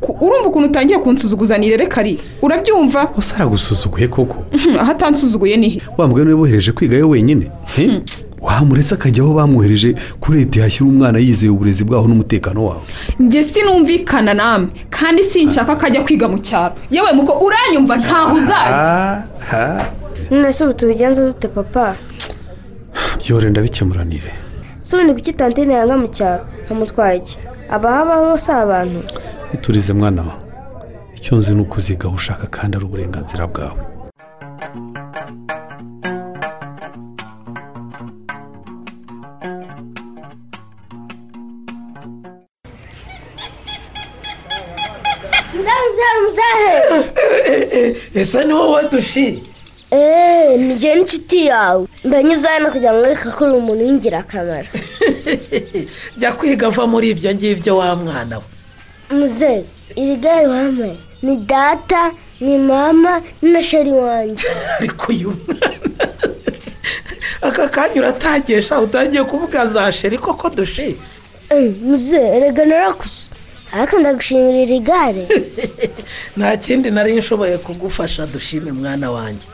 Ku- 0.00 0.16
urumva 0.20 0.48
ukuntu 0.48 0.68
utangiye 0.68 0.98
kunsuzuguza 0.98 1.58
nirere 1.58 1.86
kari 1.86 2.18
urabyumva? 2.42 3.06
Gusa 3.14 3.36
aragusuzuguye 3.36 4.08
koko? 4.08 4.44
Aho 4.80 4.90
atansuzuguye 4.92 5.56
ni 5.56 5.68
he? 5.68 5.80
Wa 5.96 6.08
mugani 6.08 6.28
we 6.28 6.34
bohereje 6.36 6.72
kwigayo 6.72 7.08
wenyine? 7.08 7.50
Eh? 7.78 8.00
wamuretse 8.42 8.94
akajya 8.94 9.22
aho 9.24 9.34
bamwohereje 9.34 9.94
kuri 10.20 10.38
leta 10.38 10.60
yashyira 10.60 10.90
umwana 10.90 11.18
yizeye 11.18 11.50
uburezi 11.52 11.84
bwaho 11.84 12.08
n'umutekano 12.08 12.64
wawe? 12.64 12.80
Njye 13.18 13.42
sinumvikana 13.44 14.34
namwe 14.34 14.68
kandi 14.90 15.22
sinshaka 15.24 15.76
ko 15.76 15.86
ajya 15.86 16.02
kwiga 16.02 16.28
mu 16.28 16.38
cyaro. 16.38 16.74
Yewe 16.90 17.12
muko 17.12 17.32
uranyumva 17.46 17.96
ntaho 17.96 18.34
uzajya. 18.36 19.22
None 20.30 20.52
se 20.52 20.64
ubu 20.64 20.72
tubigenza 20.74 21.26
dute 21.26 21.48
papa? 21.48 21.94
Byore 23.18 23.50
ndabikemuranire 23.50 24.32
se 24.86 24.90
ubundi 24.96 25.12
kuki 25.16 25.32
tantine 25.38 25.72
yanga 25.78 25.96
mu 26.02 26.08
cyaro 26.16 26.42
ntamutwaye 26.64 27.16
iki 27.22 27.34
abahabaho 27.74 28.30
si 28.44 28.50
abantu 28.64 28.98
iturize 29.54 29.92
mwana 29.98 30.20
wa 30.28 30.34
icyo 31.16 31.32
nzi 31.38 31.50
ni 31.54 31.60
uko 31.64 31.74
uziga 31.80 32.04
aho 32.08 32.16
ushaka 32.20 32.44
kandi 32.56 32.72
ari 32.76 32.84
uburenganzira 32.86 33.44
bwawe 33.52 33.80
ese 48.14 48.44
ni 48.44 48.52
wowe 48.52 48.82
dushi 48.92 49.42
eee 49.92 50.56
nijye 50.58 50.94
n'inshuti 50.94 51.38
yawe? 51.46 51.86
Ndanyuze 52.04 52.48
hano 52.48 52.70
kugira 52.72 52.92
ngo 52.92 53.00
wereke 53.02 53.28
ko 53.30 53.44
uri 53.44 53.54
umuntu 53.60 53.82
w'ingirakamaro. 53.84 54.68
Jya 56.18 56.32
kwiga 56.32 56.66
ava 56.66 56.86
muri 56.86 57.06
ibyo 57.10 57.30
ngibyo 57.34 57.72
wa 57.76 57.96
mwana 57.96 58.36
we. 58.38 58.44
Muzehe 59.18 59.64
iri 59.96 60.16
gare 60.16 60.46
wambaye 60.46 60.96
ni 61.22 61.36
data 61.36 62.12
ni 62.40 62.58
mama 62.58 63.22
ni 63.42 63.50
na 63.52 63.62
sheri 63.62 63.90
wanjye. 63.92 64.46
Ariko 64.78 65.12
uyu 65.12 65.28
mwana 65.28 66.06
aka 67.48 67.68
kanya 67.68 68.00
uratagesha 68.00 68.80
utangiye 68.80 69.24
kuvuga 69.24 69.66
za 69.66 69.92
sheri 69.92 70.18
koko 70.18 70.50
dushi? 70.50 70.96
Eh, 71.50 71.72
muzehe 71.82 72.36
erega 72.36 72.64
narakuze 72.64 73.30
ariko 73.72 73.98
ndagushimira 73.98 74.58
iri 74.58 74.80
gare. 74.80 75.24
Nta 76.36 76.56
kindi 76.56 76.90
nari 76.90 77.12
nshoboye 77.16 77.58
kugufasha 77.58 78.26
dushime 78.26 78.72
mwana 78.72 79.10
wanjye. 79.10 79.46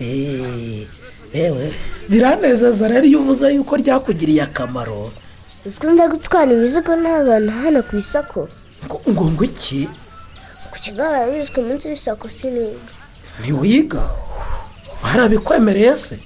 Eh, 0.00 0.86
ewe 1.32 1.72
biranezeza 2.08 2.88
rero 2.88 3.06
iyo 3.06 3.18
uvuze 3.20 3.54
yuko 3.54 3.76
ryakugiriye 3.76 4.42
akamaro. 4.42 5.10
Nza 5.66 6.08
gutwara 6.08 6.52
imizigo 6.52 6.92
n'abana 6.96 7.52
hano 7.52 7.80
ku 7.82 7.96
isoko? 7.96 8.48
Ngo 8.86 9.24
ngo 9.32 9.44
iki? 9.44 9.88
Ku 10.70 10.76
kigo 10.82 10.98
barabizwe 11.02 11.58
munsi 11.66 11.88
w'isoko 11.90 12.28
siniga 12.28 12.76
ntiwiga? 13.40 14.02
Barabikwemereye 15.02 15.96
se? 15.96 16.16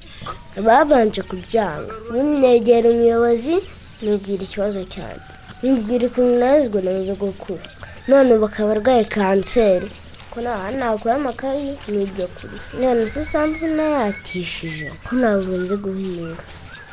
Babanje 0.66 1.22
kubyanga. 1.22 1.94
Negera 2.40 2.90
umuyobozi 2.90 3.54
mubwira 4.02 4.42
ikibazo 4.44 4.82
cyane. 4.94 5.22
Mubwira 5.62 6.04
ukuntu 6.10 6.34
nazwe 6.42 6.78
namaze 6.82 7.14
gukura 7.22 7.62
none 8.08 8.32
bakaba 8.42 8.72
arwaye 8.74 9.04
kanseri. 9.04 9.88
Ko 10.30 10.36
nta 10.40 10.54
hantu 10.62 10.78
nakura 10.78 11.14
amakayi 11.20 11.70
n'ibyo 11.92 12.26
kurya. 12.34 12.60
None 12.80 13.08
se 13.12 13.20
isambu 13.20 13.66
nayatishije 13.76 14.86
ko 15.06 15.10
ntabwo 15.20 15.52
nzi 15.62 15.76
guhinga. 15.84 16.42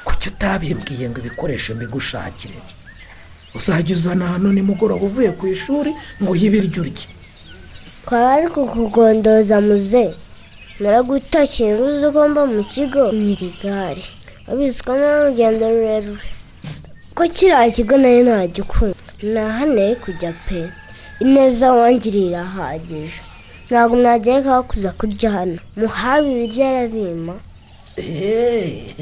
Kuki 0.05 0.27
utabimbwiye 0.31 1.05
ngo 1.09 1.17
ibikoresho 1.21 1.75
mbigushakire? 1.75 2.59
Uzajya 3.57 3.95
uzana 3.95 4.25
hano 4.33 4.49
nimugoroba 4.53 5.05
uvuye 5.05 5.31
ku 5.39 5.47
ishuri 5.55 5.91
ngo 6.21 6.31
uhe 6.31 6.45
ibiryo 6.49 6.81
urye. 6.83 7.07
Twaba 8.05 8.29
ari 8.35 8.47
kukugondoza 8.53 9.57
muze. 9.67 10.05
Naragutakiye 10.79 11.69
ngo 11.75 11.83
uze 11.91 12.05
ugomba 12.07 12.41
mu 12.53 12.61
kigo. 12.63 13.03
Nyiri 13.11 13.49
gare. 13.61 14.03
Wabizi 14.47 14.79
ko 14.85 14.91
ari 14.93 15.05
urugendo 15.21 15.63
rurerure. 15.73 16.25
Ko 17.15 17.23
kiriya 17.35 17.65
kigo 17.75 17.95
na 17.97 18.09
yo 18.15 18.21
ntajya 18.27 18.61
ukunda 18.63 18.95
nahaneye 19.33 19.95
kujya 20.03 20.31
pe. 20.45 20.59
Ineza 21.19 21.67
wangiriye 21.73 22.29
irahagije 22.29 23.19
ntabwo 23.69 23.95
mwagiye 24.01 24.41
kuza 24.69 24.89
kurya 24.99 25.29
hano. 25.31 25.57
Muhabe 25.75 26.27
ibiryo 26.31 26.63
arabima 26.67 27.35
Eh, 27.97 28.93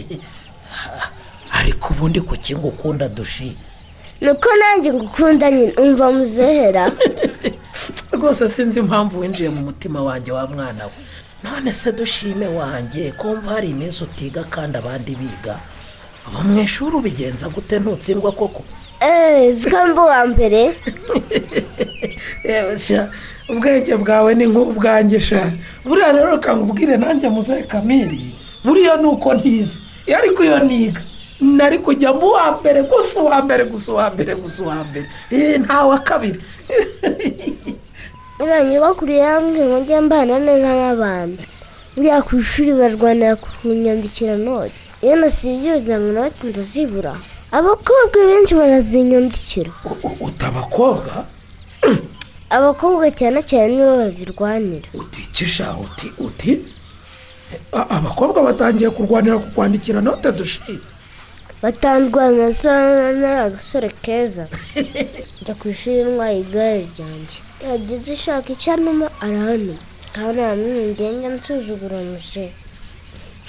ariko 1.51 1.93
ubundi 1.93 2.21
kuki 2.21 2.55
ngo 2.55 2.67
ukunda 2.67 3.09
dushi 3.09 3.57
nuko 4.21 4.49
nanjye 4.59 4.93
ngukunda 4.93 5.51
nyine 5.51 5.73
umva 5.77 6.11
muzehera. 6.11 6.91
Rwose 8.15 8.49
sinzi 8.49 8.79
impamvu 8.79 9.19
winjiye 9.19 9.49
mu 9.49 9.61
mutima 9.61 9.99
wanjye 10.03 10.31
wa 10.31 10.47
mwana 10.47 10.85
we. 10.85 10.91
None 11.43 11.73
se 11.73 11.91
dushime 11.91 12.47
wanjye 12.47 13.11
kumva 13.11 13.51
hari 13.51 13.69
iminsi 13.69 14.03
utiga 14.03 14.43
kandi 14.43 14.77
abandi 14.77 15.15
biga? 15.15 15.59
Uba 16.27 16.39
mu 16.43 16.61
ishuri 16.61 16.95
ubigenza 16.95 17.49
gute? 17.49 17.79
Ntutsindwa 17.79 18.31
koko? 18.31 18.63
Eee 19.01 19.51
ziko 19.51 19.87
mba 19.87 20.03
uwa 20.03 20.27
mbere. 20.27 20.61
Sha. 22.85 23.11
Ubwenge 23.49 23.95
bwawe 23.97 24.35
ni 24.35 24.45
nk'ubwanjye 24.47 25.19
sha 25.19 25.51
buriya 25.85 26.11
rero 26.11 26.35
ukangubwire 26.35 26.97
nanjye 26.97 27.29
muzehe 27.29 27.63
kamiri 27.63 28.35
buriya 28.63 28.97
ni 28.97 29.05
uko 29.07 29.33
ntize. 29.33 29.79
Iyo 30.07 30.17
ariko 30.17 30.43
iyo 30.43 30.59
niga 30.59 31.01
nari 31.41 31.77
kujya 31.79 32.13
mu 32.13 32.27
wa 32.37 32.57
mbere 32.59 32.81
gusa 32.83 33.21
uwa 33.21 33.41
mbere 33.41 33.65
gusa 33.65 33.91
uwa 33.93 34.07
mbere 34.13 34.35
gusa 34.35 34.63
uwa 34.63 34.83
mbere. 34.89 35.05
Nta 35.61 35.85
wa 35.85 35.99
kabiri. 35.99 36.39
Nyubakuru 38.69 39.11
yambwiye 39.11 39.65
ngo 39.65 39.77
njye 39.79 39.99
mbana 40.01 40.39
neza 40.39 40.71
n'abantu 40.79 41.43
buriya 41.95 42.21
ku 42.25 42.35
ishuri 42.37 42.71
barwanira 42.73 43.35
kunyandikira 43.35 44.35
noti 44.37 44.75
iyo 45.03 45.15
nasibye 45.15 45.79
ngo 45.81 46.11
nawe 46.13 46.29
ndazibura. 46.43 47.13
Abakobwa 47.51 48.17
benshi 48.29 48.53
barazinyandikira. 48.55 49.71
Utabakobwa 50.19 50.45
abakobwa 50.49 51.25
cyane 53.19 53.39
cyane 53.49 53.69
nibo 53.75 53.93
babirwanira. 53.97 54.87
Utikisha 54.93 55.65
uti 55.85 56.07
uti 56.17 56.51
abakobwa 57.71 58.39
batangiye 58.47 58.89
kurwanira 58.89 59.37
kukwandikira 59.37 60.01
note 60.01 60.31
dushi 60.31 60.61
batandwanya 61.63 62.47
nari 63.19 63.39
agasore 63.47 63.89
keza. 64.03 64.47
Njya 65.41 65.53
ku 65.59 65.65
ishuri 65.73 66.03
ntwaye 66.13 66.39
igare 66.43 66.81
ryanjye. 66.91 67.37
Yagize 67.69 68.13
ishaka 68.13 68.47
icyo 68.55 68.69
anuma 68.73 69.07
arahanuma 69.25 69.75
kandi 70.15 70.39
ahanini 70.41 70.83
ngenda 70.91 71.27
nsuzugura 71.35 71.95
umusore 72.05 72.53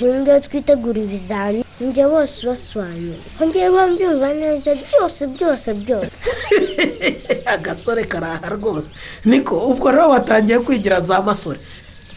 iyo 0.00 0.40
twitegura 0.40 1.00
ibizami 1.00 1.64
njye 1.80 2.04
bose 2.12 2.36
ubasobanurira 2.46 3.42
ngewe 3.46 3.82
mbyumva 3.90 4.28
neza 4.40 4.70
byose 4.84 5.22
byose 5.34 5.68
byose. 5.74 6.10
Agasore 7.54 8.04
karaha 8.04 8.48
rwose. 8.56 8.88
Niko 9.24 9.54
ubwo 9.70 9.90
rero 9.90 10.08
watangiye 10.10 10.58
kwigira 10.58 11.00
za 11.00 11.22
masore. 11.22 11.60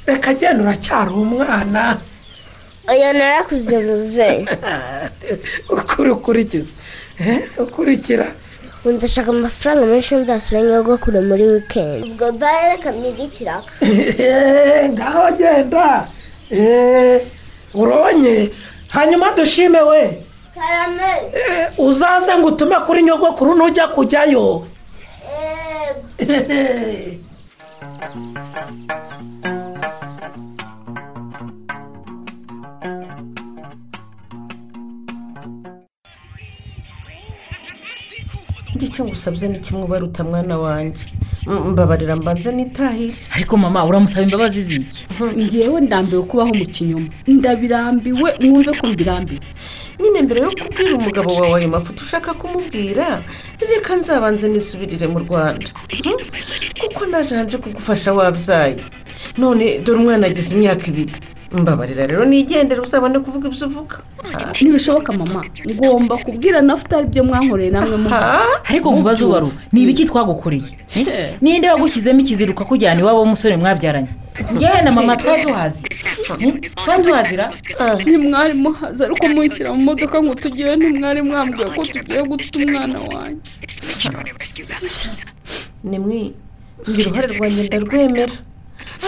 Reka 0.07 0.33
genda 0.33 0.63
uracyari 0.63 1.11
umwana. 1.11 1.97
Oya 2.91 3.13
narakuze 3.13 3.77
muzehe 3.85 4.45
ukuri 5.75 6.09
ukurikiza 6.11 6.73
Eh, 7.19 7.41
ukurikira. 7.63 8.27
Ubu 8.81 8.91
ndashaka 8.91 9.29
amafaranga 9.31 9.85
menshi 9.85 10.15
nzasura 10.15 10.61
nyogokuru 10.61 11.21
muri 11.21 11.43
wikendi 11.51 12.07
ubwo 12.11 12.31
bare 12.31 12.71
reka 12.71 12.91
mwige 12.91 13.23
ikiraka 13.23 13.71
Eh, 14.23 14.89
ngaho 14.93 15.31
genda 15.37 16.07
Eh, 16.49 17.21
uronye 17.73 18.49
hanyuma 18.89 19.31
dushime 19.31 19.81
we. 19.81 20.01
Eh, 21.33 21.67
uzaze 21.77 22.35
ngo 22.37 22.47
utume 22.47 22.75
kuri 22.85 23.03
nyogokuru 23.03 23.55
nujya 23.55 23.87
kujyayo. 23.87 24.65
Icyo 38.87 39.01
ngusabye 39.05 39.45
ni 39.49 39.59
kimwe 39.63 39.83
ubaruta 39.87 40.21
mwana 40.29 40.55
wanjye. 40.65 41.05
Mbabarira 41.47 42.15
mbanze 42.15 42.51
nitahire. 42.51 43.17
Ariko 43.35 43.57
mama 43.57 43.85
uramusaba 43.85 44.21
imbabazi 44.21 44.61
z'iki? 44.63 45.05
Ngewe 45.37 45.81
ndambiwe 45.81 46.21
kubaho 46.23 46.53
mu 46.53 46.65
kinyoma. 46.65 47.07
Ndabirambiwe 47.27 48.29
mwumve 48.41 48.71
ko 48.79 48.87
mbirambiwe. 48.87 49.41
Nyine 49.99 50.21
mbere 50.21 50.39
yo 50.41 50.51
kubwira 50.51 50.95
umugabo 50.95 51.29
wawe 51.35 51.59
ayo 51.59 51.67
mafoto 51.69 51.99
ushaka 52.03 52.33
kumubwira 52.33 53.23
reka 53.69 53.95
nzabanze 53.95 54.47
nisubirire 54.49 55.07
mu 55.07 55.19
rwanda. 55.19 55.69
Mhm. 55.93 56.15
kuko 56.81 57.05
naje 57.05 57.57
kugufasha 57.57 58.13
wabyaye 58.13 58.79
none 59.37 59.79
dore 59.83 59.99
umwana 59.99 60.27
agize 60.27 60.55
imyaka 60.55 60.87
ibiri. 60.87 61.13
Mbabarira 61.51 62.07
rero 62.07 62.25
nigendere 62.25 62.81
uzabone 62.81 63.19
kuvuga 63.19 63.47
ibyo 63.49 63.65
uvuga. 63.65 63.95
Ntibishoboka 64.61 65.13
mama. 65.13 65.41
Ngomba 65.73 66.17
kubwira 66.17 66.61
nafuta 66.61 67.01
ibyo 67.01 67.23
mwankoreye 67.23 67.71
namwe 67.71 67.97
mu 67.97 68.09
ariko 68.69 68.87
mubaze 68.91 69.23
ubaru 69.25 69.49
ni 69.71 69.81
ibiki 69.83 70.05
twagukoreye 70.05 70.71
Eh? 70.97 71.37
ninde 71.41 71.69
wagushyizemo 71.69 72.19
ikiziruka 72.21 72.65
kujyana 72.65 73.01
iwabo 73.01 73.19
w'umusore 73.19 73.57
mwabyaranye? 73.57 74.09
Ngewe 74.53 74.81
na 74.81 74.91
mama 74.91 75.17
twari 75.17 75.41
tuhazi 75.43 75.83
Eh? 76.39 76.53
twari 76.83 77.03
tuhazira 77.03 77.45
ntimwari 78.01 78.53
muhazi 78.53 79.03
ariko 79.03 79.23
mushyira 79.33 79.69
mu 79.73 79.81
modoka 79.89 80.17
ngo 80.23 80.33
tugiye 80.35 80.75
ntimwari 80.75 81.21
mwambwiye 81.21 81.67
ko 81.75 81.81
tugiye 81.85 82.21
guta 82.29 82.59
umwana 82.59 82.97
wanjye. 83.09 83.53
Nimwe 85.83 86.31
uruhare 86.87 87.27
rwanjye 87.37 87.61
ndarwemera 87.67 88.33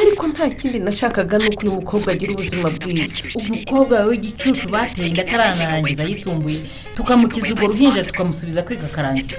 ariko 0.02 0.28
nta 0.28 0.50
kindi 0.50 0.80
nashakaga 0.80 1.38
ni 1.38 1.48
uko 1.50 1.62
uyu 1.64 1.72
mukobwa 1.80 2.12
agira 2.14 2.32
ubuzima 2.34 2.70
bwiza. 2.70 3.30
Umukobwa 3.50 3.94
wawe 3.98 4.10
w'igicucu 4.12 4.70
bateye 4.70 5.08
inda 5.10 5.22
atararangiza 5.24 6.04
yisumbuye 6.04 6.60
tukamukiza 6.96 7.48
urwo 7.54 7.68
ruhinja 7.68 8.04
tukamusubiza 8.04 8.62
kwiga 8.64 8.86
akarangiza. 8.86 9.36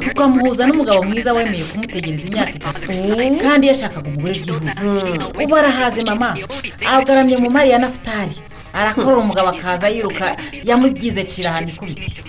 Tukamuhuza 0.00 0.66
n'umugabo 0.66 1.02
mwiza 1.02 1.32
wemeye 1.32 1.64
kumutegereza 1.64 2.24
imyaka 2.28 2.50
itatu. 2.58 2.80
Kandi 3.42 3.64
yashakaga 3.66 4.08
umugore 4.08 4.34
byihuse 4.40 4.86
ubu 5.44 5.56
arahaze 5.56 6.00
mama. 6.08 6.36
Agaramye 6.86 7.36
mu 7.36 7.50
mari 7.50 7.70
ya 7.70 7.78
nafutari 7.78 8.36
arakora 8.72 9.16
umugabo 9.16 9.48
akaza 9.48 9.88
yiruka. 9.88 10.36
Yamugize 10.64 11.24
cira 11.24 11.50
ahantu 11.50 11.70
ikubiti 11.74 12.22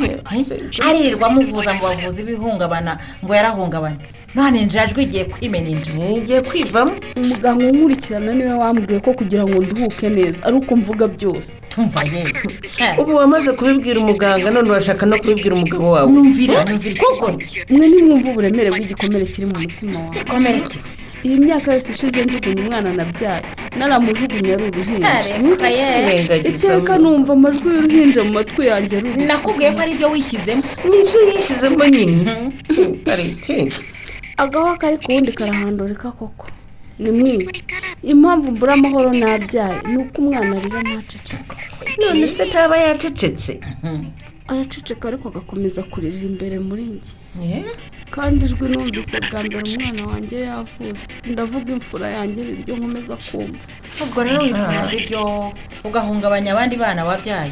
aririrwa 0.88 1.28
amuvuza 1.28 1.74
mu 1.74 1.82
bavuzi 1.84 2.22
b'ihungabana 2.24 2.92
ngo 3.24 3.32
yarahungabanye. 3.36 4.00
None 4.38 4.66
njajwe 4.66 5.04
igiye 5.04 5.26
kwimena 5.26 5.70
inda 5.70 5.92
igiye 6.20 6.42
kwivamo. 6.42 6.94
Umuganga 7.22 7.64
unkurikirana 7.72 8.32
ni 8.34 8.44
we 8.44 8.54
wambwiye 8.62 9.00
ko 9.06 9.14
kugira 9.20 9.44
ngo 9.48 9.58
nduhuke 9.64 10.10
neza 10.10 10.40
ari 10.48 10.56
uko 10.60 10.76
mvuga 10.76 11.06
byose. 11.08 11.52
Tumva 11.70 12.02
yewe 12.12 12.34
ubu 13.02 13.16
wamaze 13.16 13.52
kubibwira 13.58 13.98
umuganga 14.00 14.52
none 14.52 14.70
urashaka 14.70 15.06
no 15.06 15.18
kubibwira 15.20 15.56
umugabo 15.56 15.92
wawe? 15.92 16.12
Nyumvira, 16.12 16.64
nyumvira 16.64 17.02
koko? 17.04 17.28
mwe 17.70 17.86
nimwumva 17.90 18.30
uburemere 18.32 18.70
bw'igikomere 18.72 19.26
kiri 19.32 19.48
mu 19.50 19.58
mutima 19.66 20.00
wawe. 20.00 20.10
Gikomere 20.14 20.60
kisi 20.70 20.98
iyi 21.26 21.38
myaka 21.46 21.74
yose 21.74 21.90
ishize 21.94 22.26
njugunya 22.26 22.62
umwana 22.64 22.90
nabyaye. 22.94 23.44
Naramujugunya 23.78 24.54
ari 24.56 24.64
uruhinja. 24.70 25.10
Iteka 26.52 26.94
numva 27.02 27.34
amajwi 27.34 27.68
y'uruhinja 27.76 28.22
mu 28.24 28.32
matwi 28.38 28.64
yanjye 28.72 28.96
ruri 29.02 29.26
nakubwiye 29.30 29.70
ko 29.76 29.80
ari 29.84 29.92
ibyo 29.96 30.08
wishyizemo 30.14 30.64
ni 30.90 31.00
byo 31.08 31.20
yishyizemo 31.30 31.84
nyine. 31.94 32.32
Ari 33.12 33.26
ikindi 33.34 33.76
agaho 34.38 34.76
kari 34.78 34.98
ku 34.98 35.12
wundi 35.12 35.32
karahandurika 35.32 36.12
koko. 36.12 36.48
Ni 37.00 37.12
mwiza 37.12 37.52
impamvu 38.04 38.52
mbura 38.52 38.74
amahoro 38.74 39.14
nabyaye 39.14 39.82
ni 39.90 39.98
uko 40.02 40.16
umwana 40.22 40.58
arira 40.58 40.82
ntaceceka 40.84 41.56
none 42.00 42.28
se 42.28 42.46
ntaba 42.46 42.78
yacecetse? 42.78 43.54
Araceceka 44.48 45.08
ariko 45.08 45.26
agakomeza 45.30 45.84
kuririra 45.84 46.26
imbere 46.32 46.56
muri 46.60 46.84
njye. 46.84 47.14
Kandi 48.12 48.46
ijwi 48.46 48.70
numvise 48.70 49.18
bwa 49.30 49.40
mbere 49.44 49.64
umwana 49.76 50.02
wanjye 50.12 50.38
yavutse. 50.48 51.04
Ndavuga 51.32 51.70
imfura 51.76 52.08
yanjye 52.18 52.40
niryo 52.44 52.74
nkomeza 52.78 53.14
kumva. 53.26 53.66
Ubwo 54.04 54.20
rero 54.24 54.40
witwaza 54.44 54.94
ibyo 55.00 55.22
ugahungabanya 55.88 56.50
abandi 56.52 56.76
bana 56.84 57.02
wabyaye. 57.06 57.52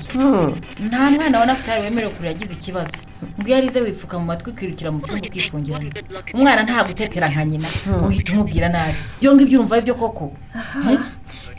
Nta 0.88 1.11
mwana 1.11 1.39
wa 1.39 1.45
nafutari 1.45 1.81
wemerewe 1.83 2.13
kurira 2.13 2.31
agize 2.31 2.53
ikibazo. 2.55 2.97
Ngo 3.39 3.47
iyo 3.47 3.57
arize 3.57 3.79
wipfuka 3.81 4.19
mu 4.19 4.25
matwi 4.25 4.51
ukirukira 4.51 4.91
mu 4.91 4.99
cyumba 5.03 5.27
ukifungirana 5.27 5.89
umwana 6.33 6.63
ntagutetera 6.63 7.27
nka 7.31 7.43
nyina. 7.45 7.67
Uhita 8.07 8.29
umubwira 8.33 8.69
nabi. 8.69 8.95
Ibyo 9.19 9.29
ngibyo 9.36 9.55
urumva 9.59 9.81
byo 9.81 9.95
koko? 9.95 10.25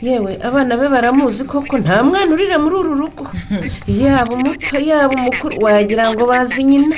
Yewe 0.01 0.31
abana 0.47 0.77
be 0.77 0.87
baramuzi 0.89 1.43
koko. 1.43 1.77
Nta 1.77 2.03
mwana 2.03 2.31
urira 2.33 2.57
muri 2.59 2.75
uru 2.75 2.93
rugo. 3.01 3.23
Yaba 4.01 4.31
umuto 4.33 4.77
yaba 4.89 5.13
umukuru. 5.17 5.53
Wagira 5.65 6.13
ngo 6.13 6.23
bazi 6.25 6.63
nyina. 6.63 6.95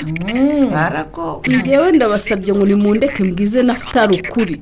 Ngewe 1.49 1.91
ndabasabye 1.91 2.53
ngo 2.53 2.65
nimundeke 2.65 3.23
mbwize 3.23 3.63
nafutari 3.63 4.21
ukuri. 4.21 4.61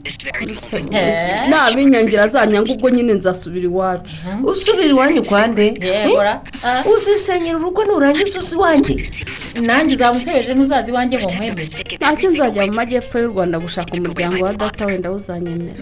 Nabinyangira 1.49 2.23
azanyanga 2.23 2.71
ubwo 2.73 2.89
nyine 2.89 3.13
nzasubira 3.13 3.65
iwacu. 3.65 4.15
Usubira 4.43 4.89
iwanyu 4.89 5.21
kwande. 5.23 5.65
Eh? 5.81 6.07
uzisenyera 6.93 7.57
urugo 7.57 7.85
nurangiza 7.85 8.39
uzi 8.39 8.55
iwanjye 8.55 8.95
nanjye 9.67 9.95
uzaba 9.95 10.17
usebeje 10.17 10.53
ntuzazi 10.53 10.91
iwanjye 10.91 11.15
ngo 11.17 11.29
nkwemeze 11.33 11.77
ntacyo 11.99 12.27
nzajya 12.31 12.61
mu 12.67 12.73
majyepfo 12.79 13.15
y'u 13.21 13.31
rwanda 13.33 13.55
gushaka 13.65 13.91
umuryango 13.99 14.39
wa 14.45 14.53
data 14.61 14.85
wenda 14.85 15.11
uzanyemera. 15.17 15.81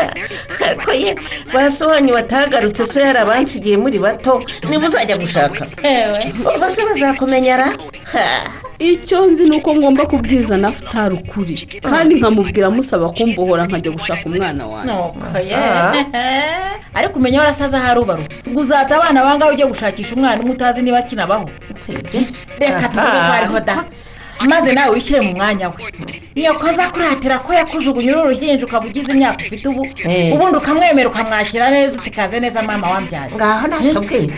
Ariko 0.66 0.90
ye 1.02 1.12
ba 1.52 1.70
so 1.70 1.84
wanyu 1.90 2.12
batagarutse 2.18 2.82
so 2.86 2.98
yarabansigiye 3.06 3.76
muri 3.84 3.98
bato 4.04 4.34
niba 4.68 4.86
uzajya 4.88 5.16
gushaka. 5.22 5.62
Ubwo 6.48 6.66
se 6.74 6.80
bazakumenyera? 6.88 7.66
Icyo 8.82 9.26
nzi 9.26 9.44
ni 9.48 9.56
uko 9.56 9.74
ngomba 9.76 10.06
kubwiza 10.06 10.56
nafutari 10.56 11.14
ukuri. 11.14 11.54
Kandi 11.82 12.14
nkamubwira 12.14 12.66
amusaba 12.66 13.10
kumbohora 13.10 13.66
nkajya 13.66 13.90
gushaka 13.92 14.22
umwana 14.26 14.66
wanjye. 14.66 14.92
Ariko 16.98 17.18
umenya 17.18 17.38
warasaza 17.40 17.76
ahari 17.78 18.00
ubaru. 18.00 18.24
Ubwo 18.46 18.60
uzata 18.60 18.96
abana 18.96 19.24
bangahe 19.24 19.50
ujya 19.52 19.66
gushakisha 19.66 20.14
umwana 20.14 20.40
umwe 20.42 20.52
utazi 20.54 20.82
niba 20.82 20.98
akinabaho? 20.98 21.50
Reka 22.58 22.88
tuvuge 22.88 23.18
ko 23.26 23.32
hariho 23.32 23.60
da. 23.60 23.84
Maze 24.40 24.72
nawe 24.72 24.94
wishyire 24.94 25.20
mu 25.20 25.32
mwanya 25.36 25.68
we. 25.68 25.74
Iyo 26.34 26.54
koza 26.54 26.88
kuratira 26.88 27.38
ko 27.38 27.52
yakujugunya 27.54 28.12
uru 28.16 28.28
ruhinja 28.30 28.66
ukaba 28.66 28.86
ugize 28.86 29.12
imyaka 29.12 29.44
ufite 29.44 29.68
ubu 29.68 29.86
Eh. 30.04 30.32
ubundi 30.34 30.56
ukamwemera 30.58 31.08
ukamwakira 31.08 31.70
neza 31.70 31.98
utikaze 32.00 32.40
neza 32.40 32.62
mama 32.62 32.90
wambyaye. 32.90 33.30
Ngaho 33.34 33.66
natubwire 33.68 34.34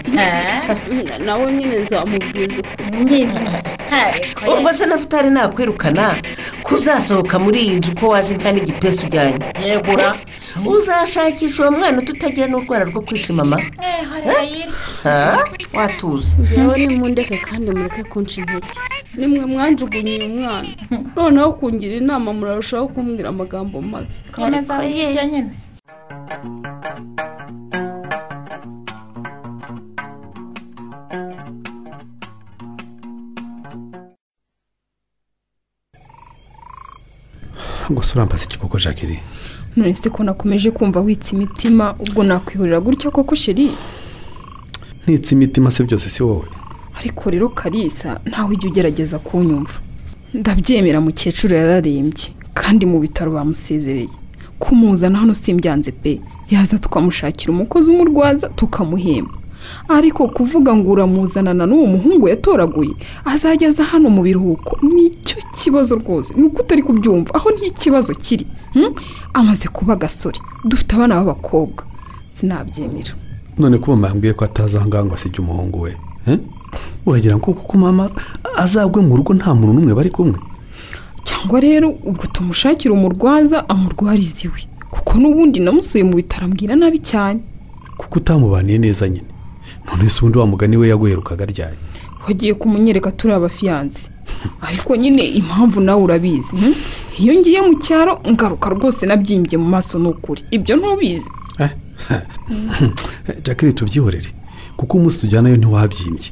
nawe 1.24 1.53
nyine 1.53 1.78
nzamubwiza 1.78 2.62
nyine. 3.07 3.40
Ubwo 4.53 4.72
se 4.72 4.86
nafutari 4.86 5.30
nakwirukana? 5.30 6.14
Kuzasohoka 6.62 7.38
muri 7.38 7.61
iyi 7.61 7.74
nzu 7.76 7.95
ko 7.95 8.09
waje 8.09 8.34
nta 8.34 8.53
n'igipesu 8.53 9.07
ujyanye? 9.07 9.38
Yegura. 9.66 10.16
Uzashakisha 10.66 11.62
uwo 11.62 11.70
mwana 11.78 12.03
tutagira 12.03 12.47
n'urwara 12.47 12.84
rwo 12.84 13.01
kwishimama 13.01 13.61
watuza 15.74 16.36
ngewe 16.53 16.86
nimundeke 16.86 17.36
kandi 17.36 17.70
mureke 17.70 18.03
kunca 18.03 18.36
intege. 18.40 18.66
Nimwe 19.14 19.47
njugunye 19.85 20.12
uyu 20.18 20.28
mwana 20.37 20.68
noneho 21.16 21.51
kungira 21.59 21.95
inama 22.03 22.28
murarushaho 22.39 22.87
kumbwira 22.93 23.28
amagambo 23.35 23.76
mabi. 23.91 24.09
Gusa 37.91 38.14
urambaza 38.14 38.45
iki 38.45 38.59
koko 38.59 38.78
jacqueline. 38.78 39.22
None 39.76 39.95
se 39.95 40.11
ko 40.11 40.22
nakomeje 40.24 40.70
kumva 40.70 41.01
witse 41.01 41.35
imitima 41.37 41.95
ubwo 41.99 42.22
nakwihurira 42.24 42.80
gutya 42.80 43.11
koko 43.11 43.35
sheri 43.35 43.70
ntitse 45.07 45.35
imitima 45.35 45.70
se 45.70 45.85
byose 45.85 46.09
si 46.09 46.22
wowe. 46.22 46.47
Ariko 47.05 47.31
rero 47.31 47.49
karisa 47.49 48.21
ntawe 48.27 48.51
ujya 48.57 48.69
ugerageza 48.71 49.19
kunyumva. 49.19 49.77
Ndabyemera 50.35 51.01
mukecuru 51.05 51.55
yararembye 51.55 52.29
kandi 52.55 52.87
mu 52.87 52.99
bitaro 53.05 53.31
bamusezereye. 53.37 54.09
Kumuzana 54.59 55.19
hano 55.19 55.35
simbyanze 55.35 55.93
pe. 55.93 56.21
Yaza 56.51 56.79
tukamushakira 56.79 57.53
umukozi 57.53 57.91
umurwaza 57.91 58.49
tukamuhemba. 58.49 59.37
Ariko 59.89 60.29
kuvuga 60.29 60.75
ngo 60.77 60.91
uramuzanana 60.91 61.65
n'uwo 61.67 61.87
muhungu 61.87 62.29
yatoraguye 62.29 62.95
azajya 63.25 63.69
aza 63.69 63.85
hano 63.85 64.09
mu 64.11 64.23
biruhuko. 64.23 64.73
Nicyo 64.95 65.37
kibazo 65.61 65.95
rwose. 66.01 66.35
Ni 66.35 66.43
uko 66.47 66.63
utari 66.63 66.83
kubyumva 66.83 67.35
aho 67.35 67.51
ni 67.51 67.61
ho 67.61 67.65
ikibazo 67.65 68.15
kiri 68.15 68.47
hmm? 68.73 68.95
amaze 69.35 69.69
kuba 69.69 69.93
agasore. 69.93 70.39
Dufite 70.65 70.97
abana 70.97 71.21
b'abakobwa. 71.21 71.85
Sinabyemera. 72.35 73.13
None 73.59 73.79
ko 73.79 73.91
mama 73.91 74.09
yambwiye 74.09 74.33
ko 74.33 74.45
ataza 74.45 74.79
aha 74.79 74.87
ngaha 74.89 75.05
ngo 75.05 75.15
asige 75.15 75.39
umuhungu 75.39 75.81
we 75.81 75.97
eh? 76.27 76.39
Uragira 77.07 77.37
ngo 77.37 77.53
kuko 77.53 77.79
mama 77.79 78.11
azagwe 78.57 79.03
mu 79.03 79.16
rugo 79.16 79.35
nta 79.35 79.55
muntu 79.55 79.72
n'umwe 79.72 79.95
bari 79.95 80.11
kumwe. 80.11 80.39
Cyangwa 81.25 81.61
rero 81.61 81.89
ubwo 82.09 82.25
tumushakira 82.33 82.93
umurwaza 82.95 83.68
amurwariza 83.68 84.41
iwe 84.47 84.61
kuko 84.91 85.12
n'ubundi 85.20 85.59
namusuye 85.61 86.05
mu 86.05 86.14
bitaro 86.20 86.45
ambwira 86.47 86.77
nabi 86.77 86.99
cyane. 86.99 87.41
Kuko 87.99 88.14
utamubaniye 88.18 88.79
neza 88.79 89.09
nyine. 89.09 89.29
None 89.87 90.09
se 90.09 90.18
ubundi 90.20 90.39
wa 90.39 90.47
mugani 90.47 90.77
we 90.77 90.89
yaguherukaga 90.89 91.45
ryari? 91.45 91.77
Wagiye 92.27 92.55
kumunyereka 92.55 93.11
turi 93.12 93.33
abafiyanze 93.35 94.14
ariko 94.61 94.97
nyine 94.97 95.22
impamvu 95.25 95.81
nawe 95.81 96.03
urabizi 96.03 96.57
hmm? 96.57 96.75
iyo 97.18 97.35
ngiye 97.35 97.61
mu 97.62 97.75
cyaro 97.85 98.20
ngaruka 98.31 98.70
rwose 98.70 99.07
nabyimbye 99.07 99.57
mu 99.59 99.68
maso 99.75 99.99
ni 99.99 100.09
ukuri 100.09 100.43
ibyo 100.51 100.77
ntubizi. 100.77 101.31
Jacqueline 103.45 103.77
tubyihorere 103.79 104.29
kuko 104.77 104.99
umunsi 104.99 105.18
tujyanayo 105.18 105.57
ntiwabyimbye 105.57 106.31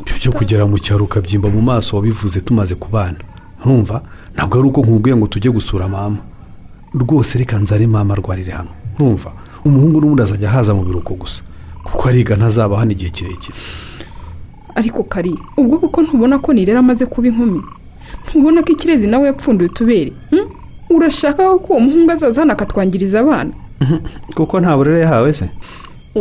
ibyo 0.00 0.14
byo 0.18 0.32
kugera 0.32 0.66
mu 0.66 0.78
cyaro 0.78 1.04
ukabyimba 1.04 1.48
mu 1.48 1.60
maso 1.62 1.96
wabivuze 1.96 2.40
tumaze 2.40 2.74
kubana. 2.74 3.18
Ntumva? 3.60 4.00
Ntabwo 4.34 4.58
ari 4.58 4.68
uko 4.68 4.80
nkubwiye 4.80 5.16
ngo 5.16 5.26
tujye 5.26 5.50
gusura 5.50 5.88
mama. 5.88 6.18
Rwose 6.94 7.38
reka 7.38 7.58
nzare 7.58 7.86
mama 7.86 8.14
arwarire 8.14 8.52
hano. 8.52 8.70
Ntumva? 8.94 9.32
Umuhungu 9.64 10.00
n'ubundi 10.00 10.22
azajya 10.22 10.50
haza 10.50 10.74
mu 10.74 10.82
biruhuko 10.84 11.14
gusa. 11.14 11.42
Kuko 11.84 12.08
ariga 12.08 12.36
ntazaba 12.36 12.78
hano 12.78 12.92
igihe 12.92 13.10
kirekire. 13.10 13.56
Ariko 14.74 15.02
kari 15.02 15.34
ubwo 15.56 15.78
kuko 15.78 16.02
ntubona 16.02 16.38
ko 16.38 16.52
nirera 16.52 16.78
amaze 16.80 17.06
kuba 17.06 17.28
inkumi? 17.28 17.60
Ntubona 18.30 18.62
ko 18.62 18.72
ikirezi 18.72 19.06
nawe 19.06 19.26
yapfunduye 19.26 19.70
utubere 19.70 20.12
hmm? 20.30 20.46
urashaka 20.90 21.42
ko 21.58 21.72
uwo 21.74 21.80
muhungu 21.80 22.10
azaza 22.12 22.40
hano 22.40 22.52
akatwangiriza 22.52 23.20
abana? 23.20 23.50
Kuko 24.34 24.60
nta 24.60 24.76
burere 24.76 25.00
yahawe 25.00 25.32
se? 25.32 25.48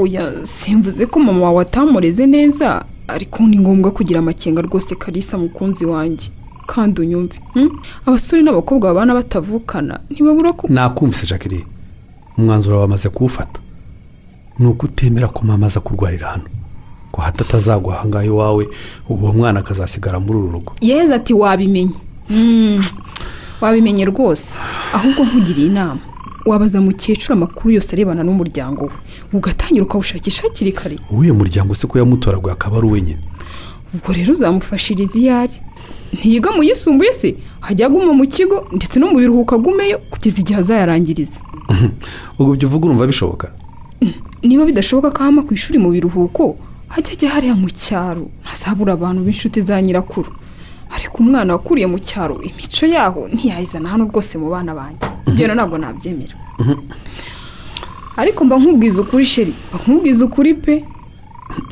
Oya 0.02 0.46
simvuze 0.46 1.06
ko 1.06 1.20
mama 1.20 1.42
wawe 1.46 1.62
atamureze 1.62 2.26
neza 2.26 2.86
ariko 3.08 3.44
ni 3.44 3.60
ngombwa 3.60 3.92
kugira 3.92 4.20
amakenga 4.20 4.62
rwose 4.62 4.96
karisa 4.96 5.38
mukunzi 5.38 5.86
wanjye. 5.86 6.30
Kandi 6.68 7.02
unyumve 7.02 7.40
hmm? 7.54 7.70
abasore 8.06 8.42
n'abakobwa 8.44 8.94
babana 8.94 9.14
batavukana 9.14 10.00
ntibabura 10.10 10.52
ko 10.54 10.68
nakumvise 10.68 11.26
jacqueline. 11.26 11.66
Umwanzuro 12.38 12.80
wamaze 12.80 13.10
kuwufata. 13.10 13.60
Ni 14.60 14.68
uko 14.68 14.86
utemera 14.86 15.28
ko 15.28 15.46
mama 15.46 15.66
aza 15.66 15.80
kurwarira 15.80 16.28
hano. 16.28 16.44
Ngo 17.12 17.22
hato 17.22 17.44
atazagwa 17.44 17.96
aha 18.00 18.08
ngaha 18.08 18.26
iwawe 18.26 18.68
uwo 19.10 19.34
mwana 19.34 19.60
akazasigara 19.60 20.20
muri 20.20 20.40
uru 20.40 20.52
rugo. 20.52 20.74
Yeza 20.82 21.16
ati 21.16 21.34
wabimenye. 21.34 21.96
Hmm, 22.28 22.84
wabimenye 23.62 24.06
rwose. 24.06 24.54
Ahubwo 24.94 25.24
nkugiriye 25.26 25.68
inama. 25.68 26.00
Wabaza 26.50 26.82
mukecuru 26.82 27.34
amakuru 27.34 27.72
yose 27.76 27.90
arebana 27.96 28.24
n'umuryango 28.24 28.84
we. 28.86 28.92
Ugatangira 29.34 29.84
ukawushakisha 29.86 30.44
hakiri 30.44 30.72
kare. 30.72 30.96
Uwuhe 31.12 31.32
muryango 31.32 31.76
se 31.76 31.88
ko 31.88 32.00
yamutoraguye 32.00 32.54
akaba 32.54 32.78
ari 32.78 32.88
uwe 32.88 33.02
nyine? 33.02 33.24
Ubwo 33.94 34.14
rero 34.14 34.34
uzamufashiriza 34.34 35.20
iyo 35.20 35.38
ari 35.42 35.58
ntiyiga 36.14 36.52
mu 36.56 36.64
yisumbuye 36.64 37.14
se 37.14 37.36
hajya 37.60 37.86
aguma 37.88 38.14
mu 38.14 38.26
kigo 38.28 38.68
ndetse 38.78 39.00
no 39.00 39.08
mu 39.12 39.18
biruhuko 39.20 39.56
agumeyo 39.56 39.98
kugeza 40.12 40.38
igihe 40.42 40.60
azayarangiriza. 40.60 41.40
Ubwo 42.40 42.54
ibyo 42.56 42.68
uvuga 42.68 42.86
urumva 42.86 43.08
bishoboka? 43.12 43.48
Niba 44.44 44.66
bidashoboka 44.66 45.12
ko 45.12 45.20
ahama 45.22 45.42
ku 45.44 45.52
ishuri 45.54 45.78
mu 45.80 45.90
biruhuko 45.92 46.56
hajya 46.88 47.12
ajya 47.14 47.30
hariya 47.34 47.56
mu 47.56 47.70
cyaro. 47.70 48.26
Ntazabura 48.44 48.94
abantu 48.94 49.20
b'inshuti 49.26 49.62
za 49.62 49.82
nyirakuru. 49.82 50.32
Ariko 50.96 51.16
umwana 51.24 51.54
wakuriye 51.54 51.88
mu 51.88 52.00
cyaro 52.00 52.36
imico 52.42 52.86
yaho 52.86 53.28
ntiyayizana 53.34 53.90
hano 53.90 54.04
rwose 54.10 54.38
mu 54.38 54.50
bana 54.50 54.74
banjye. 54.76 55.06
Ibyo 55.28 55.44
rero 55.48 55.56
ntabwo 55.56 55.78
nabyemera. 55.78 56.36
Ariko 58.18 58.46
mba 58.46 58.58
nkubwiza 58.58 59.02
ukuri 59.02 59.26
sheri 59.26 59.54
mba 59.70 59.78
nkubwiza 59.84 60.26
ukuri 60.26 60.54
pe. 60.54 60.84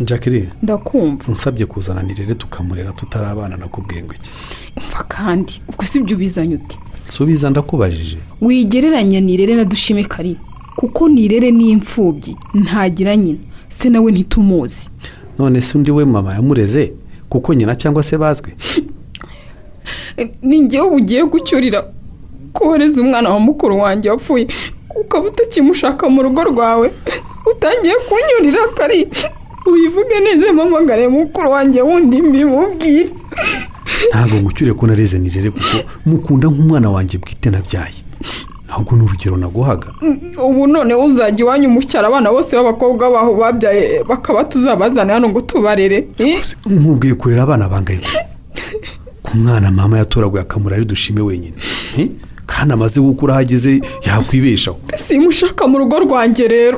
Jacqueline 0.01 0.49
ndakumva. 0.63 1.24
unsabye 1.28 1.66
kuzana 1.66 2.03
nirere 2.03 2.36
tukamurera 2.36 2.91
tutarabana 2.91 3.57
nakubwiye 3.57 4.03
ngo 4.03 4.13
iki 4.13 4.30
umva 4.78 5.03
kandi 5.07 5.61
ubwo 5.70 5.86
si 5.86 5.99
byo 5.99 6.16
ubizanye 6.16 6.55
uti? 6.55 6.78
Subiza 7.07 7.49
ndakubajije. 7.49 8.18
Wigereranya 8.41 9.20
nirere 9.22 9.55
na 9.55 9.63
dushime 9.66 10.03
kari 10.03 10.38
kuko 10.76 11.09
nirere 11.09 11.51
ni 11.51 11.70
imfubyi 11.72 12.36
ntagira 12.53 13.16
nyina. 13.18 13.39
Se 13.70 13.89
nawe 13.89 14.11
ntitumuzi. 14.11 14.89
None 15.38 15.61
se 15.61 15.78
undi 15.78 15.91
we 15.91 16.05
mama 16.05 16.34
yamureze? 16.34 16.93
Kuko 17.30 17.53
nyina 17.53 17.76
cyangwa 17.76 18.03
se 18.03 18.18
bazwi? 18.18 18.51
ni 20.41 20.61
ngewe 20.61 20.88
ugiye 20.88 21.24
gucyurira 21.24 21.84
kohereza 22.53 23.01
umwana 23.01 23.30
wa 23.30 23.39
mukuru 23.39 23.80
wanjye 23.80 24.09
wapfuye 24.09 24.47
ukaba 25.01 25.28
utakimushaka 25.28 26.09
mu 26.09 26.24
rugo 26.24 26.43
rwawe. 26.43 26.91
Utangiye 27.51 27.95
kunyurira 28.07 28.63
kari 28.78 29.07
ubivuge 29.68 30.20
neza 30.24 30.53
mpamagare 30.53 31.07
mukuru 31.07 31.51
wanjye 31.51 31.82
wundi 31.82 32.22
mbimubwire. 32.22 33.09
Ntabwo 34.09 34.36
ngucyure 34.39 34.74
ko 34.74 34.88
nareze 34.88 35.20
nirere 35.20 35.49
kuko 35.51 35.78
mukunda 36.05 36.47
nk'umwana 36.47 36.89
wanjye 36.89 37.18
bwite 37.18 37.49
nabyaye 37.49 37.93
ahubwo 38.70 38.95
ni 38.95 39.03
urugero 39.03 39.38
naguhaga. 39.38 39.88
Ubu 40.43 40.68
none 40.68 40.93
uzajya 40.95 41.39
iwanyu 41.45 41.68
umucyara 41.70 42.07
abana 42.07 42.32
bose 42.32 42.55
b'abakobwa 42.55 43.11
baho 43.11 43.34
babyaye 43.36 44.03
bakaba 44.03 44.43
tuzabazana 44.43 45.13
hano 45.13 45.30
ngo 45.30 45.41
tubarere 45.41 46.07
eh? 46.18 46.41
nkubwiye 46.66 47.13
kurera 47.16 47.43
abana 47.43 47.70
bangaye 47.70 47.99
ku 49.26 49.32
mwana 49.38 49.72
mama 49.72 49.98
yatoraguye 49.98 50.42
akamura 50.44 50.76
ari 50.76 50.86
dushime 50.86 51.22
wenyine. 51.22 51.56
Eh? 51.98 52.10
kandi 52.52 52.74
amaze 52.74 52.98
gukura 53.02 53.34
aho 53.34 53.42
ageze 53.42 53.72
yakwibeshaho 54.08 54.78
simushaka 55.06 55.62
mu 55.68 55.78
rugo 55.82 55.96
rwanjye 56.06 56.46
rero? 56.56 56.78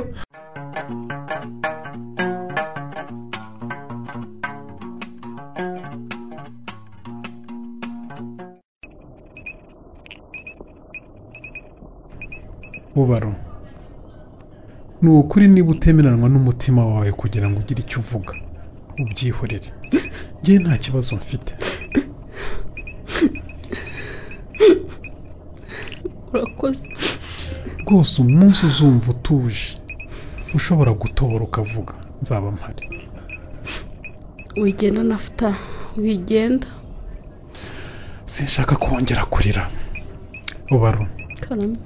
Bubaro 12.96 13.34
ni 15.02 15.10
ukuri 15.10 15.48
niba 15.48 15.72
utemeranwa 15.72 16.30
n'umutima 16.30 16.86
wawe 16.86 17.12
kugira 17.12 17.50
ngo 17.50 17.60
ugire 17.60 17.82
icyo 17.86 18.00
uvuga 18.00 18.34
ubyihorere. 19.02 19.70
Ngewe 20.42 20.60
nta 20.60 20.78
kibazo 20.78 21.16
mfite. 21.16 21.54
Urakoze. 26.34 26.90
Rwose 27.88 28.22
umunsi 28.22 28.66
uzumva 28.66 29.12
utuje. 29.12 29.78
Ushobora 30.54 30.92
gutobora 30.94 31.44
ukavuga. 31.44 31.94
Nzaba 32.22 32.52
mpari. 32.52 32.84
Wigenda 34.62 35.04
nafuta 35.04 35.56
wigenda. 35.98 36.68
Sinshaka 38.26 38.76
kongera 38.76 39.26
kurira. 39.26 39.70
Karame 41.40 41.78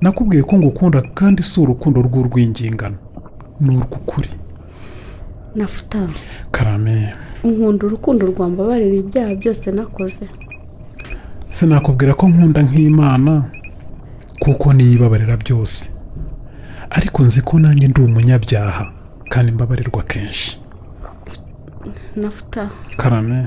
nakubwiye 0.00 0.42
ko 0.42 0.56
ngukunda 0.58 1.02
kandi 1.14 1.42
si 1.42 1.60
urukundo 1.60 2.02
rw'urwingingano 2.02 2.96
ni 3.60 3.76
urw'ukuri. 3.76 4.28
Nafuta 5.54 6.08
karame. 6.50 7.14
Unkunda 7.44 7.82
urukundo 7.86 8.22
rwambabarira 8.32 8.96
ibyaha 9.02 9.32
byose 9.40 9.66
nakoze. 9.76 10.24
Sinakubwira 11.48 12.14
ko 12.14 12.24
nkunda 12.30 12.60
nk'imana 12.68 13.32
kuko 14.42 14.66
niyibabarira 14.72 15.36
byose. 15.36 15.90
Ariko 16.96 17.18
nzi 17.26 17.40
ko 17.42 17.58
nanjye 17.62 17.86
ndi 17.88 18.00
umunyabyaha 18.00 18.82
kandi 19.32 19.48
mbabarirwa 19.52 20.02
kenshi. 20.10 20.58
Nafuta 22.16 22.62
karame. 23.00 23.38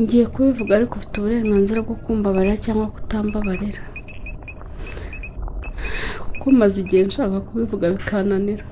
Ngiye 0.00 0.26
kubivuga 0.26 0.76
ariko 0.76 0.94
ufite 0.98 1.14
uburenganzira 1.20 1.82
bwo 1.86 1.94
kumbabarira 2.02 2.56
cyangwa 2.64 2.86
kutambabarira. 2.94 3.82
Kuko 6.30 6.50
maze 6.50 6.80
igihe 6.82 7.02
nshaka 7.06 7.40
kubivuga 7.40 7.90
bikananira. 7.94 8.64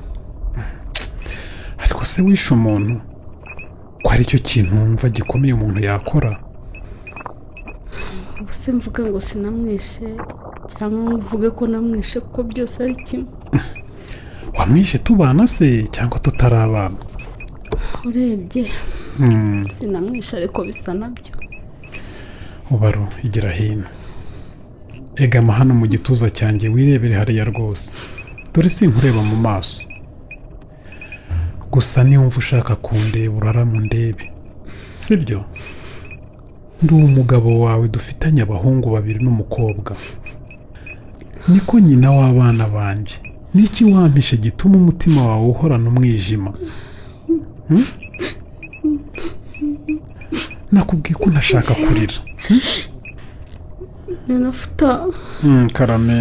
Se 2.07 2.23
wishe 2.23 2.55
umuntu 2.55 3.01
ko 4.03 4.09
ari 4.13 4.25
cyo 4.25 4.39
kintu 4.39 4.71
wumva 4.77 5.09
gikomeye 5.09 5.53
umuntu 5.55 5.79
yakora? 5.85 6.33
Ubu 8.41 8.53
se 8.53 8.73
mvuge 8.73 9.03
ngo 9.03 9.21
sinamwishe 9.21 10.07
cyangwa 10.77 10.99
ngo 11.03 11.17
uvuge 11.17 11.51
ko 11.51 11.67
namwishe 11.67 12.21
kuko 12.21 12.43
byose 12.43 12.77
ari 12.85 12.97
kimwe. 13.07 13.29
Wamwishe 14.59 14.99
tubana 14.99 15.47
se 15.47 15.87
cyangwa 15.95 16.19
tutari 16.19 16.57
abana? 16.57 16.97
Urebye 18.07 18.67
Hmm. 19.17 19.65
sinamwishe 19.65 20.37
ariko 20.37 20.65
bisa 20.65 20.95
na 20.95 21.09
byo. 21.09 21.33
Ubaro 22.71 23.09
igira 23.25 23.51
hino. 23.51 23.85
Egama 25.17 25.53
hano 25.53 25.75
mu 25.75 25.87
gituza 25.87 26.31
cyanjye 26.31 26.69
wirebere 26.69 27.15
hariya 27.15 27.45
rwose. 27.45 27.89
Dore 28.53 28.69
sinkureba 28.69 29.23
mu 29.25 29.37
maso. 29.37 29.83
Gusa 31.77 32.05
niwumva 32.05 32.37
ushaka 32.39 32.77
kundeba 32.77 33.37
urarama 33.37 33.79
undebe 33.79 34.33
sibyo? 34.99 35.45
Ndi 36.83 36.95
umugabo 36.95 37.61
wawe 37.61 37.89
dufitanye 37.89 38.41
abahungu 38.43 38.91
babiri 38.91 39.19
n'umukobwa. 39.25 39.93
Niko 41.49 41.81
nyina 41.81 42.11
w'abana 42.17 42.65
banjye 42.69 43.17
niki 43.55 43.85
wampishe 43.85 44.37
gituma 44.37 44.77
umutima 44.77 45.21
wawe 45.29 45.47
uhorana 45.49 45.89
umwijima? 45.89 46.51
Hmm? 47.69 47.85
nakubwiye 50.73 51.15
ko 51.21 51.27
ntashaka 51.31 51.75
kurira. 51.75 52.19
Nanafuta. 54.29 54.91
Hmm, 55.41 55.69
karame. 55.77 56.19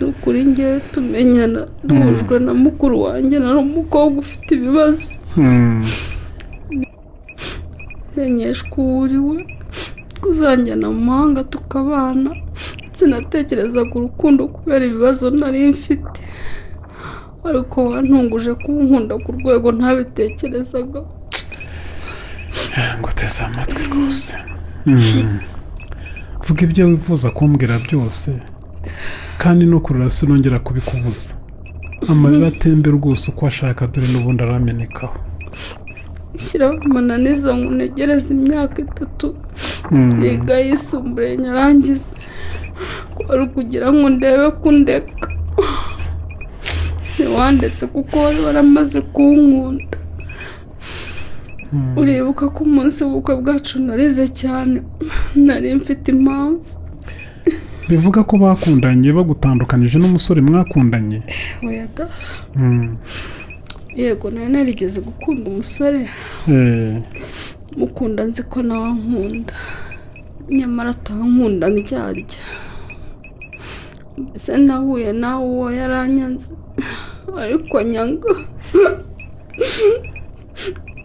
Ni 0.00 0.06
ukuri 0.06 0.44
ngewe 0.44 0.80
tumenyana 0.92 1.66
duhujwe 1.84 2.38
na 2.38 2.54
mukuru 2.54 3.02
wanjye 3.02 3.38
nari 3.38 3.58
umukobwa 3.58 4.18
ufite 4.24 4.50
ibibazo. 4.54 5.14
Hmm. 5.34 5.84
menyeshwa 8.16 8.76
uwo 8.78 8.98
uri 9.02 9.18
we 9.18 9.36
kuzanjyana 10.20 10.86
mu 10.90 11.00
mahanga 11.08 11.44
tukabana 11.44 12.30
sinatekerezaga 12.92 13.94
urukundo 13.94 14.48
kubera 14.48 14.84
ibibazo 14.86 15.30
nari 15.30 15.68
mfite. 15.68 16.20
Ariko 17.48 17.76
wantunguje 17.90 18.54
kunkunda 18.54 19.14
ku 19.24 19.32
rwego 19.32 19.68
ntabitekerezaga. 19.72 21.00
Ngo 22.98 23.08
teze 23.18 23.40
amatwi 23.44 23.82
rwose. 23.88 24.34
Hmm. 24.84 25.38
vuga 26.44 26.60
ibyo 26.66 26.82
wifuza 26.88 27.28
kumbwira 27.30 27.74
byose. 27.86 28.28
Kandi 29.42 29.62
no 29.66 29.78
kurira 29.84 30.10
sinongera 30.10 30.58
kubikubuza. 30.66 31.32
Amarira 32.08 32.46
atembe 32.48 32.88
rwose 32.90 33.24
uko 33.30 33.46
ashaka 33.46 33.86
dore 33.90 34.06
n'ubundi 34.12 34.40
aramenekaho. 34.42 35.16
Shyiraho 36.42 36.76
amananiza 36.86 37.50
ngo 37.56 37.68
ntegereze 37.76 38.28
imyaka 38.36 38.76
itatu. 38.86 39.26
Hmm. 39.88 40.22
yiga 40.22 40.56
yisumbuye 40.66 41.36
nyarangize. 41.42 42.10
Wari 43.28 43.46
kugira 43.54 43.86
ngo 43.92 44.06
ndebe 44.16 44.46
ko 44.60 44.68
undeka 44.68 45.26
ntiwandetse 47.14 47.84
kuko 47.94 48.14
wari 48.24 48.40
waramaze 48.46 49.00
kunkunda. 49.14 49.96
Uribuka 52.00 52.44
ko 52.54 52.58
umunsi 52.64 52.98
w'ubukwe 53.04 53.34
bwacu 53.40 53.74
narize 53.86 54.26
cyane. 54.40 54.76
Nari 55.46 55.74
mfite 55.74 56.06
impamvu. 56.16 56.79
Bivuga 57.90 58.20
ko 58.28 58.34
bakundanye 58.42 59.08
bagutandukanyije 59.12 59.96
n'umusore 59.98 60.40
mwakundanye? 60.40 61.18
Hmm. 62.54 62.96
yego 63.96 64.30
nari 64.30 64.48
narigeze 64.52 64.98
gukunda 65.00 65.44
umusore. 65.50 66.00
Eh, 66.48 66.96
mukunda 67.76 68.24
nzi 68.24 68.42
ko 68.50 68.58
nawe 68.62 68.86
ankunda 68.92 69.54
nyamara 70.58 70.90
atankunda 70.90 71.64
ndyarya 71.74 72.38
mbese 74.18 74.52
nahuye 74.66 75.10
nawe 75.12 75.44
uwo 75.54 75.66
yaranyanze. 75.78 76.50
Ariko 77.44 77.78
anyanga. 77.82 78.30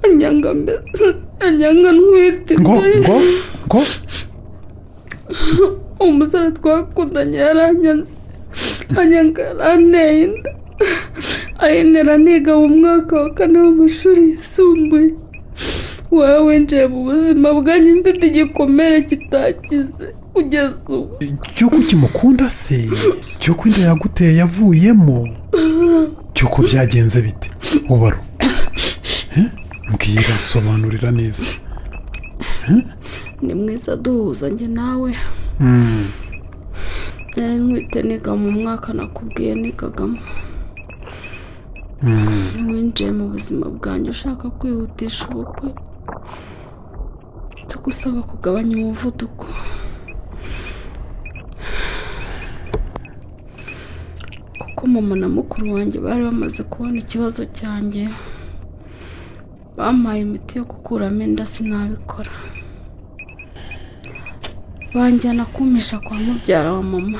Anyanga 0.06 0.50
mbese. 0.60 1.06
Anyanga 1.46 1.90
ntwite. 1.98 2.54
Ngo 2.62 2.74
ngo 3.00 3.18
ngo. 3.68 3.82
Umusore 6.00 6.52
twakundanye 6.52 7.38
yaranyanze 7.38 8.16
anyanga 9.00 9.42
yaranteye 9.50 10.24
inda 10.26 10.52
ayintera 11.66 12.18
niga 12.18 12.54
mu 12.60 12.68
mwaka 12.80 13.14
wa 13.22 13.30
kane 13.38 13.58
w'amashuri 13.60 14.22
yisumbuye 14.30 15.10
wowe 16.12 16.40
winjiye 16.48 16.88
mu 16.88 17.00
buzima 17.08 17.48
bwanjye 17.58 17.92
mfite 17.94 18.24
igikomere 18.28 19.02
kitakize 19.10 20.06
kugeza 20.34 20.76
ubu 20.88 21.16
cyuko 21.56 21.76
ukimukunda 21.76 22.50
se. 22.50 22.90
Cyuko 23.40 23.68
inda 23.68 23.80
yaguteye 23.90 24.36
yavuyemo 24.42 25.18
cyuko 26.36 26.58
byagenze 26.68 27.22
bite 27.26 27.48
ubaro 27.90 28.20
mbwira 29.90 30.36
sobanurira 30.44 31.12
neza 31.12 31.44
ni 33.42 33.54
mwiza 33.54 33.96
duhuza 33.96 34.50
njye 34.50 34.68
nawe. 34.68 35.16
Nari 37.36 37.56
ntwite 37.64 38.00
niga 38.08 38.32
mu 38.42 38.50
mwaka 38.60 38.88
nakubwiye 38.98 39.52
nigagamo 39.62 40.20
winjiye 42.68 43.12
mu 43.18 43.26
buzima 43.34 43.66
bwanjye 43.76 44.10
ushaka 44.16 44.46
kwihutisha 44.58 45.22
ubukwe. 45.32 45.68
Tugusaba 47.70 48.20
kugabanya 48.30 48.74
umuvuduko. 48.78 49.46
Kuko 54.60 54.88
mama 54.88 55.16
na 55.16 55.28
mukuru 55.30 55.74
wanjye 55.74 55.98
bari 56.00 56.22
bamaze 56.24 56.62
kubona 56.64 56.98
ikibazo 57.04 57.42
cyanjye. 57.58 58.04
Bampaye 59.78 60.22
imiti 60.22 60.58
yo 60.58 60.64
gukuramo 60.72 61.22
inda 61.24 61.46
sinabikora. 61.46 62.32
Banjyana 64.96 65.46
kumisha 65.46 66.00
kwa 66.00 66.18
mubyara 66.18 66.74
wa 66.74 66.84
mama. 66.84 67.20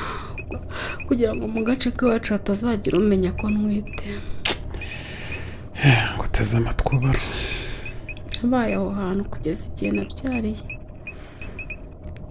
Kugira 1.06 1.34
ngo 1.34 1.44
mu 1.48 1.60
gace 1.64 1.90
k'iwacu 1.96 2.32
hatazagira 2.32 2.98
umenya 2.98 3.30
ko 3.38 3.44
ntwite 3.50 4.08
ngo 6.14 6.24
teze 6.32 6.56
amatwi 6.56 6.96
ubaro. 6.96 7.20
Nabaye 8.42 8.74
aho 8.74 8.88
hantu 8.90 9.22
kugeza 9.32 9.62
igihe 9.68 9.90
nabyariye. 9.92 10.64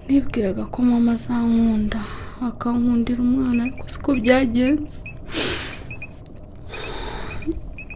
Nibwiraga 0.08 0.64
ko 0.74 0.78
mama 0.82 1.12
azankunda 1.18 2.02
akankundira 2.48 3.20
umwana 3.28 3.60
ariko 3.64 3.84
siko 3.94 4.10
byagenze. 4.22 5.00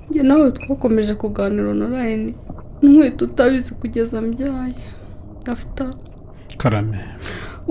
Njye 0.09 0.23
nawe 0.23 0.51
twakomeje 0.57 1.13
kuganira 1.21 1.69
onorayini 1.69 2.33
ntwite 2.81 3.21
utabizi 3.25 3.71
kugeza 3.79 4.21
mbyaye. 4.21 4.77
Afite 5.53 5.83
karame. 6.57 6.99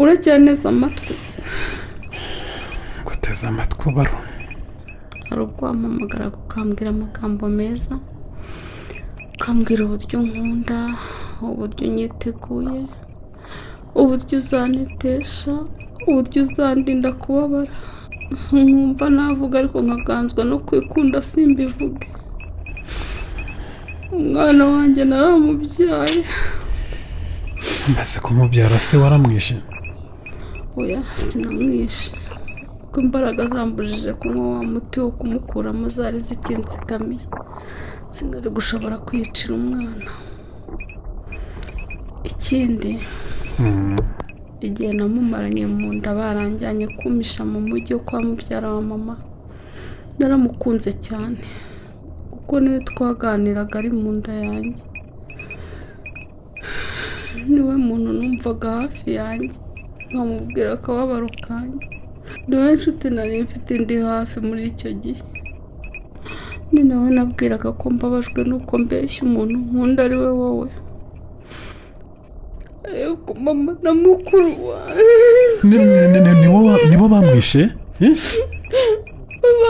Uracyaneza 0.00 0.68
amatwi. 0.68 1.14
Ngo 3.02 3.12
teze 3.22 3.44
amatwi 3.50 3.84
ubaro 3.90 4.18
hari 5.28 5.40
ubwo 5.46 5.62
wampamagara 5.66 6.26
ukambwira 6.28 6.90
amagambo 6.90 7.44
meza 7.58 7.94
ukambwira 9.34 9.80
uburyo 9.84 10.16
nkunda 10.26 10.78
uburyo 11.42 11.82
unyiteguye 11.88 12.80
uburyo 14.00 14.34
uzanetesha 14.40 15.54
uburyo 16.08 16.38
uzandinda 16.42 17.10
kubabara. 17.12 17.72
Nkumva 18.52 19.06
navuga 19.16 19.58
ariko 19.58 19.78
nkaganzwa 19.84 20.42
no 20.44 20.56
kwikunda 20.66 21.18
simbivuge. 21.28 22.08
Umwana 24.12 24.62
wanjye 24.72 25.02
naramubyaye 25.04 26.20
maze 27.96 28.16
kumubyara 28.24 28.78
se 28.86 28.96
waramwishe 28.96 29.56
oya 30.78 31.00
sinamwishe 31.22 32.12
kuko 32.80 32.96
imbaraga 33.04 33.42
zambujije 33.52 34.12
kunywa 34.20 34.46
wa 34.56 34.62
muti 34.72 34.96
wo 35.02 35.10
kumukuramo 35.18 35.88
zari 35.88 36.18
zikinzigamiye 36.26 37.24
sinari 38.14 38.48
gushobora 38.56 38.96
kwiyicira 39.06 39.52
umwana. 39.60 40.10
Ikindi 42.30 42.92
Hmm. 43.58 43.98
igihe 44.60 44.92
namumaranye 44.94 45.66
mu 45.66 45.88
nda 45.98 46.14
baranjyanye 46.18 46.86
kumisha 46.98 47.42
mu 47.50 47.58
mujyi 47.68 47.92
wo 47.94 48.00
kwa 48.06 48.18
mubyara 48.26 48.68
wa 48.74 48.82
mama 48.90 49.14
naramukunze 50.18 50.90
cyane 51.06 51.38
kuko 52.30 52.52
ni 52.60 52.68
we 52.72 52.78
twaganiraga 52.88 53.74
ari 53.80 53.90
mu 53.90 54.10
nda 54.18 54.32
yanjye. 54.46 54.82
Niwe 57.50 57.74
muntu 57.86 58.08
numvaga 58.18 58.68
hafi 58.78 59.08
yanjye. 59.18 59.56
Nkamubwira 60.10 60.68
akababaro 60.76 61.28
kanjye. 61.46 61.86
Niwe 62.48 62.72
nshuti 62.74 63.06
nari 63.10 63.42
mfite 63.42 63.70
indi 63.76 63.96
hafi 64.08 64.36
muri 64.46 64.62
icyo 64.70 64.90
gihe. 65.02 65.22
Ni 66.72 66.80
nawe 66.88 67.08
nabwiraga 67.16 67.72
ko 67.78 67.84
mbabajwe 67.90 68.40
nuko 68.48 68.72
mbeshya 68.82 69.20
umuntu 69.28 69.56
nkunda 69.64 70.00
ari 70.04 70.16
we 70.22 70.30
wowe. 70.40 70.68
Ariko 72.88 73.30
mama 73.44 73.72
na 73.82 73.90
mukuru 73.94 74.48
ni- 75.68 76.40
nibo 76.40 76.58
ba- 76.66 76.82
nibo 76.90 77.06
bamwishe? 77.12 77.62
Eh? 78.00 78.16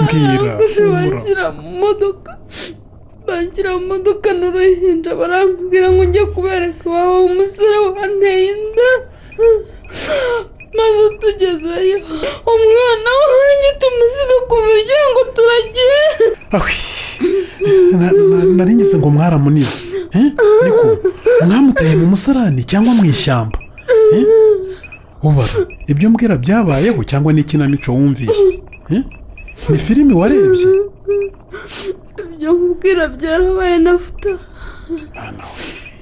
mbwira 0.02 0.52
banshyira 0.58 1.44
mu 1.58 1.70
modoka. 1.82 2.30
Banshyira 3.26 3.70
mu 3.78 3.84
modoka 3.90 4.28
n'uruhinja 4.38 5.12
barambwira 5.20 5.86
ngo 5.92 6.02
njye 6.08 6.24
kubereka 6.34 6.82
iwabo 6.86 7.16
umusore 7.30 7.76
wanteye 7.86 8.42
inda 8.54 8.90
maze 10.76 11.04
tugezeyo. 11.20 11.98
Umwana 12.52 13.10
wanjye 13.30 13.70
tumusiga 13.80 14.36
ku 14.48 14.54
muryango 14.66 15.20
turagiye 15.34 16.00
Na- 18.00 18.12
na- 18.12 18.44
nari 18.56 18.74
ngize 18.74 18.98
ngo 18.98 19.10
mwaramunize. 19.10 19.78
Niko? 20.64 20.86
Mwamuteye 21.46 21.94
mu 21.96 22.06
musarani 22.06 22.64
cyangwa 22.64 22.92
mu 22.94 23.04
ishyamba? 23.04 23.58
Ubara 25.22 25.66
ibyo 25.90 26.10
mbwira 26.10 26.36
byabayeho 26.36 27.00
cyangwa 27.04 27.32
ni 27.32 27.40
ikinamico 27.40 27.92
wumvise? 27.92 28.44
Ni 29.68 29.78
filimi 29.78 30.14
warebye? 30.14 30.66
Ibyo 32.22 32.50
nkubwira 32.52 33.08
byarabaye 33.08 33.78
nafuta 33.78 34.32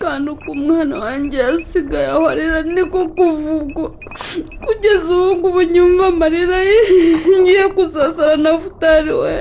kandi 0.01 0.26
uko 0.30 0.47
umwana 0.57 0.94
wanjye 1.05 1.36
yasigaye 1.47 2.07
ahorera 2.16 2.62
niko 2.62 2.99
kuvugwa. 3.16 3.86
Kugeza 4.64 5.09
ubu 5.16 5.30
ngubu 5.36 5.62
nyumva 5.72 6.07
amarira 6.12 6.59
ye 6.70 6.78
ngiye 7.40 7.64
kuzasara 7.76 8.36
na 8.36 8.59
futari 8.59 9.12
we. 9.22 9.34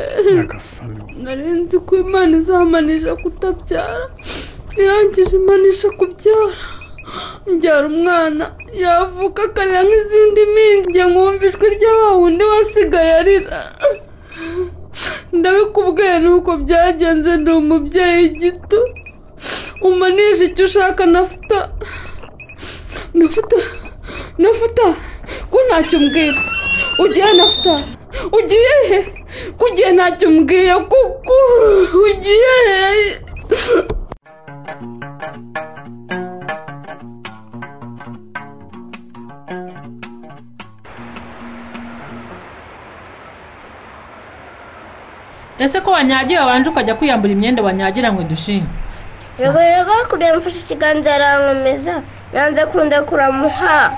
Nari 1.24 1.44
nzi 1.60 1.78
ko 1.86 1.92
imana 2.04 2.38
izamanisha 2.38 3.16
kutabyara. 3.16 4.06
Irangije 4.82 5.36
imanisha 5.42 5.88
kubyara. 6.00 6.58
Mbyara 7.52 7.88
umwana 7.94 8.46
yavuka 8.84 9.42
akarira 9.48 9.82
nk'izindi 9.88 10.42
mpinja 10.54 11.04
nkumva 11.12 11.46
ijwi 11.50 11.68
rya 11.76 11.92
wa 12.02 12.10
wundi 12.20 12.44
wasigaye 12.52 13.12
arira. 13.22 13.60
Ndabikubwiye 15.38 16.20
nuko 16.24 16.52
byagenze 16.64 17.32
ndi 17.38 17.52
umubyeyi 17.52 18.30
gito. 18.42 18.82
Umanisha 19.82 20.44
icyo 20.46 20.64
ushaka 20.66 21.06
nafuta 21.06 21.60
nafuta 23.14 23.58
nafuta 24.42 24.86
ko 25.52 25.58
ntacyo 25.68 25.96
umbwira 26.00 26.40
ugiye 27.04 27.30
nafuta 27.38 27.74
ugiye 28.38 28.74
he 28.90 29.00
ko 29.58 29.64
ugiye 29.70 29.90
ntacyo 29.96 30.26
umbwiye 30.32 30.74
kuko 30.92 31.34
ugiye 32.08 32.56
ese 45.60 45.78
ko 45.82 45.90
wanyagiye 45.92 46.40
wabanje 46.40 46.70
ukajya 46.70 46.96
kwiyambura 47.00 47.32
imyenda 47.34 47.64
wanyagira 47.68 48.10
ngo 48.14 48.22
dushime 48.32 48.68
biragoye 49.38 49.84
ko 49.88 49.94
kureba 50.10 50.38
mfashe 50.38 50.60
ikiganza 50.64 51.10
yarankomeza. 51.12 52.04
Yanze 52.34 52.66
kunda 52.72 53.02
kuramuha. 53.04 53.92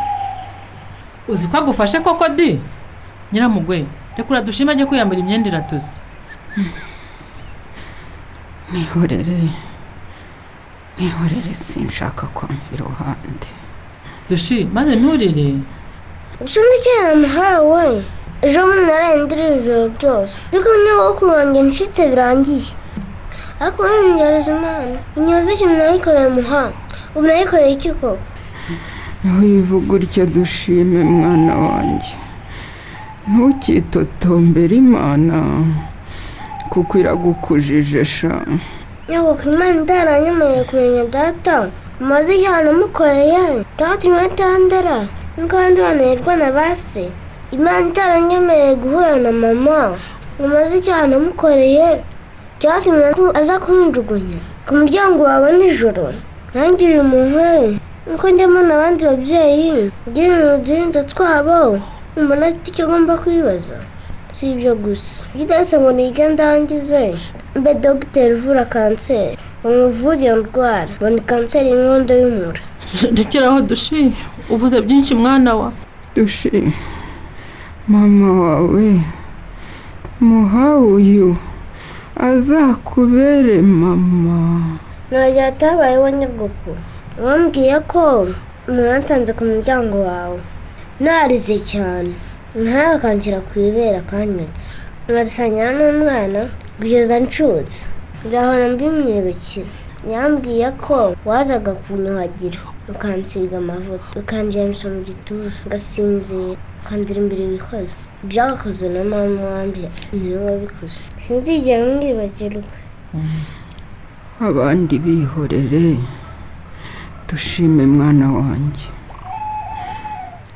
Uzi 1.27 1.47
ko 1.47 1.57
agufashe 1.57 1.99
koko 1.99 2.27
di? 2.29 2.59
Nyiramugwe 3.31 3.85
reka 4.17 4.29
uradushime 4.29 4.71
ajye 4.71 4.85
kwiyambura 4.85 5.19
imyenda 5.19 5.49
iratose 5.49 6.01
nihorere. 8.71 9.49
Nihorere 10.97 11.53
sinshaka 11.55 12.27
kwamva 12.33 12.69
iruhande 12.73 13.47
dushi 14.29 14.65
maze 14.73 14.95
nturire. 14.95 15.55
Gusa 16.41 16.59
ndikera 16.65 17.15
namuhawe. 17.15 18.03
Ejo 18.41 18.61
bundi 18.65 18.85
narayindirira 18.85 19.55
ijoro 19.57 19.88
ryose 19.97 20.38
ariko 20.53 20.69
niba 20.83 21.13
kurwangira 21.17 21.65
inshuti 21.65 22.01
birangiye. 22.09 22.71
Ariko 23.61 23.79
ntimugereze 23.87 24.49
imana 24.57 24.95
inyoza 25.17 25.49
ikintu 25.53 25.75
nayikoreye 25.77 26.29
muha 26.37 26.63
ubu 27.15 27.25
nayikoreye 27.27 27.71
iki 27.77 27.91
koko 27.99 28.17
wivuga 29.41 29.91
utyo 29.97 30.25
dushime 30.25 30.99
mwana 31.03 31.53
wanjye 31.65 32.13
ntukitotombere 33.31 34.75
imana 34.83 35.37
kuko 36.71 36.91
iragukujije 37.01 38.05
sha 38.05 38.35
nyabwo 39.09 39.31
imana 39.53 39.81
itaranyemereye 39.83 40.63
kumenya 40.69 41.03
data 41.15 41.55
umaze 42.01 42.31
icyaha 42.37 42.61
namukoreye 42.63 43.43
cyatumye 43.77 44.19
atandara 44.29 44.97
nuko 45.37 45.53
abandi 45.57 45.79
bananirwa 45.85 46.33
na 46.41 46.49
ba 46.55 46.67
se 46.75 47.05
imana 47.55 47.87
itaranyemereye 47.91 48.75
guhura 48.81 49.15
na 49.23 49.31
mama 49.31 49.79
umaze 50.39 50.73
icyaha 50.79 51.07
namukoreye 51.11 51.87
cyatumye 52.59 53.09
ko 53.17 53.23
aza 53.39 53.55
kunjugunya. 53.63 54.39
Ku 54.65 54.71
muryango 54.79 55.19
wawe 55.29 55.49
nijoro 55.57 56.05
ntangirire 56.51 56.99
umuntu 57.05 57.77
nuko 58.07 58.25
njyamo 58.29 58.59
n'abandi 58.67 59.01
babyeyi 59.09 59.91
ugereranya 60.07 60.55
uduhinda 60.57 61.01
twabo 61.11 61.59
mbona 62.21 62.43
afite 62.47 62.65
icyo 62.71 62.83
agomba 62.85 63.13
kwibaza. 63.21 63.77
Si 64.35 64.43
ibyo 64.51 64.71
gusa. 64.83 65.29
Bidahise 65.37 65.75
ngo 65.79 65.91
nige 65.91 66.23
ndangize. 66.33 67.03
Mbe 67.59 67.71
dogiteri 67.83 68.33
uvura 68.37 68.65
kanseri 68.73 69.37
bamuvure 69.63 70.19
iyo 70.23 70.35
ndwara. 70.41 70.93
Ni 71.13 71.21
kanseri 71.29 71.69
y'inkondo 71.69 72.13
y'umura. 72.21 72.61
Ndekeraho 73.13 73.61
dushi 73.61 74.01
uvuze 74.53 74.77
byinshi 74.81 75.13
mwana 75.15 75.51
wa. 75.59 75.69
Dushi 76.15 76.73
mama 77.87 78.29
wawe. 78.41 78.87
Muha 80.19 80.77
uyu. 80.77 81.37
Azakubere 82.20 83.61
mama. 83.61 84.39
Ntabwo 85.11 85.39
hatabayeho 85.41 86.09
nyogoko 86.09 86.70
wambwiye 87.24 87.80
ko 87.91 88.28
umuntu 88.68 88.91
atanze 88.99 89.32
ku 89.38 89.43
muryango 89.51 89.97
wawe. 90.09 90.39
Narize 90.99 91.57
cyane. 91.72 92.11
Nkawe 92.61 92.93
akanshyira 92.97 93.39
ku 93.48 93.53
ibere 93.68 93.98
akanyutse 94.03 94.81
nkasangira 95.10 95.69
n'umwana 95.77 96.41
kugeza 96.77 97.15
ncutse. 97.23 97.80
Nzahora 98.26 98.65
mbimwibukira. 98.73 99.69
Yambwiye 100.11 100.68
ko 100.84 100.98
wazaga 101.30 101.72
kunyuhagira 101.84 102.60
ukansiga 102.91 103.57
amavuta. 103.64 104.10
Ukanjyamisha 104.19 104.85
mu 104.94 104.99
gituza. 105.07 105.60
Ngasinzira. 105.68 106.57
Ukandira 106.81 107.19
imbere 107.23 107.41
ibikoze 107.48 107.94
byagakozwe 108.29 108.87
na 108.95 109.01
mama 109.11 109.41
wambi 109.53 109.83
ni 110.13 110.29
we 110.33 110.39
wabikoze. 110.45 110.99
Sinzigera 111.21 111.85
mwibagirwa 111.85 112.63
abandi 114.47 114.95
bihorere 114.99 115.97
dushime 117.27 117.83
mwana 117.85 118.27
wanjye. 118.37 118.87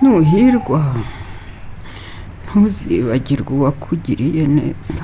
Nuhirwa 0.02 0.81
ntuzibagirwe 2.45 3.52
uwakugiriye 3.57 4.43
neza. 4.57 5.03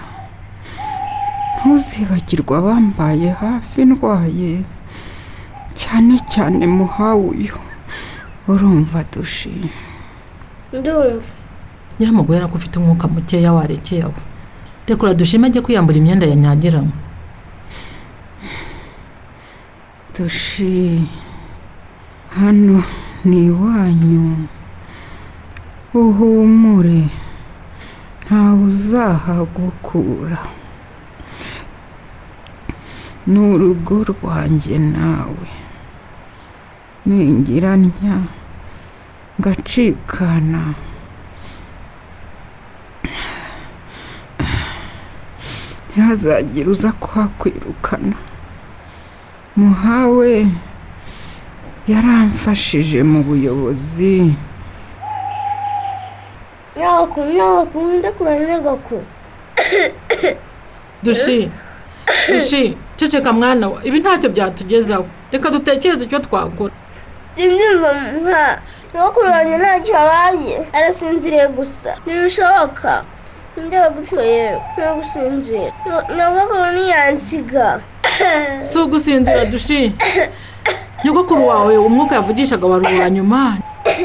Ntuzibagirwe 1.56 2.53
abambaye 2.57 3.30
hafi 3.41 3.80
ndwaye. 3.89 4.53
Cyane 5.81 6.15
cyane 6.34 6.64
muhawe 6.77 7.23
uyu 7.34 7.57
urumva 8.52 8.99
dushime 9.14 9.69
ndumva. 10.73 11.31
Nyiramugore 11.99 12.45
ko 12.48 12.56
ufite 12.56 12.76
umwuka 12.80 13.07
mukeya 13.07 13.53
warekeye 13.53 14.03
aho 14.03 14.14
reka 14.88 15.03
uradushime 15.03 15.48
ajye 15.48 15.61
kwiyambura 15.61 15.98
imyenda 15.98 16.26
yanyagiranywe 16.26 16.95
dushi. 20.18 21.06
Hano 22.34 22.84
ni 23.26 23.45
iwanyu. 23.45 24.49
Uhumure. 25.94 27.06
Ntawe 28.26 28.64
uzahagukura. 28.65 30.38
Ni 33.28 33.40
urugo 33.40 34.03
rwanjye 34.10 34.78
nawe. 34.80 35.48
Ningira 37.06 37.78
ngacikana. 39.40 40.74
Ntihazagire 45.98 46.69
uza 46.69 46.91
kuhakwirukana. 47.02 48.18
Muhawe 49.57 50.32
yaramfashije 51.91 52.99
mu 53.11 53.19
buyobozi. 53.28 54.38
Nyogoko 56.78 57.19
nyogoko 57.34 57.76
nkunda 57.82 58.10
kureba 58.15 58.45
nyogoko 58.45 58.95
dushi 61.03 61.49
dushi 62.30 62.78
ceceka 62.98 63.34
mwana 63.34 63.65
wa 63.68 63.80
ibi 63.88 63.98
ntacyo 63.99 64.30
byatugezaho. 64.30 65.06
Reka 65.32 65.49
dutekereze 65.49 66.03
icyo 66.06 66.19
twakora. 66.19 66.76
Sinzumva 67.34 67.90
muha 68.22 68.45
nyogokuru 68.94 69.28
wanjye 69.34 69.56
ntacyo 69.57 69.94
abaye. 70.03 70.56
Arasinziriye 70.78 71.48
gusa. 71.57 71.90
Ntibishoboka. 72.06 72.91
Ndeba 73.66 73.90
gutyo 73.90 74.22
yewe 74.22 74.62
no 74.78 74.96
gusinzira 74.96 75.72
nyogokuru 76.16 76.66
ntiyansiga 76.76 77.80
si 78.60 78.80
ugusinzira 78.80 79.46
dushi. 79.46 79.94
Nyogokuru 81.04 81.48
wawe 81.48 81.78
umwuka 81.78 82.16
yavugishaga 82.16 82.68
warura 82.68 83.10
nyuma. 83.10 83.58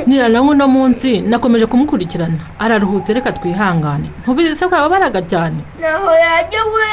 Nira 0.06 0.28
nawe 0.28 0.48
uno 0.48 0.68
munsi 0.68 1.20
nakomeje 1.20 1.66
kumukurikirana. 1.66 2.38
Araruhutse 2.58 3.14
reka 3.14 3.32
twihangane. 3.32 4.10
Ntubizi 4.22 4.56
se 4.56 4.68
ko 4.68 4.74
yababaraga 4.74 5.22
cyane. 5.22 5.60
Ntaho 5.80 6.10
yajya 6.24 6.62
we 6.74 6.88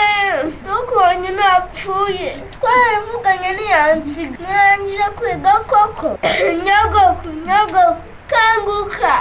wanjye 1.02 1.30
ntapfuye 1.38 2.30
twarabivuganye 2.54 3.50
ntiyansiga. 3.56 4.36
Ntarangije 4.44 5.06
kwiga 5.18 5.54
koko. 5.70 6.08
Nyogoku 6.66 7.28
nyogoku. 7.46 8.04
Kanguka. 8.32 9.14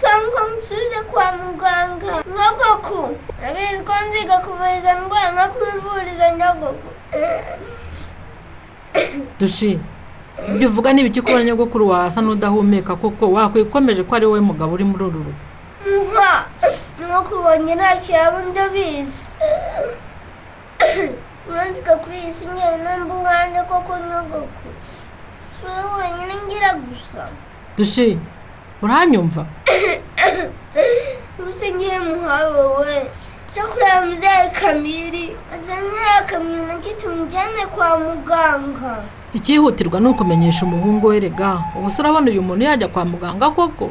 Kanguka 0.00 0.40
musubize 0.54 0.98
kwa 1.10 1.26
muganga 1.32 2.12
nyogoku 2.36 3.00
urabizi 3.40 3.82
ko 3.86 3.92
nziga 4.08 4.36
kuvuriza 4.44 4.90
indwara 4.98 5.28
no 5.36 5.44
kwivuriza 5.52 6.26
nyogoku 6.38 6.88
dushi 9.40 9.80
ibyo 10.48 10.68
uvuga 10.68 10.92
ni 10.92 11.00
ibiki 11.00 11.22
kubona 11.22 11.44
nyogokuru 11.44 11.88
wawe 11.88 12.06
asa 12.06 12.20
n'udahumeka 12.20 12.92
kuko 13.00 13.32
wakwikomeje 13.32 14.02
ko 14.04 14.12
ari 14.16 14.26
wowe 14.28 14.40
mugabo 14.40 14.72
uri 14.76 14.84
muri 14.84 15.04
uru 15.08 15.18
rugo? 15.24 15.32
Muha 15.88 16.44
nyogokuru 17.00 17.40
wanjye 17.48 17.72
ntacyo 17.74 18.12
yaba 18.20 18.38
ndabizi 18.50 19.24
uranzika 21.48 21.92
kuri 22.02 22.16
iyi 22.20 22.32
si 22.36 22.44
njyenyine 22.46 22.90
mbuhande 23.04 23.60
koko 23.68 23.92
nyogoku. 24.08 24.68
Si 25.56 25.62
wowe 25.66 25.92
wenyine 26.00 26.34
ngira 26.44 26.70
gusa. 26.84 27.22
Dushi 27.76 28.18
uranyumva? 28.82 29.42
ubuse 31.56 31.72
ngiye 31.72 31.98
muhawe 31.98 32.62
we 32.78 32.96
cyo 33.52 33.64
kureba 33.70 34.00
muzehe 34.06 34.44
kamiri 34.58 35.24
azanye 35.54 36.04
na 36.68 36.74
cyo 36.82 36.92
tumujyane 37.00 37.62
kwa 37.72 37.96
muganga 37.98 38.92
icyihutirwa 39.32 39.96
ni 40.00 40.08
ukumenyesha 40.08 40.64
umuhungu 40.68 41.06
we 41.06 41.20
rega 41.20 41.64
ubuse 41.76 41.96
urabona 42.02 42.28
uyu 42.30 42.42
muntu 42.42 42.62
yajya 42.68 42.88
kwa 42.88 43.04
muganga 43.04 43.50
koko? 43.56 43.88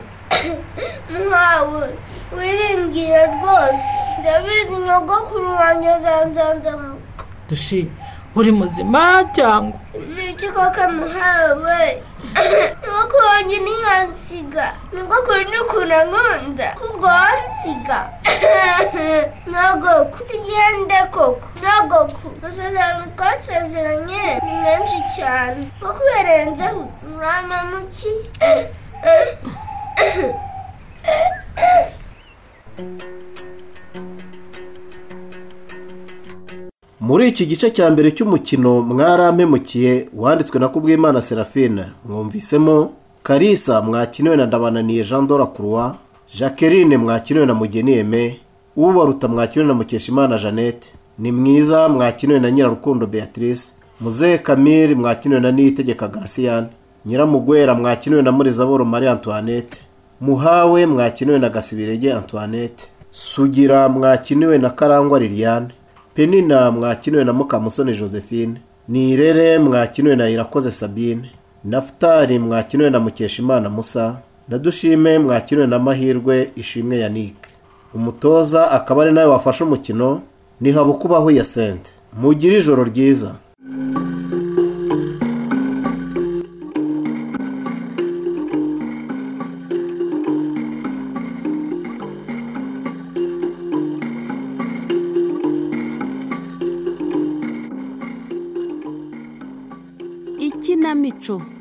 Muhawe 1.11 1.89
wiringiye 2.37 3.19
rwose. 3.33 3.89
Ndabizi 4.19 4.75
nyogokuru 4.85 5.49
wanjye 5.59 5.89
azanzanzamuka 5.97 7.23
dushi 7.49 7.89
uri 8.35 8.51
muzima 8.51 9.25
cyangwa? 9.33 9.79
Niki 10.13 10.47
koko 10.53 10.83
muhawe? 10.97 11.81
Nyogokuru 12.83 13.25
wanjye 13.31 13.57
ntiyansiga 13.63 14.65
nyogokuru 14.93 15.41
ni 15.49 15.57
ukuntu 15.63 15.93
ankunda 15.95 16.67
kubwo 16.79 17.07
wansiga 17.07 17.99
nyogoku 19.51 20.17
tugende 20.27 20.97
koko 21.13 21.47
nyogoku 21.61 22.25
amasezerano 22.37 23.03
twasezeranye 23.15 24.23
ni 24.45 24.53
menshi 24.63 24.97
cyane 25.15 25.61
nko 25.79 25.89
kuyarenzeho 25.97 26.81
uramamukiye 27.17 28.23
muri 37.07 37.23
iki 37.31 37.43
gice 37.49 37.67
cya 37.75 37.85
mbere 37.93 38.09
cy'umukino 38.15 38.71
mwarampemukiye 38.89 39.93
wanditswe 40.21 40.57
na 40.59 40.67
kubwimana 40.73 41.21
serafine 41.21 41.83
mwumvisemo 42.09 42.91
karisa 43.23 43.81
mwakiniwe 43.81 44.35
na 44.35 44.45
ndabananiye 44.45 45.03
jean 45.03 45.27
croix 45.27 45.91
jacqueline 46.39 46.97
mwakiniwe 46.97 47.45
na 47.45 47.53
mugeni 47.53 47.93
eme 47.93 48.39
ubaruta 48.75 49.27
mwakiniwe 49.27 49.67
na 49.67 49.73
mukeshimana 49.73 50.37
jeannette 50.37 50.87
ni 51.19 51.31
mwiza 51.31 51.89
mwakiniwe 51.89 52.39
na 52.39 52.51
nyirarukundo 52.51 53.07
beatrice 53.07 53.63
muzehe 54.01 54.37
kamiri 54.37 54.95
mwakiniwe 54.95 55.39
na 55.41 55.51
niyitegeka 55.51 56.07
garasiyane 56.07 56.67
nyiramugwera 57.05 57.73
mwakiniwe 57.75 58.21
na 58.21 58.31
murizaboro 58.31 58.85
marie 58.85 59.09
antoinette 59.09 59.77
muhawe 60.21 60.85
mwakiniwe 60.85 61.39
na 61.39 61.49
gasibirege 61.49 62.13
antoinette 62.13 62.83
sugira 63.11 63.89
mwakiniwe 63.89 64.57
na 64.57 64.69
karangwa 64.69 65.19
liliane 65.19 65.67
penina 66.15 66.71
mwakiniwe 66.71 67.23
na 67.23 67.33
mukamusoni 67.33 67.93
josephine. 67.97 68.61
Nirere 68.87 69.59
mwakiniwe 69.59 70.15
na 70.15 70.29
irakoze 70.29 70.71
sabine. 70.71 71.31
Nafutari 71.63 72.39
mwakiniwe 72.39 72.89
na 72.89 72.99
mukeshimana 72.99 73.69
musa. 73.69 74.17
Na 74.49 74.57
dushime 74.57 75.19
mwakiniwe 75.19 75.67
na 75.67 75.79
mahirwe 75.79 76.49
ishimwe 76.55 76.99
yannick. 76.99 77.35
Umutoza 77.93 78.71
akaba 78.71 79.01
ari 79.03 79.11
nawe 79.11 79.27
wafashe 79.27 79.63
umukino. 79.63 80.21
Ni 80.61 80.71
habukubaho 80.71 81.31
ya 81.31 81.45
sente 81.45 81.91
mugire 82.21 82.57
ijoro 82.57 82.83
ryiza. 82.83 83.31
Ikinamico 101.25 101.54